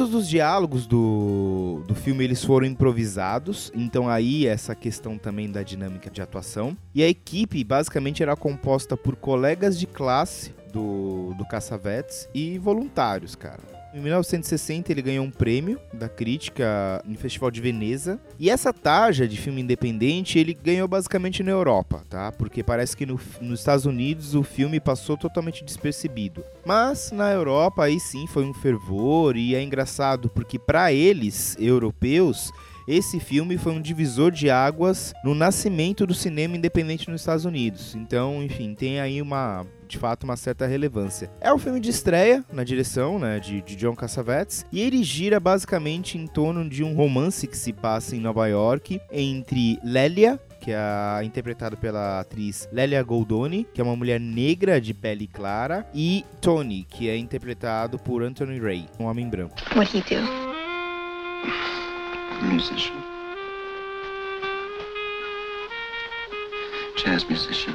Muitos 0.00 0.16
dos 0.16 0.30
diálogos 0.30 0.86
do, 0.86 1.84
do 1.86 1.94
filme 1.94 2.24
eles 2.24 2.42
foram 2.42 2.66
improvisados, 2.66 3.70
então 3.74 4.08
aí 4.08 4.46
essa 4.46 4.74
questão 4.74 5.18
também 5.18 5.52
da 5.52 5.62
dinâmica 5.62 6.08
de 6.08 6.22
atuação. 6.22 6.74
E 6.94 7.02
a 7.02 7.06
equipe 7.06 7.62
basicamente 7.62 8.22
era 8.22 8.34
composta 8.34 8.96
por 8.96 9.14
colegas 9.14 9.78
de 9.78 9.86
classe 9.86 10.54
do, 10.72 11.34
do 11.34 11.44
Cassavetes 11.44 12.26
e 12.32 12.56
voluntários, 12.56 13.34
cara. 13.34 13.79
Em 13.92 14.00
1960 14.00 14.92
ele 14.92 15.02
ganhou 15.02 15.24
um 15.24 15.30
prêmio 15.30 15.80
da 15.92 16.08
crítica 16.08 17.02
no 17.04 17.16
Festival 17.18 17.50
de 17.50 17.60
Veneza. 17.60 18.20
E 18.38 18.48
essa 18.48 18.72
tarja 18.72 19.26
de 19.26 19.36
filme 19.36 19.60
independente 19.60 20.38
ele 20.38 20.54
ganhou 20.54 20.86
basicamente 20.86 21.42
na 21.42 21.50
Europa, 21.50 22.04
tá? 22.08 22.30
Porque 22.30 22.62
parece 22.62 22.96
que 22.96 23.04
no- 23.04 23.18
nos 23.40 23.58
Estados 23.58 23.86
Unidos 23.86 24.34
o 24.36 24.44
filme 24.44 24.78
passou 24.78 25.16
totalmente 25.16 25.64
despercebido. 25.64 26.44
Mas 26.64 27.10
na 27.10 27.32
Europa 27.32 27.84
aí 27.84 27.98
sim 27.98 28.26
foi 28.28 28.44
um 28.44 28.54
fervor 28.54 29.36
e 29.36 29.56
é 29.56 29.62
engraçado 29.62 30.28
porque 30.30 30.56
para 30.58 30.92
eles, 30.92 31.56
europeus, 31.58 32.52
esse 32.86 33.18
filme 33.18 33.58
foi 33.58 33.72
um 33.72 33.80
divisor 33.80 34.30
de 34.30 34.50
águas 34.50 35.12
no 35.24 35.34
nascimento 35.34 36.06
do 36.06 36.14
cinema 36.14 36.56
independente 36.56 37.10
nos 37.10 37.22
Estados 37.22 37.44
Unidos. 37.44 37.94
Então, 37.96 38.42
enfim, 38.42 38.74
tem 38.74 39.00
aí 39.00 39.20
uma, 39.20 39.66
de 39.90 39.98
fato, 39.98 40.24
uma 40.24 40.36
certa 40.36 40.66
relevância. 40.66 41.30
É 41.40 41.52
um 41.52 41.58
filme 41.58 41.80
de 41.80 41.90
estreia 41.90 42.44
na 42.52 42.62
direção, 42.64 43.18
né, 43.18 43.38
de, 43.40 43.60
de 43.62 43.76
John 43.76 43.94
Cassavetes, 43.94 44.64
e 44.72 44.80
ele 44.80 45.02
gira 45.02 45.38
basicamente 45.40 46.16
em 46.16 46.26
torno 46.26 46.68
de 46.68 46.82
um 46.84 46.94
romance 46.94 47.46
que 47.46 47.56
se 47.56 47.72
passa 47.72 48.14
em 48.14 48.20
Nova 48.20 48.46
York 48.46 49.00
entre 49.10 49.78
Lélia, 49.84 50.38
que 50.60 50.70
é 50.70 50.76
a- 50.76 51.20
interpretada 51.24 51.76
pela 51.76 52.20
atriz 52.20 52.68
Lélia 52.70 53.02
Goldoni, 53.02 53.66
que 53.74 53.80
é 53.80 53.84
uma 53.84 53.96
mulher 53.96 54.20
negra 54.20 54.80
de 54.80 54.92
pele 54.94 55.26
clara, 55.26 55.86
e 55.94 56.24
Tony, 56.40 56.86
que 56.88 57.08
é 57.08 57.16
interpretado 57.16 57.98
por 57.98 58.22
Anthony 58.22 58.58
Ray, 58.60 58.86
um 58.98 59.04
homem 59.04 59.28
branco. 59.28 59.56
What'd 59.74 59.96
he 59.98 60.16
do? 60.16 60.50
Musician. 62.46 62.94
Jazz 66.96 67.24
musician. 67.24 67.74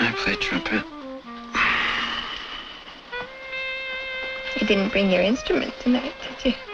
I 0.00 0.12
play 0.24 0.36
trumpet. 0.36 0.84
You 4.60 4.66
didn't 4.66 4.90
bring 4.90 5.10
your 5.10 5.22
instrument 5.22 5.72
tonight, 5.82 6.14
did 6.42 6.54
you? 6.54 6.72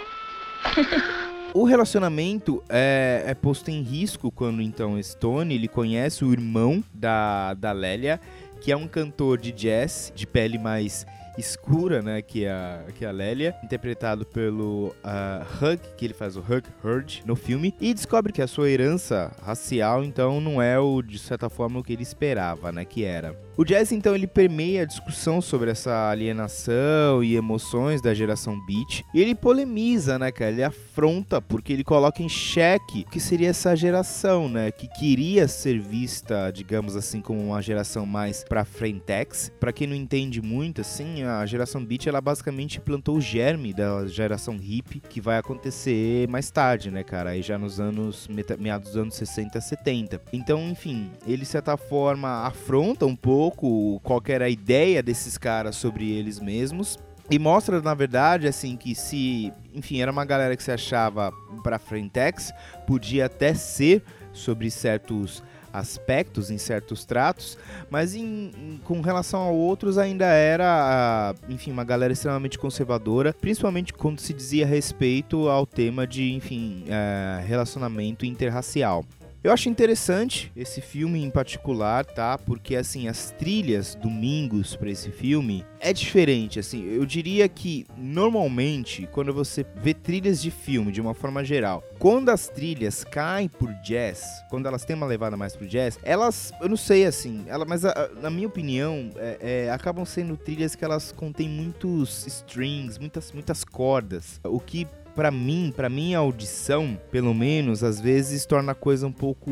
O 1.54 1.64
relacionamento 1.64 2.62
é, 2.68 3.24
é 3.26 3.34
posto 3.34 3.70
em 3.70 3.82
risco 3.82 4.30
quando 4.30 4.60
então 4.60 4.98
esse 4.98 5.16
Tony 5.16 5.54
ele 5.54 5.66
conhece 5.66 6.24
o 6.24 6.32
irmão 6.32 6.84
da, 6.92 7.54
da 7.54 7.72
Lélia, 7.72 8.20
que 8.60 8.70
é 8.70 8.76
um 8.76 8.86
cantor 8.86 9.38
de 9.38 9.50
jazz 9.50 10.12
de 10.14 10.26
pele 10.26 10.58
mais 10.58 11.06
escura, 11.38 12.02
né, 12.02 12.20
que 12.20 12.44
é 12.44 12.50
a, 12.50 12.84
que 12.94 13.04
é 13.04 13.08
a 13.08 13.12
Lélia, 13.12 13.54
interpretado 13.62 14.26
pelo 14.26 14.94
ah, 15.02 15.46
Hug, 15.62 15.80
que 15.96 16.04
ele 16.04 16.14
faz 16.14 16.36
o 16.36 16.40
Hug 16.40 16.64
Hurd 16.84 17.22
no 17.24 17.36
filme, 17.36 17.74
e 17.80 17.94
descobre 17.94 18.32
que 18.32 18.42
a 18.42 18.46
sua 18.46 18.68
herança 18.68 19.32
racial 19.42 20.04
então 20.04 20.40
não 20.40 20.60
é 20.60 20.78
o 20.78 21.02
de 21.02 21.18
certa 21.18 21.48
forma 21.48 21.78
o 21.80 21.82
que 21.82 21.92
ele 21.92 22.02
esperava, 22.02 22.72
né, 22.72 22.84
que 22.84 23.04
era. 23.04 23.38
O 23.56 23.64
jazz 23.64 23.90
então 23.90 24.14
ele 24.14 24.26
permeia 24.26 24.82
a 24.82 24.84
discussão 24.84 25.40
sobre 25.40 25.70
essa 25.70 26.10
alienação 26.10 27.24
e 27.24 27.34
emoções 27.34 28.00
da 28.00 28.14
geração 28.14 28.58
beat, 28.66 29.04
e 29.12 29.20
ele 29.20 29.34
polemiza, 29.34 30.18
né, 30.18 30.30
cara? 30.30 30.52
Ele 30.52 30.62
afronta 30.62 31.40
porque 31.40 31.72
ele 31.72 31.84
coloca 31.84 32.22
em 32.22 32.28
xeque 32.28 33.04
o 33.06 33.10
que 33.10 33.18
seria 33.18 33.48
essa 33.48 33.74
geração, 33.74 34.48
né, 34.48 34.70
que 34.70 34.86
queria 34.88 35.48
ser 35.48 35.78
vista, 35.78 36.50
digamos 36.50 36.96
assim, 36.96 37.20
como 37.20 37.40
uma 37.40 37.60
geração 37.60 38.06
mais 38.06 38.44
pra 38.44 38.64
frentex. 38.64 39.50
Pra 39.58 39.72
quem 39.72 39.86
não 39.86 39.96
entende 39.96 40.40
muito, 40.40 40.80
assim, 40.80 41.24
a 41.28 41.46
geração 41.46 41.84
beat 41.84 42.06
ela 42.06 42.20
basicamente 42.20 42.80
plantou 42.80 43.16
o 43.16 43.20
germe 43.20 43.72
da 43.72 44.06
geração 44.06 44.56
hip 44.56 45.00
que 45.00 45.20
vai 45.20 45.38
acontecer 45.38 46.28
mais 46.28 46.50
tarde, 46.50 46.90
né, 46.90 47.02
cara? 47.02 47.30
Aí 47.30 47.42
já 47.42 47.58
nos 47.58 47.78
anos 47.78 48.28
meados 48.58 48.88
dos 48.88 48.96
anos 48.96 49.14
60, 49.14 49.60
70. 49.60 50.20
Então, 50.32 50.68
enfim, 50.68 51.10
ele 51.26 51.42
de 51.42 51.46
certa 51.46 51.76
forma 51.76 52.46
afronta 52.46 53.06
um 53.06 53.16
pouco 53.16 54.00
qual 54.00 54.22
era 54.28 54.46
a 54.46 54.50
ideia 54.50 55.02
desses 55.02 55.36
caras 55.36 55.76
sobre 55.76 56.10
eles 56.10 56.40
mesmos. 56.40 56.98
E 57.30 57.38
mostra, 57.38 57.82
na 57.82 57.92
verdade, 57.92 58.48
assim, 58.48 58.74
que 58.74 58.94
se, 58.94 59.52
enfim, 59.74 60.00
era 60.00 60.10
uma 60.10 60.24
galera 60.24 60.56
que 60.56 60.62
se 60.62 60.72
achava 60.72 61.30
pra 61.62 61.78
frentex, 61.78 62.50
podia 62.86 63.26
até 63.26 63.52
ser 63.52 64.02
sobre 64.32 64.70
certos 64.70 65.42
aspectos, 65.72 66.50
em 66.50 66.58
certos 66.58 67.04
tratos, 67.04 67.56
mas 67.90 68.14
em, 68.14 68.22
em- 68.56 68.80
com 68.84 69.00
relação 69.00 69.40
a 69.42 69.50
outros 69.50 69.98
ainda 69.98 70.26
era, 70.26 70.66
ah, 70.66 71.34
enfim, 71.48 71.70
uma 71.72 71.84
galera 71.84 72.12
extremamente 72.12 72.58
conservadora, 72.58 73.34
principalmente 73.40 73.92
quando 73.92 74.20
se 74.20 74.32
dizia 74.32 74.66
respeito 74.66 75.48
ao 75.48 75.66
tema 75.66 76.06
de, 76.06 76.32
enfim, 76.32 76.84
eh, 76.88 77.42
relacionamento 77.46 78.24
interracial. 78.26 79.04
Eu 79.42 79.52
acho 79.52 79.68
interessante 79.68 80.50
esse 80.56 80.80
filme 80.80 81.22
em 81.22 81.30
particular, 81.30 82.04
tá? 82.04 82.36
Porque 82.36 82.74
assim, 82.74 83.06
as 83.06 83.30
trilhas 83.30 83.94
domingos 83.94 84.74
para 84.74 84.90
esse 84.90 85.12
filme 85.12 85.64
é 85.78 85.92
diferente, 85.92 86.58
assim. 86.58 86.84
Eu 86.84 87.06
diria 87.06 87.48
que 87.48 87.86
normalmente 87.96 89.08
quando 89.12 89.32
você 89.32 89.64
vê 89.76 89.94
trilhas 89.94 90.42
de 90.42 90.50
filme 90.50 90.90
de 90.90 91.00
uma 91.00 91.14
forma 91.14 91.44
geral, 91.44 91.84
quando 92.00 92.30
as 92.30 92.48
trilhas 92.48 93.04
caem 93.04 93.48
por 93.48 93.72
jazz, 93.84 94.24
quando 94.50 94.66
elas 94.66 94.84
têm 94.84 94.96
uma 94.96 95.06
levada 95.06 95.36
mais 95.36 95.54
pro 95.54 95.68
jazz, 95.68 96.00
elas, 96.02 96.52
eu 96.60 96.68
não 96.68 96.76
sei 96.76 97.06
assim, 97.06 97.44
ela, 97.46 97.64
mas 97.64 97.84
a- 97.84 97.92
a- 97.92 98.08
na 98.20 98.30
minha 98.30 98.48
opinião, 98.48 99.10
é, 99.16 99.66
é, 99.66 99.70
acabam 99.70 100.04
sendo 100.04 100.36
trilhas 100.36 100.74
que 100.74 100.84
elas 100.84 101.12
contêm 101.12 101.48
muitos 101.48 102.26
strings, 102.26 102.98
muitas 102.98 103.30
muitas 103.30 103.62
cordas, 103.62 104.40
o 104.44 104.58
que 104.58 104.86
Pra 105.18 105.32
mim, 105.32 105.72
pra 105.74 105.88
minha 105.88 106.18
audição, 106.18 106.96
pelo 107.10 107.34
menos, 107.34 107.82
às 107.82 108.00
vezes 108.00 108.46
torna 108.46 108.70
a 108.70 108.74
coisa 108.74 109.04
um 109.04 109.10
pouco 109.10 109.50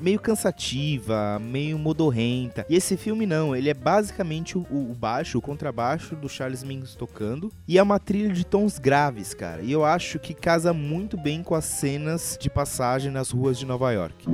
meio 0.00 0.18
cansativa, 0.18 1.38
meio 1.38 1.78
modorrenta. 1.78 2.64
E 2.66 2.76
esse 2.76 2.96
filme 2.96 3.26
não, 3.26 3.54
ele 3.54 3.68
é 3.68 3.74
basicamente 3.74 4.56
o, 4.56 4.62
o 4.70 4.96
baixo, 4.98 5.36
o 5.36 5.42
contrabaixo 5.42 6.16
do 6.16 6.30
Charles 6.30 6.64
Mingus 6.64 6.94
tocando, 6.94 7.52
e 7.68 7.76
é 7.76 7.82
uma 7.82 7.98
trilha 7.98 8.32
de 8.32 8.42
tons 8.42 8.78
graves, 8.78 9.34
cara. 9.34 9.60
E 9.60 9.70
eu 9.70 9.84
acho 9.84 10.18
que 10.18 10.32
casa 10.32 10.72
muito 10.72 11.18
bem 11.18 11.42
com 11.42 11.54
as 11.54 11.66
cenas 11.66 12.38
de 12.40 12.48
passagem 12.48 13.12
nas 13.12 13.30
ruas 13.30 13.58
de 13.58 13.66
Nova 13.66 13.92
York. 13.92 14.24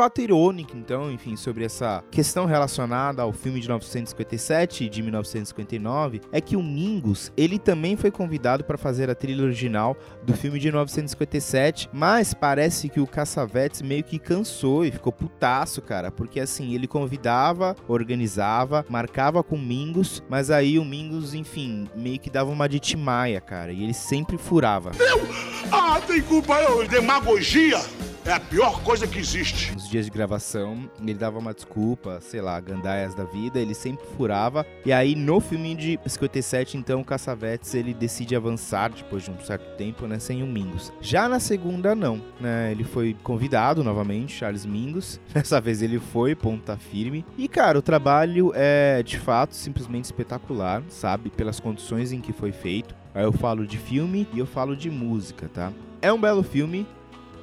Fato 0.00 0.22
irônico, 0.22 0.78
então, 0.78 1.12
enfim, 1.12 1.36
sobre 1.36 1.62
essa 1.62 2.02
questão 2.10 2.46
relacionada 2.46 3.20
ao 3.20 3.34
filme 3.34 3.60
de 3.60 3.66
1957 3.66 4.84
e 4.84 4.88
de 4.88 5.02
1959 5.02 6.22
é 6.32 6.40
que 6.40 6.56
o 6.56 6.62
Mingus, 6.62 7.30
ele 7.36 7.58
também 7.58 7.96
foi 7.96 8.10
convidado 8.10 8.64
para 8.64 8.78
fazer 8.78 9.10
a 9.10 9.14
trilha 9.14 9.44
original 9.44 9.94
do 10.22 10.32
filme 10.32 10.58
de 10.58 10.68
1957, 10.68 11.90
mas 11.92 12.32
parece 12.32 12.88
que 12.88 12.98
o 12.98 13.06
Cassavetes 13.06 13.82
meio 13.82 14.02
que 14.02 14.18
cansou 14.18 14.86
e 14.86 14.90
ficou 14.90 15.12
putaço, 15.12 15.82
cara, 15.82 16.10
porque 16.10 16.40
assim, 16.40 16.74
ele 16.74 16.86
convidava, 16.86 17.76
organizava, 17.86 18.86
marcava 18.88 19.42
com 19.42 19.56
o 19.56 19.60
Mingus, 19.60 20.22
mas 20.30 20.50
aí 20.50 20.78
o 20.78 20.84
Mingus, 20.84 21.34
enfim, 21.34 21.86
meio 21.94 22.18
que 22.18 22.30
dava 22.30 22.50
uma 22.50 22.66
de 22.66 22.80
Timaya, 22.80 23.42
cara, 23.42 23.70
e 23.70 23.84
ele 23.84 23.92
sempre 23.92 24.38
furava. 24.38 24.92
Ah, 25.70 26.00
tem 26.00 26.22
culpa 26.22 26.54
eu. 26.62 26.88
Demagogia 26.88 27.78
é 28.24 28.32
a 28.32 28.40
pior 28.40 28.82
coisa 28.82 29.06
que 29.06 29.18
existe. 29.18 29.74
Dias 29.90 30.04
de 30.04 30.10
gravação, 30.10 30.88
ele 31.00 31.14
dava 31.14 31.38
uma 31.38 31.52
desculpa, 31.52 32.20
sei 32.20 32.40
lá, 32.40 32.58
gandaias 32.60 33.14
da 33.14 33.24
vida, 33.24 33.58
ele 33.58 33.74
sempre 33.74 34.06
furava. 34.16 34.64
E 34.84 34.92
aí 34.92 35.14
no 35.14 35.40
filme 35.40 35.74
de 35.74 35.98
57, 36.06 36.76
então, 36.76 37.00
o 37.00 37.04
Cassavetes 37.04 37.74
ele 37.74 37.92
decide 37.92 38.36
avançar 38.36 38.90
depois 38.90 39.24
de 39.24 39.30
um 39.30 39.40
certo 39.40 39.76
tempo, 39.76 40.06
né, 40.06 40.18
sem 40.18 40.42
o 40.42 40.46
Mingus. 40.46 40.92
Já 41.00 41.28
na 41.28 41.40
segunda 41.40 41.94
não, 41.94 42.22
né? 42.40 42.70
Ele 42.70 42.84
foi 42.84 43.16
convidado 43.22 43.82
novamente, 43.82 44.32
Charles 44.32 44.64
Mingus. 44.64 45.20
Dessa 45.32 45.60
vez 45.60 45.82
ele 45.82 45.98
foi 45.98 46.34
ponta 46.34 46.76
firme. 46.76 47.24
E 47.36 47.48
cara, 47.48 47.78
o 47.78 47.82
trabalho 47.82 48.52
é 48.54 49.02
de 49.02 49.18
fato 49.18 49.54
simplesmente 49.54 50.04
espetacular, 50.04 50.82
sabe? 50.88 51.30
Pelas 51.30 51.58
condições 51.58 52.12
em 52.12 52.20
que 52.20 52.32
foi 52.32 52.52
feito. 52.52 52.94
Aí 53.14 53.24
eu 53.24 53.32
falo 53.32 53.66
de 53.66 53.76
filme 53.76 54.28
e 54.32 54.38
eu 54.38 54.46
falo 54.46 54.76
de 54.76 54.90
música, 54.90 55.50
tá? 55.52 55.72
É 56.00 56.12
um 56.12 56.20
belo 56.20 56.42
filme, 56.42 56.86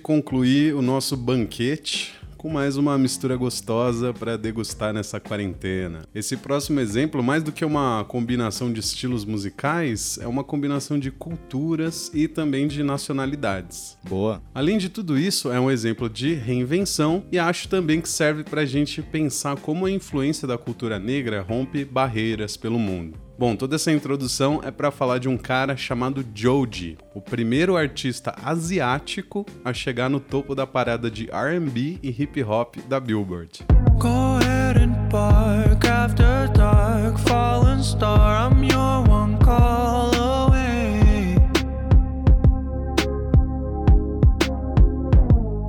Concluir 0.06 0.72
o 0.72 0.80
nosso 0.80 1.16
banquete 1.16 2.14
com 2.36 2.48
mais 2.48 2.76
uma 2.76 2.96
mistura 2.96 3.34
gostosa 3.34 4.14
para 4.14 4.36
degustar 4.36 4.94
nessa 4.94 5.18
quarentena. 5.18 6.02
Esse 6.14 6.36
próximo 6.36 6.78
exemplo, 6.78 7.24
mais 7.24 7.42
do 7.42 7.50
que 7.50 7.64
uma 7.64 8.04
combinação 8.04 8.72
de 8.72 8.78
estilos 8.78 9.24
musicais, 9.24 10.16
é 10.22 10.28
uma 10.28 10.44
combinação 10.44 10.96
de 10.96 11.10
culturas 11.10 12.08
e 12.14 12.28
também 12.28 12.68
de 12.68 12.84
nacionalidades. 12.84 13.98
Boa. 14.08 14.40
Além 14.54 14.78
de 14.78 14.88
tudo 14.88 15.18
isso, 15.18 15.50
é 15.50 15.58
um 15.58 15.72
exemplo 15.72 16.08
de 16.08 16.34
reinvenção 16.34 17.24
e 17.32 17.36
acho 17.36 17.68
também 17.68 18.00
que 18.00 18.08
serve 18.08 18.44
para 18.44 18.60
a 18.60 18.64
gente 18.64 19.02
pensar 19.02 19.58
como 19.58 19.86
a 19.86 19.90
influência 19.90 20.46
da 20.46 20.56
cultura 20.56 21.00
negra 21.00 21.42
rompe 21.42 21.84
barreiras 21.84 22.56
pelo 22.56 22.78
mundo. 22.78 23.25
Bom, 23.38 23.54
toda 23.54 23.76
essa 23.76 23.92
introdução 23.92 24.62
é 24.64 24.70
para 24.70 24.90
falar 24.90 25.18
de 25.18 25.28
um 25.28 25.36
cara 25.36 25.76
chamado 25.76 26.24
Joji, 26.34 26.96
o 27.14 27.20
primeiro 27.20 27.76
artista 27.76 28.34
asiático 28.42 29.44
a 29.62 29.74
chegar 29.74 30.08
no 30.08 30.18
topo 30.18 30.54
da 30.54 30.66
parada 30.66 31.10
de 31.10 31.28
R&B 31.30 31.98
e 32.02 32.08
hip 32.08 32.42
hop 32.42 32.76
da 32.88 32.98
Billboard. 32.98 33.62
Go 33.98 34.38
ahead 34.38 34.78
and 34.78 35.10
bark 35.10 35.86
after 35.86 36.50
dark, 36.54 37.18
fallen 37.28 37.82
star. 37.82 38.50
I'm 38.50 38.64
your 38.64 39.06
one 39.06 39.36
call 39.44 40.14
away. 40.14 41.36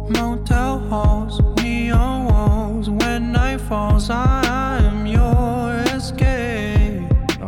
Motel 0.09 0.79
halls, 0.89 1.41
neon 1.61 2.27
walls. 2.27 2.89
When 2.89 3.33
night 3.33 3.59
falls, 3.59 4.09
I 4.09 4.41
am. 4.45 4.96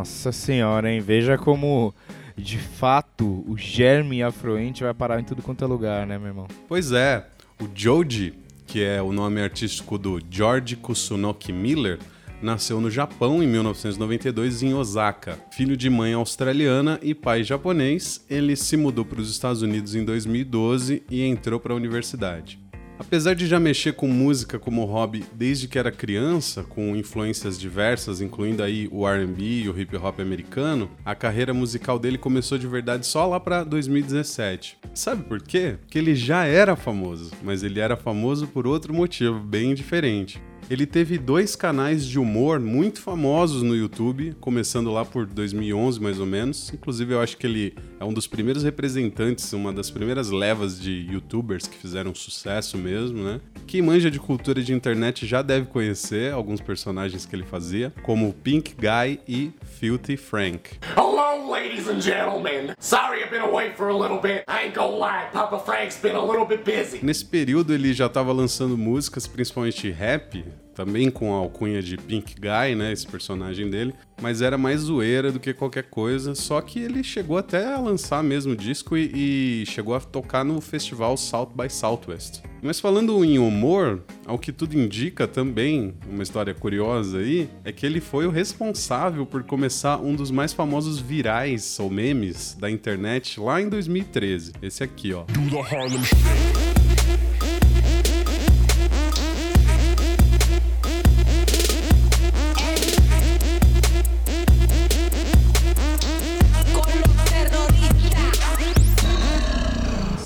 Nossa 0.09 0.31
senhora, 0.31 0.91
hein? 0.91 0.99
Veja 0.99 1.37
como, 1.37 1.93
de 2.35 2.57
fato, 2.57 3.45
o 3.47 3.55
germe 3.55 4.23
afluente 4.23 4.83
vai 4.83 4.93
parar 4.93 5.19
em 5.19 5.23
tudo 5.23 5.41
quanto 5.41 5.63
é 5.63 5.67
lugar, 5.67 6.05
né, 6.05 6.17
meu 6.17 6.27
irmão? 6.27 6.47
Pois 6.67 6.91
é, 6.91 7.25
o 7.61 7.69
Joji, 7.73 8.33
que 8.65 8.83
é 8.83 9.01
o 9.01 9.13
nome 9.13 9.39
artístico 9.39 9.97
do 9.99 10.19
George 10.29 10.75
Kusunoki 10.75 11.53
Miller, 11.53 11.99
nasceu 12.41 12.81
no 12.81 12.89
Japão 12.89 13.41
em 13.41 13.47
1992 13.47 14.63
em 14.63 14.73
Osaka. 14.73 15.37
Filho 15.51 15.77
de 15.77 15.89
mãe 15.89 16.13
australiana 16.13 16.99
e 17.01 17.13
pai 17.13 17.43
japonês, 17.43 18.25
ele 18.29 18.55
se 18.55 18.75
mudou 18.75 19.05
para 19.05 19.21
os 19.21 19.29
Estados 19.29 19.61
Unidos 19.61 19.95
em 19.95 20.03
2012 20.03 21.03
e 21.09 21.23
entrou 21.23 21.59
para 21.59 21.71
a 21.71 21.77
universidade. 21.77 22.59
Apesar 22.99 23.33
de 23.33 23.47
já 23.47 23.59
mexer 23.59 23.93
com 23.93 24.09
música 24.09 24.59
como 24.59 24.83
hobby 24.83 25.23
desde 25.33 25.69
que 25.69 25.79
era 25.79 25.89
criança, 25.89 26.63
com 26.63 26.97
influências 26.97 27.57
diversas, 27.57 28.19
incluindo 28.19 28.61
aí 28.61 28.89
o 28.91 29.07
R&B 29.07 29.41
e 29.41 29.69
o 29.69 29.79
hip 29.79 29.95
hop 29.95 30.19
americano, 30.19 30.91
a 31.05 31.15
carreira 31.15 31.53
musical 31.53 31.97
dele 31.97 32.17
começou 32.17 32.57
de 32.57 32.67
verdade 32.67 33.07
só 33.07 33.25
lá 33.25 33.39
para 33.39 33.63
2017. 33.63 34.77
Sabe 34.93 35.23
por 35.23 35.41
quê? 35.41 35.77
Porque 35.79 35.97
ele 35.97 36.13
já 36.13 36.43
era 36.43 36.75
famoso, 36.75 37.31
mas 37.41 37.63
ele 37.63 37.79
era 37.79 37.95
famoso 37.95 38.47
por 38.47 38.67
outro 38.67 38.93
motivo 38.93 39.39
bem 39.39 39.73
diferente. 39.73 40.41
Ele 40.69 40.85
teve 40.85 41.17
dois 41.17 41.55
canais 41.55 42.05
de 42.05 42.19
humor 42.19 42.59
muito 42.59 43.01
famosos 43.01 43.63
no 43.63 43.75
YouTube, 43.75 44.35
começando 44.39 44.91
lá 44.91 45.03
por 45.03 45.25
2011 45.25 45.99
mais 45.99 46.19
ou 46.19 46.27
menos. 46.27 46.71
Inclusive, 46.71 47.15
eu 47.15 47.19
acho 47.19 47.37
que 47.37 47.47
ele 47.47 47.75
é 47.99 48.05
um 48.05 48.13
dos 48.13 48.27
primeiros 48.27 48.61
representantes, 48.61 49.51
uma 49.51 49.73
das 49.73 49.89
primeiras 49.89 50.29
levas 50.29 50.79
de 50.79 51.07
YouTubers 51.11 51.65
que 51.65 51.75
fizeram 51.75 52.13
sucesso 52.13 52.77
mesmo, 52.77 53.23
né? 53.23 53.41
Quem 53.65 53.81
manja 53.81 54.11
de 54.11 54.19
cultura 54.19 54.61
de 54.61 54.71
internet 54.71 55.25
já 55.25 55.41
deve 55.41 55.65
conhecer 55.65 56.31
alguns 56.31 56.61
personagens 56.61 57.25
que 57.25 57.35
ele 57.35 57.45
fazia, 57.45 57.91
como 58.03 58.31
Pink 58.31 58.75
Guy 58.75 59.19
e 59.27 59.51
Filthy 59.79 60.17
Frank. 60.17 60.77
Hello, 60.95 61.51
ladies 61.51 61.87
and 61.87 61.99
gentlemen. 61.99 62.75
Sorry 62.79 63.23
I've 63.23 63.31
been 63.31 63.41
away 63.41 63.71
for 63.75 63.89
a 63.89 63.97
little 63.97 64.19
bit. 64.19 64.43
I 64.47 64.65
ain't 64.65 64.75
gonna 64.75 64.95
lie, 64.95 65.29
Papa 65.33 65.57
Frank's 65.59 65.99
been 65.99 66.15
a 66.15 66.23
little 66.23 66.45
bit 66.45 66.63
busy. 66.63 67.03
Nesse 67.03 67.25
período 67.25 67.73
ele 67.73 67.91
já 67.91 68.05
estava 68.05 68.31
lançando 68.31 68.77
músicas, 68.77 69.25
principalmente 69.25 69.89
rap, 69.89 70.43
também 70.79 71.11
com 71.11 71.33
a 71.33 71.39
alcunha 71.39 71.81
de 71.81 71.97
Pink 71.97 72.35
Guy, 72.35 72.73
né, 72.73 72.93
esse 72.93 73.05
personagem 73.05 73.69
dele, 73.69 73.93
mas 74.21 74.41
era 74.41 74.57
mais 74.57 74.79
zoeira 74.79 75.29
do 75.29 75.37
que 75.37 75.53
qualquer 75.53 75.83
coisa, 75.83 76.33
só 76.33 76.61
que 76.61 76.79
ele 76.79 77.03
chegou 77.03 77.37
até 77.37 77.73
a 77.73 77.77
lançar 77.77 78.23
mesmo 78.23 78.55
disco 78.55 78.95
e, 78.95 79.63
e 79.63 79.65
chegou 79.65 79.93
a 79.93 79.99
tocar 79.99 80.45
no 80.45 80.61
festival 80.61 81.17
South 81.17 81.51
by 81.53 81.69
Southwest. 81.69 82.43
Mas 82.61 82.79
falando 82.79 83.25
em 83.25 83.37
humor, 83.37 84.01
ao 84.25 84.39
que 84.39 84.53
tudo 84.53 84.73
indica 84.73 85.27
também, 85.27 85.93
uma 86.09 86.23
história 86.23 86.53
curiosa 86.53 87.17
aí, 87.17 87.49
é 87.65 87.73
que 87.73 87.85
ele 87.85 87.99
foi 87.99 88.25
o 88.25 88.29
responsável 88.29 89.25
por 89.25 89.43
começar 89.43 89.97
um 89.97 90.15
dos 90.15 90.31
mais 90.31 90.53
famosos 90.53 90.97
virais 90.97 91.77
ou 91.77 91.89
memes 91.89 92.55
da 92.57 92.71
internet 92.71 93.37
lá 93.37 93.61
em 93.61 93.67
2013. 93.67 94.53
Esse 94.61 94.81
aqui, 94.81 95.11
ó. 95.11 95.23
Do 95.23 95.49
the 95.49 95.75
Harlem 95.75 95.99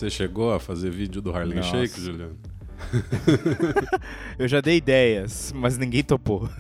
Você 0.04 0.10
chegou 0.10 0.52
a 0.52 0.60
fazer 0.60 0.90
vídeo 0.90 1.22
do 1.22 1.32
Harlem 1.32 1.60
Nossa. 1.60 1.70
Shake, 1.88 2.02
Juliano? 2.02 2.38
Eu 4.38 4.50
já 4.50 4.60
dei 4.60 4.76
ideias, 4.76 5.54
mas 5.56 5.78
ninguém 5.78 6.04
topou. 6.04 6.50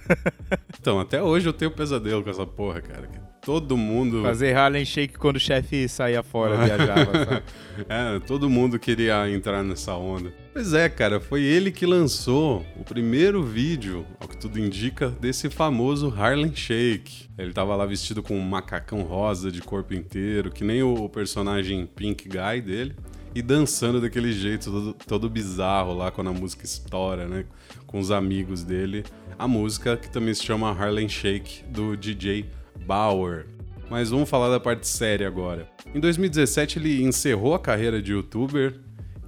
Então, 0.79 0.99
até 0.99 1.23
hoje 1.23 1.47
eu 1.47 1.53
tenho 1.53 1.71
pesadelo 1.71 2.21
com 2.21 2.29
essa 2.29 2.45
porra, 2.45 2.81
cara. 2.81 3.07
Todo 3.41 3.77
mundo. 3.77 4.21
Fazer 4.21 4.53
Harlem 4.53 4.83
Shake 4.83 5.17
quando 5.17 5.37
o 5.37 5.39
chefe 5.39 5.87
saía 5.87 6.21
fora, 6.21 6.57
viajava, 6.65 7.25
sabe? 7.25 7.43
É, 7.87 8.19
todo 8.19 8.49
mundo 8.49 8.77
queria 8.77 9.29
entrar 9.29 9.63
nessa 9.63 9.93
onda. 9.93 10.33
Pois 10.51 10.73
é, 10.73 10.89
cara, 10.89 11.21
foi 11.21 11.41
ele 11.41 11.71
que 11.71 11.85
lançou 11.85 12.65
o 12.75 12.83
primeiro 12.83 13.41
vídeo, 13.41 14.05
ao 14.19 14.27
que 14.27 14.35
tudo 14.35 14.59
indica, 14.59 15.07
desse 15.07 15.49
famoso 15.49 16.13
Harlem 16.13 16.53
Shake. 16.53 17.29
Ele 17.37 17.53
tava 17.53 17.73
lá 17.77 17.85
vestido 17.85 18.21
com 18.21 18.37
um 18.37 18.41
macacão 18.41 19.03
rosa 19.03 19.49
de 19.49 19.61
corpo 19.61 19.93
inteiro, 19.93 20.51
que 20.51 20.65
nem 20.65 20.83
o 20.83 21.07
personagem 21.07 21.85
Pink 21.85 22.27
Guy 22.27 22.61
dele, 22.61 22.93
e 23.35 23.41
dançando 23.41 23.99
daquele 23.99 24.31
jeito 24.31 24.71
todo, 24.71 24.93
todo 24.93 25.29
bizarro 25.29 25.93
lá 25.93 26.11
quando 26.11 26.29
a 26.29 26.33
música 26.33 26.65
estoura, 26.65 27.27
né? 27.27 27.45
Com 27.87 27.99
os 27.99 28.11
amigos 28.11 28.63
dele. 28.63 29.03
A 29.37 29.47
música 29.47 29.97
que 29.97 30.09
também 30.09 30.33
se 30.33 30.43
chama 30.43 30.71
Harlem 30.71 31.09
Shake, 31.09 31.63
do 31.65 31.97
DJ 31.97 32.45
Bauer. 32.85 33.45
Mas 33.89 34.09
vamos 34.09 34.29
falar 34.29 34.49
da 34.49 34.59
parte 34.59 34.87
séria 34.87 35.27
agora. 35.27 35.67
Em 35.93 35.99
2017 35.99 36.79
ele 36.79 37.03
encerrou 37.03 37.53
a 37.53 37.59
carreira 37.59 38.01
de 38.01 38.11
youtuber, 38.11 38.79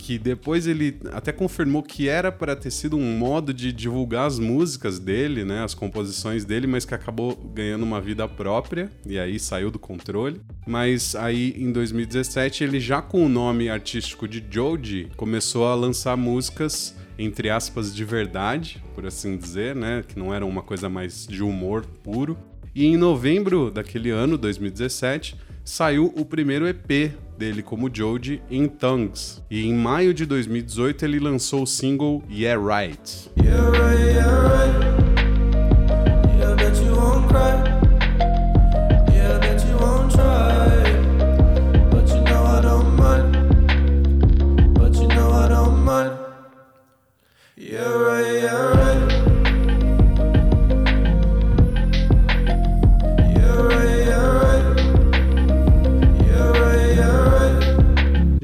que 0.05 0.19
depois 0.19 0.67
ele 0.67 0.99
até 1.11 1.31
confirmou 1.31 1.81
que 1.81 2.07
era 2.07 2.31
para 2.31 2.55
ter 2.55 2.69
sido 2.69 2.95
um 2.95 3.17
modo 3.17 3.51
de 3.51 3.73
divulgar 3.73 4.27
as 4.27 4.37
músicas 4.37 4.99
dele, 4.99 5.43
né, 5.43 5.63
as 5.63 5.73
composições 5.73 6.45
dele, 6.45 6.67
mas 6.67 6.85
que 6.85 6.93
acabou 6.93 7.35
ganhando 7.35 7.81
uma 7.81 7.99
vida 7.99 8.27
própria 8.27 8.91
e 9.03 9.17
aí 9.17 9.39
saiu 9.39 9.71
do 9.71 9.79
controle. 9.79 10.39
Mas 10.67 11.15
aí 11.15 11.55
em 11.57 11.71
2017 11.71 12.63
ele 12.63 12.79
já 12.79 13.01
com 13.01 13.25
o 13.25 13.29
nome 13.29 13.67
artístico 13.67 14.27
de 14.27 14.45
Joji 14.47 15.07
começou 15.17 15.65
a 15.65 15.73
lançar 15.73 16.15
músicas 16.15 16.95
entre 17.17 17.49
aspas 17.49 17.95
de 17.95 18.05
verdade, 18.05 18.83
por 18.93 19.07
assim 19.07 19.35
dizer, 19.35 19.75
né, 19.75 20.03
que 20.07 20.19
não 20.19 20.31
era 20.31 20.45
uma 20.45 20.61
coisa 20.61 20.87
mais 20.87 21.25
de 21.25 21.41
humor 21.41 21.83
puro. 22.03 22.37
E 22.75 22.85
em 22.85 22.95
novembro 22.95 23.71
daquele 23.71 24.11
ano, 24.11 24.37
2017, 24.37 25.35
saiu 25.63 26.13
o 26.15 26.23
primeiro 26.23 26.67
EP 26.67 27.15
dele 27.37 27.61
como 27.61 27.89
Joji 27.93 28.41
em 28.49 28.67
Tongues. 28.67 29.43
E 29.49 29.65
em 29.65 29.73
maio 29.73 30.13
de 30.13 30.25
2018 30.25 31.05
ele 31.05 31.19
lançou 31.19 31.63
o 31.63 31.67
single 31.67 32.23
Yeah 32.29 32.59
Right. 32.59 33.29
Yeah, 33.41 33.69
right, 33.71 34.03
yeah, 34.03 34.41
right. 34.43 35.14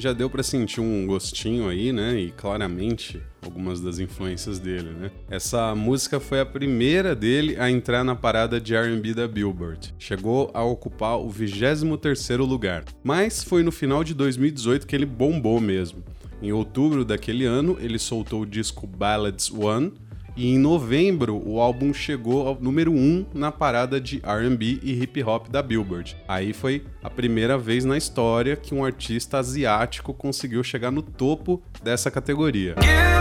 Já 0.01 0.13
deu 0.13 0.31
pra 0.31 0.41
sentir 0.41 0.81
um 0.81 1.05
gostinho 1.05 1.69
aí, 1.69 1.93
né? 1.93 2.19
E 2.19 2.31
claramente 2.31 3.21
algumas 3.39 3.79
das 3.79 3.99
influências 3.99 4.57
dele, 4.57 4.89
né? 4.89 5.11
Essa 5.29 5.75
música 5.75 6.19
foi 6.19 6.39
a 6.39 6.45
primeira 6.45 7.15
dele 7.15 7.55
a 7.59 7.69
entrar 7.69 8.03
na 8.03 8.15
parada 8.15 8.59
de 8.59 8.73
R&B 8.73 9.13
da 9.13 9.27
Billboard. 9.27 9.93
Chegou 9.99 10.49
a 10.55 10.63
ocupar 10.63 11.19
o 11.19 11.29
23º 11.29 12.39
lugar. 12.39 12.83
Mas 13.03 13.43
foi 13.43 13.61
no 13.61 13.71
final 13.71 14.03
de 14.03 14.15
2018 14.15 14.87
que 14.87 14.95
ele 14.95 15.05
bombou 15.05 15.61
mesmo. 15.61 16.03
Em 16.41 16.51
outubro 16.51 17.05
daquele 17.05 17.45
ano, 17.45 17.77
ele 17.79 17.99
soltou 17.99 18.41
o 18.41 18.45
disco 18.47 18.87
Ballads 18.87 19.51
One, 19.51 19.93
E 20.35 20.47
em 20.47 20.57
novembro, 20.57 21.41
o 21.45 21.59
álbum 21.59 21.93
chegou 21.93 22.47
ao 22.47 22.57
número 22.59 22.91
1 22.91 23.25
na 23.33 23.51
parada 23.51 23.99
de 23.99 24.21
R&B 24.23 24.79
e 24.81 25.01
hip 25.01 25.21
hop 25.23 25.49
da 25.49 25.61
Billboard. 25.61 26.15
Aí 26.27 26.53
foi 26.53 26.83
a 27.03 27.09
primeira 27.09 27.57
vez 27.57 27.83
na 27.83 27.97
história 27.97 28.55
que 28.55 28.73
um 28.73 28.83
artista 28.85 29.39
asiático 29.39 30.13
conseguiu 30.13 30.63
chegar 30.63 30.91
no 30.91 31.01
topo 31.01 31.61
dessa 31.83 32.09
categoria. 32.09 32.75
Eu 32.77 33.20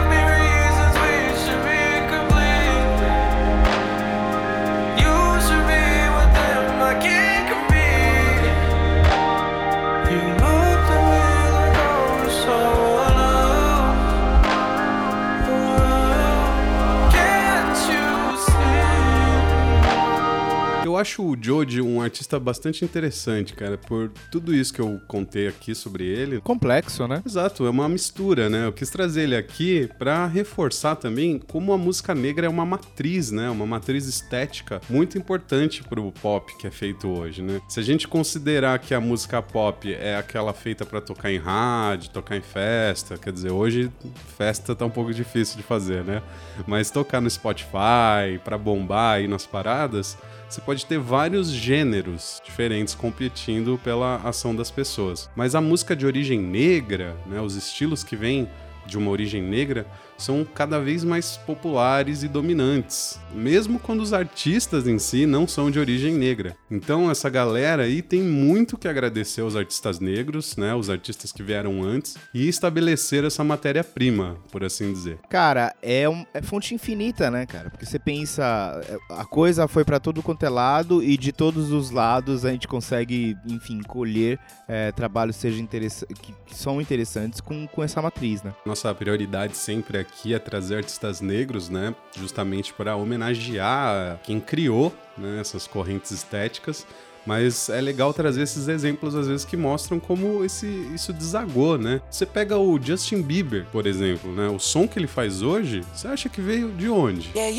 acho 21.11 21.25
o 21.25 21.37
Joji 21.41 21.81
um 21.81 22.01
artista 22.01 22.39
bastante 22.39 22.85
interessante, 22.85 23.53
cara, 23.55 23.77
por 23.77 24.13
tudo 24.31 24.55
isso 24.55 24.73
que 24.73 24.81
eu 24.81 25.01
contei 25.09 25.49
aqui 25.49 25.75
sobre 25.75 26.05
ele. 26.05 26.41
Complexo, 26.41 27.09
né? 27.09 27.21
Exato, 27.27 27.67
é 27.67 27.71
uma 27.71 27.89
mistura, 27.89 28.49
né? 28.49 28.67
Eu 28.67 28.73
quis 28.73 28.91
trazer 28.91 29.23
ele 29.23 29.37
aqui 29.37 29.91
pra 29.99 30.27
reforçar 30.27 30.95
também 30.95 31.39
como 31.39 31.73
a 31.73 31.79
música 31.79 32.15
negra 32.15 32.47
é 32.47 32.49
uma 32.49 32.65
matriz, 32.65 33.33
né? 33.33 33.51
Uma 33.51 33.67
matriz 33.67 34.07
estética 34.07 34.81
muito 34.89 35.19
importante 35.19 35.83
pro 35.83 36.13
pop 36.13 36.57
que 36.59 36.67
é 36.67 36.71
feito 36.71 37.09
hoje, 37.09 37.43
né? 37.43 37.61
Se 37.69 37.81
a 37.81 37.83
gente 37.83 38.07
considerar 38.07 38.79
que 38.79 38.95
a 38.95 39.01
música 39.01 39.43
pop 39.43 39.93
é 39.93 40.17
aquela 40.17 40.53
feita 40.53 40.85
pra 40.85 41.01
tocar 41.01 41.33
em 41.33 41.39
rádio, 41.39 42.11
tocar 42.11 42.37
em 42.37 42.43
festa, 42.43 43.19
quer 43.19 43.33
dizer, 43.33 43.51
hoje 43.51 43.91
festa 44.39 44.77
tá 44.77 44.85
um 44.85 44.91
pouco 44.91 45.13
difícil 45.13 45.57
de 45.57 45.65
fazer, 45.65 46.05
né? 46.05 46.23
Mas 46.69 46.89
tocar 46.91 47.21
no 47.21 47.29
Spotify, 47.29 48.39
pra 48.45 48.57
bombar 48.57 49.17
aí 49.17 49.27
nas 49.27 49.45
paradas, 49.45 50.17
você 50.51 50.61
pode 50.61 50.85
ter 50.85 50.99
vários 50.99 51.49
gêneros 51.53 52.43
diferentes 52.45 52.93
competindo 52.93 53.79
pela 53.85 54.17
ação 54.17 54.55
das 54.55 54.69
pessoas. 54.69 55.31
Mas 55.37 55.55
a 55.55 55.61
música 55.61 55.95
de 55.95 56.05
origem 56.05 56.41
negra, 56.41 57.17
né, 57.25 57.41
os 57.41 57.55
estilos 57.55 58.03
que 58.03 58.17
vêm 58.17 58.49
de 58.85 58.99
uma 58.99 59.13
origem 59.13 59.41
negra, 59.41 59.87
são 60.21 60.45
cada 60.45 60.79
vez 60.79 61.05
mais 61.05 61.37
populares 61.37 62.23
e 62.23 62.29
dominantes, 62.29 63.19
mesmo 63.35 63.79
quando 63.79 64.01
os 64.01 64.13
artistas 64.13 64.87
em 64.87 64.99
si 64.99 65.27
não 65.27 65.47
são 65.47 65.71
de 65.71 65.79
origem 65.79 66.15
negra. 66.15 66.57
Então 66.71 67.11
essa 67.11 67.29
galera 67.29 67.85
aí 67.85 68.03
tem 68.03 68.23
muito 68.23 68.77
que 68.77 68.89
agradecer 68.89 69.41
aos 69.41 69.57
artistas 69.57 70.01
negros, 70.01 70.57
né, 70.57 70.75
os 70.75 70.91
artistas 70.91 71.33
que 71.33 71.43
vieram 71.43 71.83
antes 71.83 72.17
e 72.35 72.49
estabelecer 72.49 73.25
essa 73.25 73.43
matéria-prima, 73.43 74.37
por 74.51 74.65
assim 74.65 74.93
dizer. 74.93 75.19
Cara, 75.29 75.75
é, 75.83 76.09
um, 76.09 76.25
é 76.35 76.43
fonte 76.43 76.75
infinita, 76.75 77.31
né, 77.31 77.47
cara? 77.47 77.71
Porque 77.71 77.87
você 77.87 77.99
pensa, 77.99 78.81
é, 78.89 78.97
a 79.15 79.25
coisa 79.25 79.67
foi 79.67 79.85
pra 79.85 80.01
todo 80.01 80.23
quanto 80.23 80.45
é 80.45 80.49
lado 80.49 81.03
e 81.03 81.17
de 81.17 81.33
todos 81.33 81.73
os 81.73 81.91
lados 81.91 82.45
a 82.45 82.51
gente 82.51 82.69
consegue, 82.69 83.37
enfim, 83.47 83.81
colher 83.83 84.39
é, 84.69 84.93
trabalhos 84.93 85.37
seja 85.37 85.61
interessa 85.61 86.07
que, 86.07 86.35
que 86.47 86.55
são 86.55 86.81
interessantes 86.81 87.41
com, 87.41 87.67
com 87.67 87.83
essa 87.83 88.01
matriz, 88.01 88.43
né? 88.43 88.53
Nossa 88.65 88.95
prioridade 88.95 89.57
sempre 89.57 89.99
aqui 90.11 90.35
é 90.35 90.39
trazer 90.39 90.77
artistas 90.77 91.21
negros, 91.21 91.69
né, 91.69 91.95
justamente 92.19 92.73
para 92.75 92.97
homenagear 92.97 94.19
quem 94.23 94.41
criou 94.41 94.93
né, 95.17 95.41
essas 95.41 95.67
correntes 95.67 96.11
estéticas. 96.11 96.87
Mas 97.27 97.69
é 97.69 97.83
legal 97.83 98.15
trazer 98.15 98.43
esses 98.43 98.67
exemplos, 98.67 99.15
às 99.15 99.29
vezes, 99.29 99.45
que 99.45 99.55
mostram 99.55 100.01
como 100.01 100.43
esse, 100.43 100.67
isso 100.95 101.13
desagou, 101.13 101.77
né? 101.77 102.01
Você 102.11 102.25
pega 102.25 102.57
o 102.57 102.81
Justin 102.83 103.21
Bieber, 103.21 103.67
por 103.71 103.87
exemplo, 103.87 104.33
né? 104.33 104.49
O 104.49 104.59
som 104.59 104.89
que 104.89 104.99
ele 104.99 105.07
faz 105.07 105.43
hoje, 105.43 105.85
você 105.95 106.09
acha 106.09 106.31
que 106.31 106.41
veio 106.41 106.73
de 106.73 106.89
onde? 106.89 107.31
Yeah, 107.37 107.51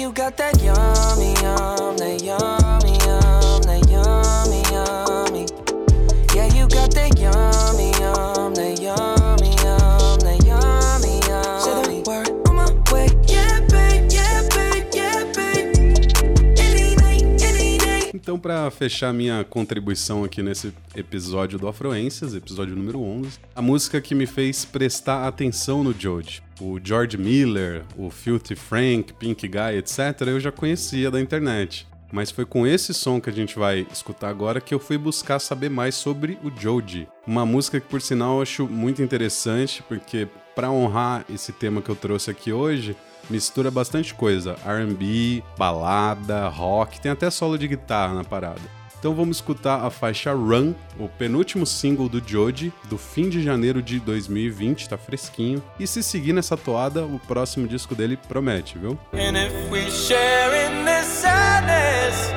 Então, 18.21 18.37
para 18.37 18.69
fechar 18.69 19.11
minha 19.11 19.43
contribuição 19.43 20.23
aqui 20.23 20.43
nesse 20.43 20.71
episódio 20.95 21.57
do 21.57 21.67
Afroências, 21.67 22.35
episódio 22.35 22.75
número 22.75 23.01
11, 23.01 23.39
a 23.55 23.63
música 23.63 23.99
que 23.99 24.13
me 24.13 24.27
fez 24.27 24.63
prestar 24.63 25.27
atenção 25.27 25.83
no 25.83 25.91
Joji. 25.91 26.43
O 26.59 26.79
George 26.81 27.17
Miller, 27.17 27.83
o 27.97 28.11
Filthy 28.11 28.53
Frank, 28.53 29.11
Pink 29.13 29.47
Guy, 29.47 29.77
etc., 29.79 30.27
eu 30.27 30.39
já 30.39 30.51
conhecia 30.51 31.09
da 31.09 31.19
internet. 31.19 31.87
Mas 32.11 32.29
foi 32.29 32.45
com 32.45 32.67
esse 32.67 32.93
som 32.93 33.19
que 33.19 33.31
a 33.31 33.33
gente 33.33 33.57
vai 33.57 33.87
escutar 33.91 34.29
agora 34.29 34.61
que 34.61 34.71
eu 34.71 34.79
fui 34.79 34.99
buscar 34.99 35.39
saber 35.39 35.71
mais 35.71 35.95
sobre 35.95 36.37
o 36.43 36.51
Joji. 36.55 37.07
Uma 37.25 37.43
música 37.43 37.79
que, 37.79 37.87
por 37.87 38.03
sinal, 38.03 38.35
eu 38.35 38.43
acho 38.43 38.67
muito 38.67 39.01
interessante, 39.01 39.83
porque 39.89 40.27
para 40.53 40.69
honrar 40.69 41.25
esse 41.27 41.51
tema 41.51 41.81
que 41.81 41.89
eu 41.89 41.95
trouxe 41.95 42.29
aqui 42.29 42.53
hoje, 42.53 42.95
mistura 43.31 43.71
bastante 43.71 44.13
coisa: 44.13 44.55
RB, 44.65 45.43
balada, 45.57 46.47
rock, 46.49 46.99
tem 46.99 47.11
até 47.11 47.29
solo 47.29 47.57
de 47.57 47.67
guitarra 47.67 48.13
na 48.13 48.23
parada. 48.23 48.81
Então 48.99 49.15
vamos 49.15 49.37
escutar 49.37 49.83
a 49.83 49.89
faixa 49.89 50.31
Run, 50.31 50.75
o 50.99 51.09
penúltimo 51.09 51.65
single 51.65 52.07
do 52.07 52.21
Joji, 52.23 52.71
do 52.87 52.99
fim 52.99 53.29
de 53.29 53.41
janeiro 53.41 53.81
de 53.81 53.99
2020, 53.99 54.87
tá 54.87 54.95
fresquinho. 54.95 55.63
E 55.79 55.87
se 55.87 56.03
seguir 56.03 56.33
nessa 56.33 56.55
toada, 56.55 57.03
o 57.03 57.17
próximo 57.17 57.67
disco 57.67 57.95
dele 57.95 58.15
promete, 58.15 58.77
viu? 58.77 58.91
And 59.13 59.35
if 59.35 59.71
we 59.71 59.89
share 59.89 60.67
in 60.67 60.85
this 60.85 61.07
sadness, 61.07 62.27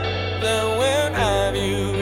then 0.41 0.79
where 0.79 1.13
have 1.15 1.55
you 1.55 1.94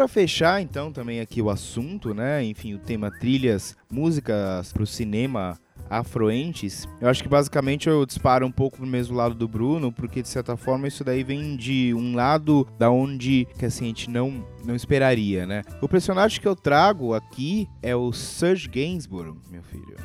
pra 0.00 0.08
fechar, 0.08 0.62
então, 0.62 0.90
também 0.90 1.20
aqui 1.20 1.42
o 1.42 1.50
assunto, 1.50 2.14
né? 2.14 2.42
Enfim, 2.42 2.72
o 2.72 2.78
tema 2.78 3.10
trilhas, 3.10 3.76
músicas 3.92 4.72
pro 4.72 4.86
cinema 4.86 5.58
afroentes, 5.90 6.88
eu 7.00 7.08
acho 7.08 7.22
que 7.22 7.28
basicamente 7.28 7.86
eu 7.86 8.06
disparo 8.06 8.46
um 8.46 8.50
pouco 8.50 8.78
pro 8.78 8.86
mesmo 8.86 9.14
lado 9.14 9.34
do 9.34 9.46
Bruno, 9.46 9.92
porque 9.92 10.22
de 10.22 10.28
certa 10.28 10.56
forma 10.56 10.88
isso 10.88 11.04
daí 11.04 11.22
vem 11.22 11.54
de 11.54 11.92
um 11.92 12.14
lado 12.14 12.66
da 12.78 12.90
onde 12.90 13.46
que 13.58 13.66
assim 13.66 13.84
a 13.84 13.88
gente 13.88 14.08
não 14.08 14.42
não 14.64 14.74
esperaria, 14.74 15.46
né? 15.46 15.64
O 15.82 15.88
personagem 15.88 16.40
que 16.40 16.48
eu 16.48 16.56
trago 16.56 17.12
aqui 17.12 17.68
é 17.82 17.94
o 17.94 18.10
Serge 18.12 18.68
Gainsbourg, 18.68 19.38
meu 19.50 19.62
filho. 19.64 19.96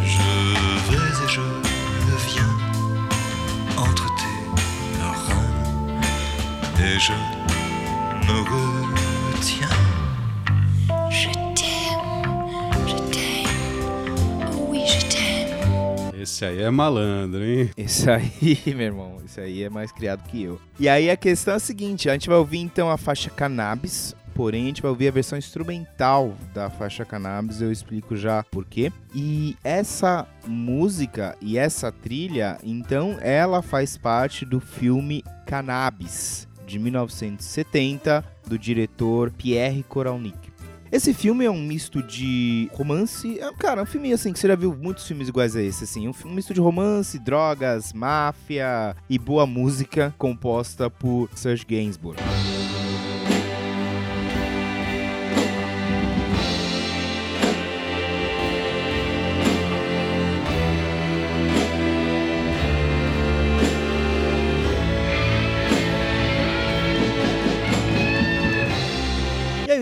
Je 6.98 7.14
retiens. 9.46 9.70
Je 11.10 11.30
t'aime, 11.54 12.88
je 12.88 12.96
t'aime, 13.12 14.70
oui 14.70 14.84
je 14.88 15.06
t'aime. 15.06 16.22
Esse 16.22 16.46
aí 16.46 16.62
é 16.62 16.70
malandro, 16.72 17.44
hein? 17.44 17.70
Esse 17.78 18.10
aí, 18.10 18.58
meu 18.76 18.88
irmão, 18.88 19.18
esse 19.24 19.40
aí 19.40 19.64
é 19.64 19.70
mais 19.70 19.92
criado 19.92 20.24
que 20.24 20.44
eu. 20.44 20.60
E 20.80 20.90
aí 20.90 21.10
a 21.10 21.18
questão 21.18 21.54
é 21.54 21.58
a 21.58 21.60
seguinte, 21.60 22.10
a 22.10 22.14
gente 22.14 22.28
vai 22.28 22.38
ouvir 22.38 22.60
então 22.60 22.90
a 22.90 22.98
faixa 22.98 23.30
Cannabis, 23.30 24.16
porém 24.34 24.64
a 24.64 24.68
gente 24.68 24.82
vai 24.82 24.90
ouvir 24.90 25.10
a 25.10 25.12
versão 25.12 25.38
instrumental 25.38 26.34
da 26.54 26.70
faixa 26.70 27.06
Cannabis, 27.06 27.62
eu 27.62 27.72
explico 27.72 28.16
já 28.16 28.44
por 28.50 28.66
quê. 28.66 28.92
E 29.14 29.56
essa 29.64 30.28
música 30.48 31.38
e 31.40 31.58
essa 31.58 31.92
trilha, 31.92 32.58
então, 32.64 33.18
ela 33.22 33.62
faz 33.62 33.96
parte 33.96 34.44
do 34.44 34.60
filme 34.60 35.24
Cannabis, 35.46 36.48
de 36.66 36.80
1970, 36.80 38.24
do 38.48 38.58
diretor 38.58 39.32
Pierre 39.32 39.84
Koralnik. 39.84 40.56
Esse 40.92 41.14
filme 41.14 41.44
é 41.44 41.52
um 41.52 41.62
misto 41.62 42.02
de 42.02 42.70
romance. 42.72 43.40
é, 43.40 43.52
Cara, 43.54 43.82
é 43.82 43.84
um 43.84 43.88
filme 43.88 44.14
assim 44.14 44.32
que 44.32 44.40
você 44.40 44.48
já 44.48 44.56
viu 44.56 44.74
muitos 44.74 45.06
filmes 45.06 45.28
iguais 45.28 45.56
a 45.56 45.62
esse, 45.62 45.84
assim. 45.84 46.08
Um 46.08 46.14
um 46.26 46.34
misto 46.34 46.54
de 46.54 46.62
romance, 46.62 47.20
drogas, 47.20 47.92
máfia 47.92 48.96
e 49.10 49.18
boa 49.20 49.46
música 49.46 50.14
composta 50.18 50.90
por 50.90 51.30
Serge 51.36 51.66
Gainsbourg. 51.68 52.18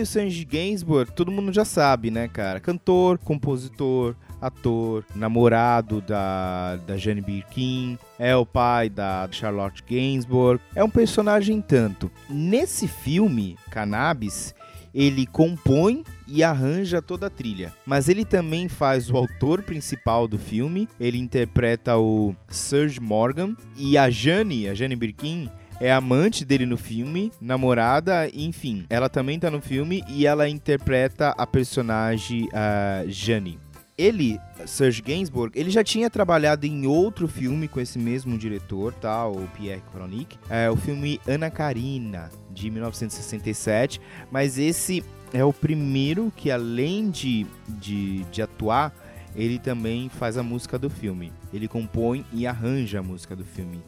Serge 0.04 0.44
Gainsbourg, 0.44 1.12
todo 1.12 1.32
mundo 1.32 1.52
já 1.52 1.64
sabe, 1.64 2.10
né, 2.10 2.28
cara? 2.28 2.60
Cantor, 2.60 3.18
compositor, 3.18 4.14
ator, 4.40 5.04
namorado 5.14 6.00
da, 6.00 6.76
da 6.86 6.96
Jane 6.96 7.20
Birkin, 7.20 7.98
é 8.18 8.36
o 8.36 8.44
pai 8.44 8.88
da 8.90 9.28
Charlotte 9.30 9.82
Gainsbourg, 9.88 10.60
é 10.74 10.84
um 10.84 10.90
personagem 10.90 11.60
tanto. 11.60 12.10
Nesse 12.28 12.86
filme, 12.86 13.56
Cannabis, 13.70 14.54
ele 14.94 15.26
compõe 15.26 16.04
e 16.28 16.42
arranja 16.44 17.02
toda 17.02 17.26
a 17.26 17.30
trilha. 17.30 17.72
Mas 17.84 18.08
ele 18.08 18.24
também 18.24 18.68
faz 18.68 19.10
o 19.10 19.16
autor 19.16 19.62
principal 19.62 20.28
do 20.28 20.38
filme, 20.38 20.88
ele 21.00 21.18
interpreta 21.18 21.96
o 21.98 22.34
Serge 22.48 23.00
Morgan 23.00 23.56
e 23.76 23.98
a 23.98 24.08
Jane, 24.08 24.68
a 24.68 24.74
Jane 24.74 24.94
Birkin, 24.94 25.50
é 25.80 25.92
amante 25.92 26.44
dele 26.44 26.66
no 26.66 26.76
filme, 26.76 27.32
namorada, 27.40 28.28
enfim. 28.32 28.86
Ela 28.88 29.08
também 29.08 29.38
tá 29.38 29.50
no 29.50 29.60
filme 29.60 30.02
e 30.08 30.26
ela 30.26 30.48
interpreta 30.48 31.34
a 31.36 31.46
personagem 31.46 32.44
uh, 32.46 33.08
Jane. 33.08 33.58
Ele, 33.96 34.40
Serge 34.66 35.00
Gainsbourg, 35.00 35.52
ele 35.58 35.70
já 35.70 35.84
tinha 35.84 36.10
trabalhado 36.10 36.66
em 36.66 36.84
outro 36.84 37.28
filme 37.28 37.68
com 37.68 37.80
esse 37.80 37.96
mesmo 37.96 38.36
diretor, 38.36 38.92
tá? 38.92 39.26
O 39.26 39.46
Pierre 39.56 39.82
Chronique. 39.92 40.36
É 40.50 40.68
o 40.68 40.76
filme 40.76 41.20
Ana 41.28 41.48
Karina, 41.48 42.28
de 42.50 42.70
1967. 42.70 44.00
Mas 44.32 44.58
esse 44.58 45.04
é 45.32 45.44
o 45.44 45.52
primeiro 45.52 46.32
que, 46.36 46.50
além 46.50 47.08
de, 47.08 47.46
de, 47.68 48.24
de 48.24 48.42
atuar, 48.42 48.92
ele 49.36 49.60
também 49.60 50.08
faz 50.08 50.36
a 50.36 50.42
música 50.42 50.76
do 50.76 50.90
filme. 50.90 51.32
Ele 51.52 51.68
compõe 51.68 52.26
e 52.32 52.48
arranja 52.48 52.98
a 52.98 53.02
música 53.02 53.36
do 53.36 53.44
filme 53.44 53.80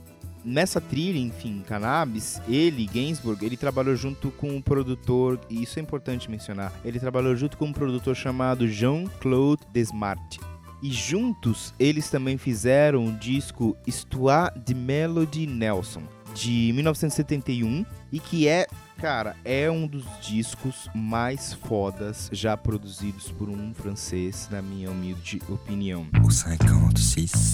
nessa 0.47 0.81
trilha, 0.81 1.19
enfim, 1.19 1.63
Cannabis, 1.67 2.41
ele, 2.49 2.87
Gainsbourg, 2.87 3.45
ele 3.45 3.57
trabalhou 3.57 3.97
junto 3.97 4.31
com 4.31 4.49
um 4.49 4.63
produtor, 4.63 5.41
e 5.51 5.63
isso 5.63 5.79
é 5.81 5.83
importante 5.83 6.31
mencionar, 6.31 6.73
ele 6.85 7.01
trabalhou 7.01 7.35
junto 7.35 7.59
com 7.59 7.67
um 7.67 7.73
produtor 7.73 8.15
chamado 8.15 8.69
Jean-Claude 8.69 9.63
Desmartes. 9.73 10.39
E 10.83 10.91
juntos, 10.91 11.75
eles 11.79 12.09
também 12.09 12.39
fizeram 12.39 13.05
um 13.05 13.17
disco 13.17 13.77
Histoire 13.87 14.57
de 14.61 14.75
Melody 14.75 15.47
Nelson, 15.47 16.03
de 16.35 16.71
1971, 16.75 17.85
e 18.13 18.21
que 18.21 18.47
é, 18.47 18.67
cara, 18.99 19.35
é 19.45 19.71
um 19.71 19.87
dos 19.87 20.05
discos 20.21 20.89
mais 20.95 21.55
fodas 21.55 22.29
já 22.31 22.57
produzidos 22.57 23.33
por 23.33 23.49
um 23.49 23.75
francês, 23.75 24.49
na 24.51 24.63
minha 24.63 24.91
humilde 24.91 25.41
opinião. 25.49 26.07
Au 26.23 26.31
56, 26.31 27.53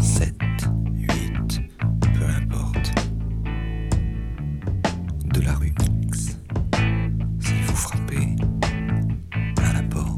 7, 0.00 0.36
8, 0.96 1.29
peu 2.40 2.56
importe. 2.56 2.92
De 5.24 5.40
la 5.42 5.52
rue 5.52 5.72
X. 6.08 6.38
S'il 7.40 7.62
vous 7.64 7.76
frappez 7.76 8.36
à 9.58 9.72
la 9.72 9.82
porte. 9.88 10.10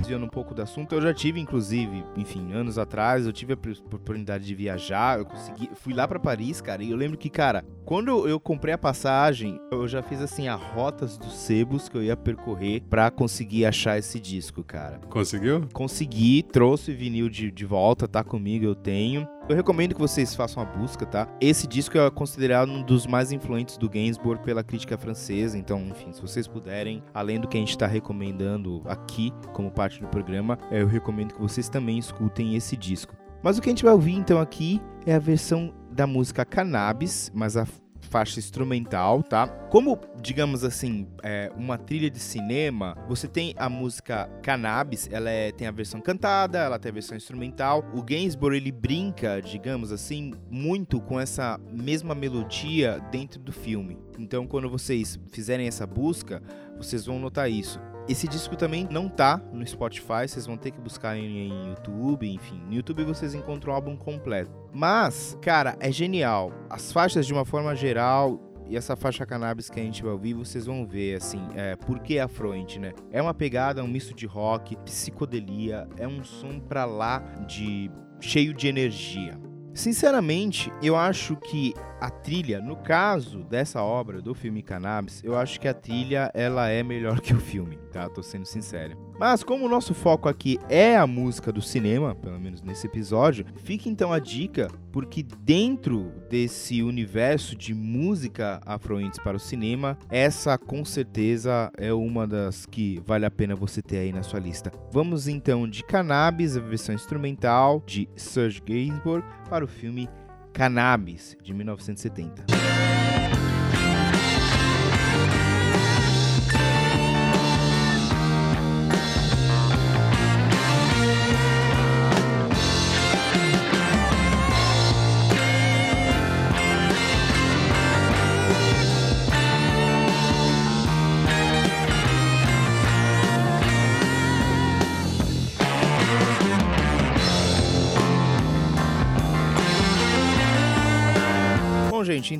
desviando 0.00 0.24
um 0.24 0.28
pouco 0.28 0.54
do 0.54 0.62
assunto, 0.62 0.94
eu 0.94 1.02
já 1.02 1.12
tive, 1.12 1.38
inclusive, 1.38 2.02
enfim, 2.16 2.52
anos 2.54 2.78
atrás, 2.78 3.26
eu 3.26 3.32
tive 3.32 3.52
a 3.52 3.56
oportunidade 3.56 4.46
de 4.46 4.54
viajar, 4.54 5.18
eu 5.18 5.26
consegui, 5.26 5.70
fui 5.74 5.92
lá 5.92 6.08
pra 6.08 6.18
Paris, 6.18 6.62
cara, 6.62 6.82
e 6.82 6.90
eu 6.90 6.96
lembro 6.96 7.18
que, 7.18 7.28
cara, 7.28 7.62
quando 7.84 8.26
eu 8.26 8.40
comprei 8.40 8.72
a 8.72 8.78
passagem, 8.78 9.60
eu 9.70 9.86
já 9.86 10.02
fiz, 10.02 10.22
assim, 10.22 10.48
a 10.48 10.54
rotas 10.54 11.18
dos 11.18 11.34
sebos 11.34 11.90
que 11.90 11.96
eu 11.96 12.02
ia 12.02 12.16
percorrer 12.16 12.82
pra 12.88 13.10
conseguir 13.10 13.66
achar 13.66 13.98
esse 13.98 14.18
disco, 14.18 14.64
cara. 14.64 14.98
Conseguiu? 15.10 15.68
Consegui, 15.74 16.42
trouxe 16.42 16.90
o 16.92 16.96
vinil 16.96 17.28
de, 17.28 17.50
de 17.50 17.66
volta, 17.66 18.08
tá 18.08 18.24
comigo, 18.24 18.64
eu 18.64 18.74
tenho. 18.74 19.28
Eu 19.48 19.56
recomendo 19.56 19.94
que 19.94 20.00
vocês 20.00 20.34
façam 20.34 20.62
a 20.62 20.66
busca, 20.66 21.06
tá? 21.06 21.26
Esse 21.40 21.66
disco 21.66 21.96
é 21.96 22.10
considerado 22.10 22.70
um 22.70 22.82
dos 22.82 23.06
mais 23.06 23.32
influentes 23.32 23.78
do 23.78 23.88
Gainsbourg 23.88 24.42
pela 24.44 24.62
crítica 24.62 24.98
francesa, 24.98 25.56
então, 25.56 25.80
enfim, 25.88 26.12
se 26.12 26.20
vocês 26.20 26.46
puderem, 26.46 27.02
além 27.14 27.40
do 27.40 27.48
que 27.48 27.56
a 27.56 27.60
gente 27.60 27.78
tá 27.78 27.86
recomendando 27.86 28.82
aqui 28.84 29.32
como 29.54 29.70
parte 29.70 30.02
do 30.02 30.06
programa, 30.08 30.58
eh, 30.70 30.82
eu 30.82 30.86
recomendo 30.86 31.32
que 31.32 31.40
vocês 31.40 31.70
também 31.70 31.96
escutem 31.96 32.56
esse 32.56 32.76
disco. 32.76 33.16
Mas 33.42 33.56
o 33.56 33.62
que 33.62 33.70
a 33.70 33.72
gente 33.72 33.84
vai 33.84 33.94
ouvir 33.94 34.16
então 34.16 34.38
aqui 34.38 34.82
é 35.06 35.14
a 35.14 35.18
versão 35.18 35.72
da 35.90 36.06
música 36.06 36.44
Cannabis, 36.44 37.32
mas 37.34 37.56
a 37.56 37.64
faixa 38.00 38.38
instrumental, 38.38 39.22
tá? 39.22 39.46
Como, 39.46 39.98
digamos 40.20 40.64
assim, 40.64 41.06
é, 41.22 41.52
uma 41.56 41.76
trilha 41.76 42.10
de 42.10 42.18
cinema, 42.18 42.96
você 43.08 43.28
tem 43.28 43.54
a 43.56 43.68
música 43.68 44.28
Cannabis, 44.42 45.08
ela 45.10 45.30
é- 45.30 45.52
tem 45.52 45.66
a 45.66 45.70
versão 45.70 46.00
cantada, 46.00 46.58
ela 46.58 46.78
tem 46.78 46.90
a 46.90 46.92
versão 46.92 47.16
instrumental. 47.16 47.84
O 47.94 48.02
Gainsbourg, 48.02 48.56
ele 48.56 48.72
brinca, 48.72 49.40
digamos 49.42 49.92
assim, 49.92 50.32
muito 50.50 51.00
com 51.00 51.20
essa 51.20 51.58
mesma 51.70 52.14
melodia 52.14 53.00
dentro 53.10 53.40
do 53.40 53.52
filme. 53.52 53.98
Então, 54.18 54.46
quando 54.46 54.68
vocês 54.70 55.18
fizerem 55.30 55.66
essa 55.68 55.86
busca, 55.86 56.42
vocês 56.76 57.04
vão 57.06 57.18
notar 57.18 57.50
isso. 57.50 57.80
Esse 58.08 58.26
disco 58.26 58.56
também 58.56 58.88
não 58.90 59.06
tá 59.06 59.38
no 59.52 59.66
Spotify, 59.66 60.26
vocês 60.26 60.46
vão 60.46 60.56
ter 60.56 60.70
que 60.70 60.80
buscar 60.80 61.14
em, 61.16 61.68
YouTube, 61.68 62.26
enfim. 62.26 62.58
No 62.66 62.74
YouTube 62.74 63.04
vocês 63.04 63.34
encontram 63.34 63.72
o 63.72 63.76
álbum 63.76 63.96
completo. 63.96 64.50
Mas, 64.72 65.36
cara, 65.42 65.76
é 65.78 65.92
genial. 65.92 66.50
As 66.70 66.90
faixas, 66.90 67.26
de 67.26 67.34
uma 67.34 67.44
forma 67.44 67.76
geral, 67.76 68.40
e 68.66 68.78
essa 68.78 68.96
faixa 68.96 69.26
cannabis 69.26 69.68
que 69.68 69.78
a 69.78 69.82
gente 69.82 70.02
vai 70.02 70.12
ouvir, 70.12 70.32
vocês 70.32 70.64
vão 70.64 70.86
ver, 70.86 71.16
assim, 71.16 71.40
é, 71.54 71.76
por 71.76 71.98
que 72.00 72.18
afluente, 72.18 72.78
né? 72.78 72.94
É 73.10 73.20
uma 73.20 73.34
pegada, 73.34 73.84
um 73.84 73.88
misto 73.88 74.14
de 74.14 74.24
rock, 74.24 74.74
psicodelia, 74.78 75.86
é 75.98 76.08
um 76.08 76.24
som 76.24 76.58
pra 76.60 76.86
lá 76.86 77.18
de 77.46 77.90
cheio 78.20 78.54
de 78.54 78.68
energia. 78.68 79.38
Sinceramente, 79.78 80.72
eu 80.82 80.96
acho 80.96 81.36
que 81.36 81.72
a 82.00 82.10
trilha, 82.10 82.60
no 82.60 82.74
caso 82.76 83.44
dessa 83.44 83.80
obra 83.80 84.20
do 84.20 84.34
filme 84.34 84.60
Cannabis, 84.60 85.22
eu 85.22 85.36
acho 85.36 85.60
que 85.60 85.68
a 85.68 85.74
trilha 85.74 86.30
ela 86.34 86.68
é 86.68 86.82
melhor 86.82 87.20
que 87.22 87.32
o 87.32 87.38
filme, 87.40 87.78
tá? 87.92 88.08
Tô 88.08 88.20
sendo 88.20 88.44
sincero. 88.44 88.96
Mas 89.18 89.42
como 89.42 89.66
o 89.66 89.68
nosso 89.68 89.94
foco 89.94 90.28
aqui 90.28 90.58
é 90.68 90.96
a 90.96 91.06
música 91.06 91.50
do 91.50 91.60
cinema, 91.60 92.14
pelo 92.14 92.38
menos 92.38 92.62
nesse 92.62 92.86
episódio, 92.86 93.44
fica 93.56 93.88
então 93.88 94.12
a 94.12 94.20
dica, 94.20 94.68
porque 94.92 95.24
dentro 95.40 96.12
desse 96.30 96.82
universo 96.82 97.56
de 97.56 97.74
música 97.74 98.60
afluentes 98.64 99.18
para 99.18 99.36
o 99.36 99.40
cinema, 99.40 99.98
essa 100.08 100.56
com 100.56 100.84
certeza 100.84 101.70
é 101.76 101.92
uma 101.92 102.26
das 102.26 102.64
que 102.64 103.00
vale 103.04 103.26
a 103.26 103.30
pena 103.30 103.56
você 103.56 103.82
ter 103.82 103.98
aí 103.98 104.12
na 104.12 104.22
sua 104.22 104.38
lista. 104.38 104.70
Vamos 104.92 105.26
então 105.26 105.68
de 105.68 105.82
Cannabis, 105.82 106.56
a 106.56 106.60
versão 106.60 106.94
instrumental 106.94 107.82
de 107.84 108.08
Serge 108.14 108.60
Gainsbourg, 108.64 109.24
para 109.50 109.64
o 109.64 109.67
filme 109.68 110.08
Cannabis, 110.52 111.36
de 111.44 111.52
1970. 111.52 112.44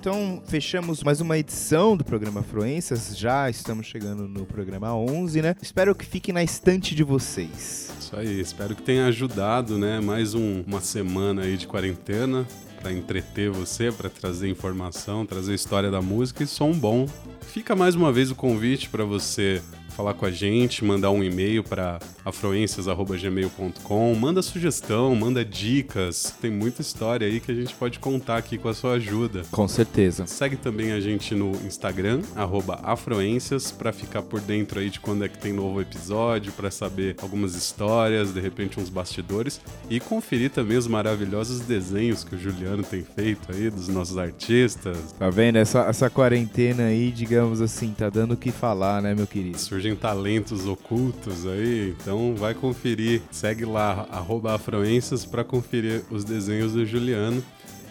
Então 0.08 0.42
fechamos 0.46 1.02
mais 1.02 1.20
uma 1.20 1.36
edição 1.36 1.94
do 1.94 2.02
programa 2.02 2.40
Afluências. 2.40 3.14
Já 3.14 3.50
estamos 3.50 3.84
chegando 3.86 4.26
no 4.26 4.46
programa 4.46 4.94
11, 4.96 5.42
né? 5.42 5.54
Espero 5.60 5.94
que 5.94 6.06
fique 6.06 6.32
na 6.32 6.42
estante 6.42 6.94
de 6.94 7.04
vocês. 7.04 7.90
Isso 8.00 8.16
aí, 8.16 8.40
espero 8.40 8.74
que 8.74 8.80
tenha 8.80 9.04
ajudado, 9.08 9.76
né? 9.76 10.00
Mais 10.00 10.32
um- 10.34 10.62
uma 10.66 10.80
semana 10.80 11.42
aí 11.42 11.58
de 11.58 11.66
quarentena 11.66 12.48
para 12.80 12.90
entreter 12.90 13.50
você, 13.50 13.92
para 13.92 14.08
trazer 14.08 14.48
informação, 14.48 15.26
trazer 15.26 15.52
história 15.52 15.90
da 15.90 16.00
música 16.00 16.42
e 16.42 16.46
som 16.46 16.72
bom. 16.72 17.06
Fica 17.42 17.76
mais 17.76 17.94
uma 17.94 18.10
vez 18.10 18.30
o 18.30 18.34
convite 18.34 18.88
para 18.88 19.04
você 19.04 19.60
falar 19.98 20.14
com 20.14 20.24
a 20.24 20.30
gente, 20.30 20.84
mandar 20.84 21.10
um 21.10 21.24
e-mail 21.24 21.64
para 21.64 21.98
afluências@gmail.com, 22.24 24.14
manda 24.14 24.40
sugestão, 24.42 25.12
manda 25.16 25.44
dicas. 25.44 26.32
Tem 26.40 26.52
muita 26.52 26.82
história 26.82 27.26
aí 27.26 27.40
que 27.40 27.50
a 27.50 27.54
gente 27.54 27.74
pode 27.74 27.98
contar 27.98 28.36
aqui 28.36 28.56
com 28.56 28.68
a 28.68 28.74
sua 28.74 28.92
ajuda. 28.92 29.42
Com 29.50 29.66
certeza. 29.66 30.24
Segue 30.28 30.54
também 30.54 30.92
a 30.92 31.00
gente 31.00 31.34
no 31.34 31.50
Instagram, 31.66 32.22
arroba 32.36 32.78
afluências, 32.84 33.72
para 33.72 33.92
ficar 33.92 34.22
por 34.22 34.40
dentro 34.40 34.78
aí 34.78 34.88
de 34.88 35.00
quando 35.00 35.24
é 35.24 35.28
que 35.28 35.36
tem 35.36 35.52
novo 35.52 35.80
episódio, 35.80 36.52
para 36.52 36.70
saber 36.70 37.16
algumas 37.20 37.56
histórias, 37.56 38.32
de 38.32 38.38
repente 38.38 38.78
uns 38.78 38.90
bastidores, 38.90 39.60
e 39.90 39.98
conferir 39.98 40.50
também 40.50 40.76
os 40.76 40.86
maravilhosos 40.86 41.58
desenhos 41.58 42.22
que 42.22 42.36
o 42.36 42.38
Juliano 42.38 42.84
tem 42.84 43.02
feito 43.02 43.50
aí 43.50 43.68
dos 43.68 43.88
nossos 43.88 44.16
artistas. 44.16 44.96
Tá 45.18 45.28
vendo? 45.28 45.56
Essa, 45.56 45.80
essa 45.88 46.08
quarentena 46.08 46.84
aí, 46.84 47.10
digamos 47.10 47.60
assim, 47.60 47.92
tá 47.98 48.08
dando 48.08 48.34
o 48.34 48.36
que 48.36 48.52
falar, 48.52 49.02
né, 49.02 49.12
meu 49.12 49.26
querido? 49.26 49.58
Surgem 49.88 49.96
talentos 49.96 50.66
ocultos 50.66 51.46
aí, 51.46 51.94
então 52.00 52.34
vai 52.34 52.54
conferir. 52.54 53.22
Segue 53.30 53.64
lá, 53.64 54.06
afluências, 54.10 55.24
para 55.24 55.44
conferir 55.44 56.02
os 56.10 56.24
desenhos 56.24 56.72
do 56.72 56.84
Juliano. 56.84 57.42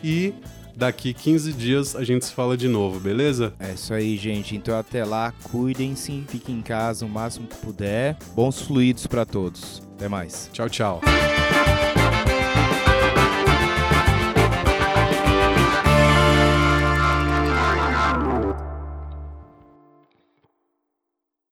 E 0.03 0.33
Daqui 0.75 1.11
15 1.11 1.53
dias 1.53 1.95
a 1.95 2.03
gente 2.03 2.23
se 2.23 2.31
fala 2.31 2.55
de 2.55 2.67
novo, 2.67 2.99
beleza? 2.99 3.51
É 3.59 3.71
isso 3.71 3.91
aí, 3.95 4.15
gente. 4.15 4.55
Então 4.55 4.77
até 4.77 5.03
lá, 5.03 5.33
cuidem-se, 5.41 6.23
fiquem 6.27 6.59
em 6.59 6.61
casa 6.61 7.03
o 7.03 7.09
máximo 7.09 7.47
que 7.47 7.55
puder. 7.55 8.15
Bons 8.35 8.61
fluidos 8.61 9.07
pra 9.07 9.25
todos. 9.25 9.81
Até 9.95 10.07
mais. 10.07 10.51
Tchau, 10.53 10.69
tchau. 10.69 11.01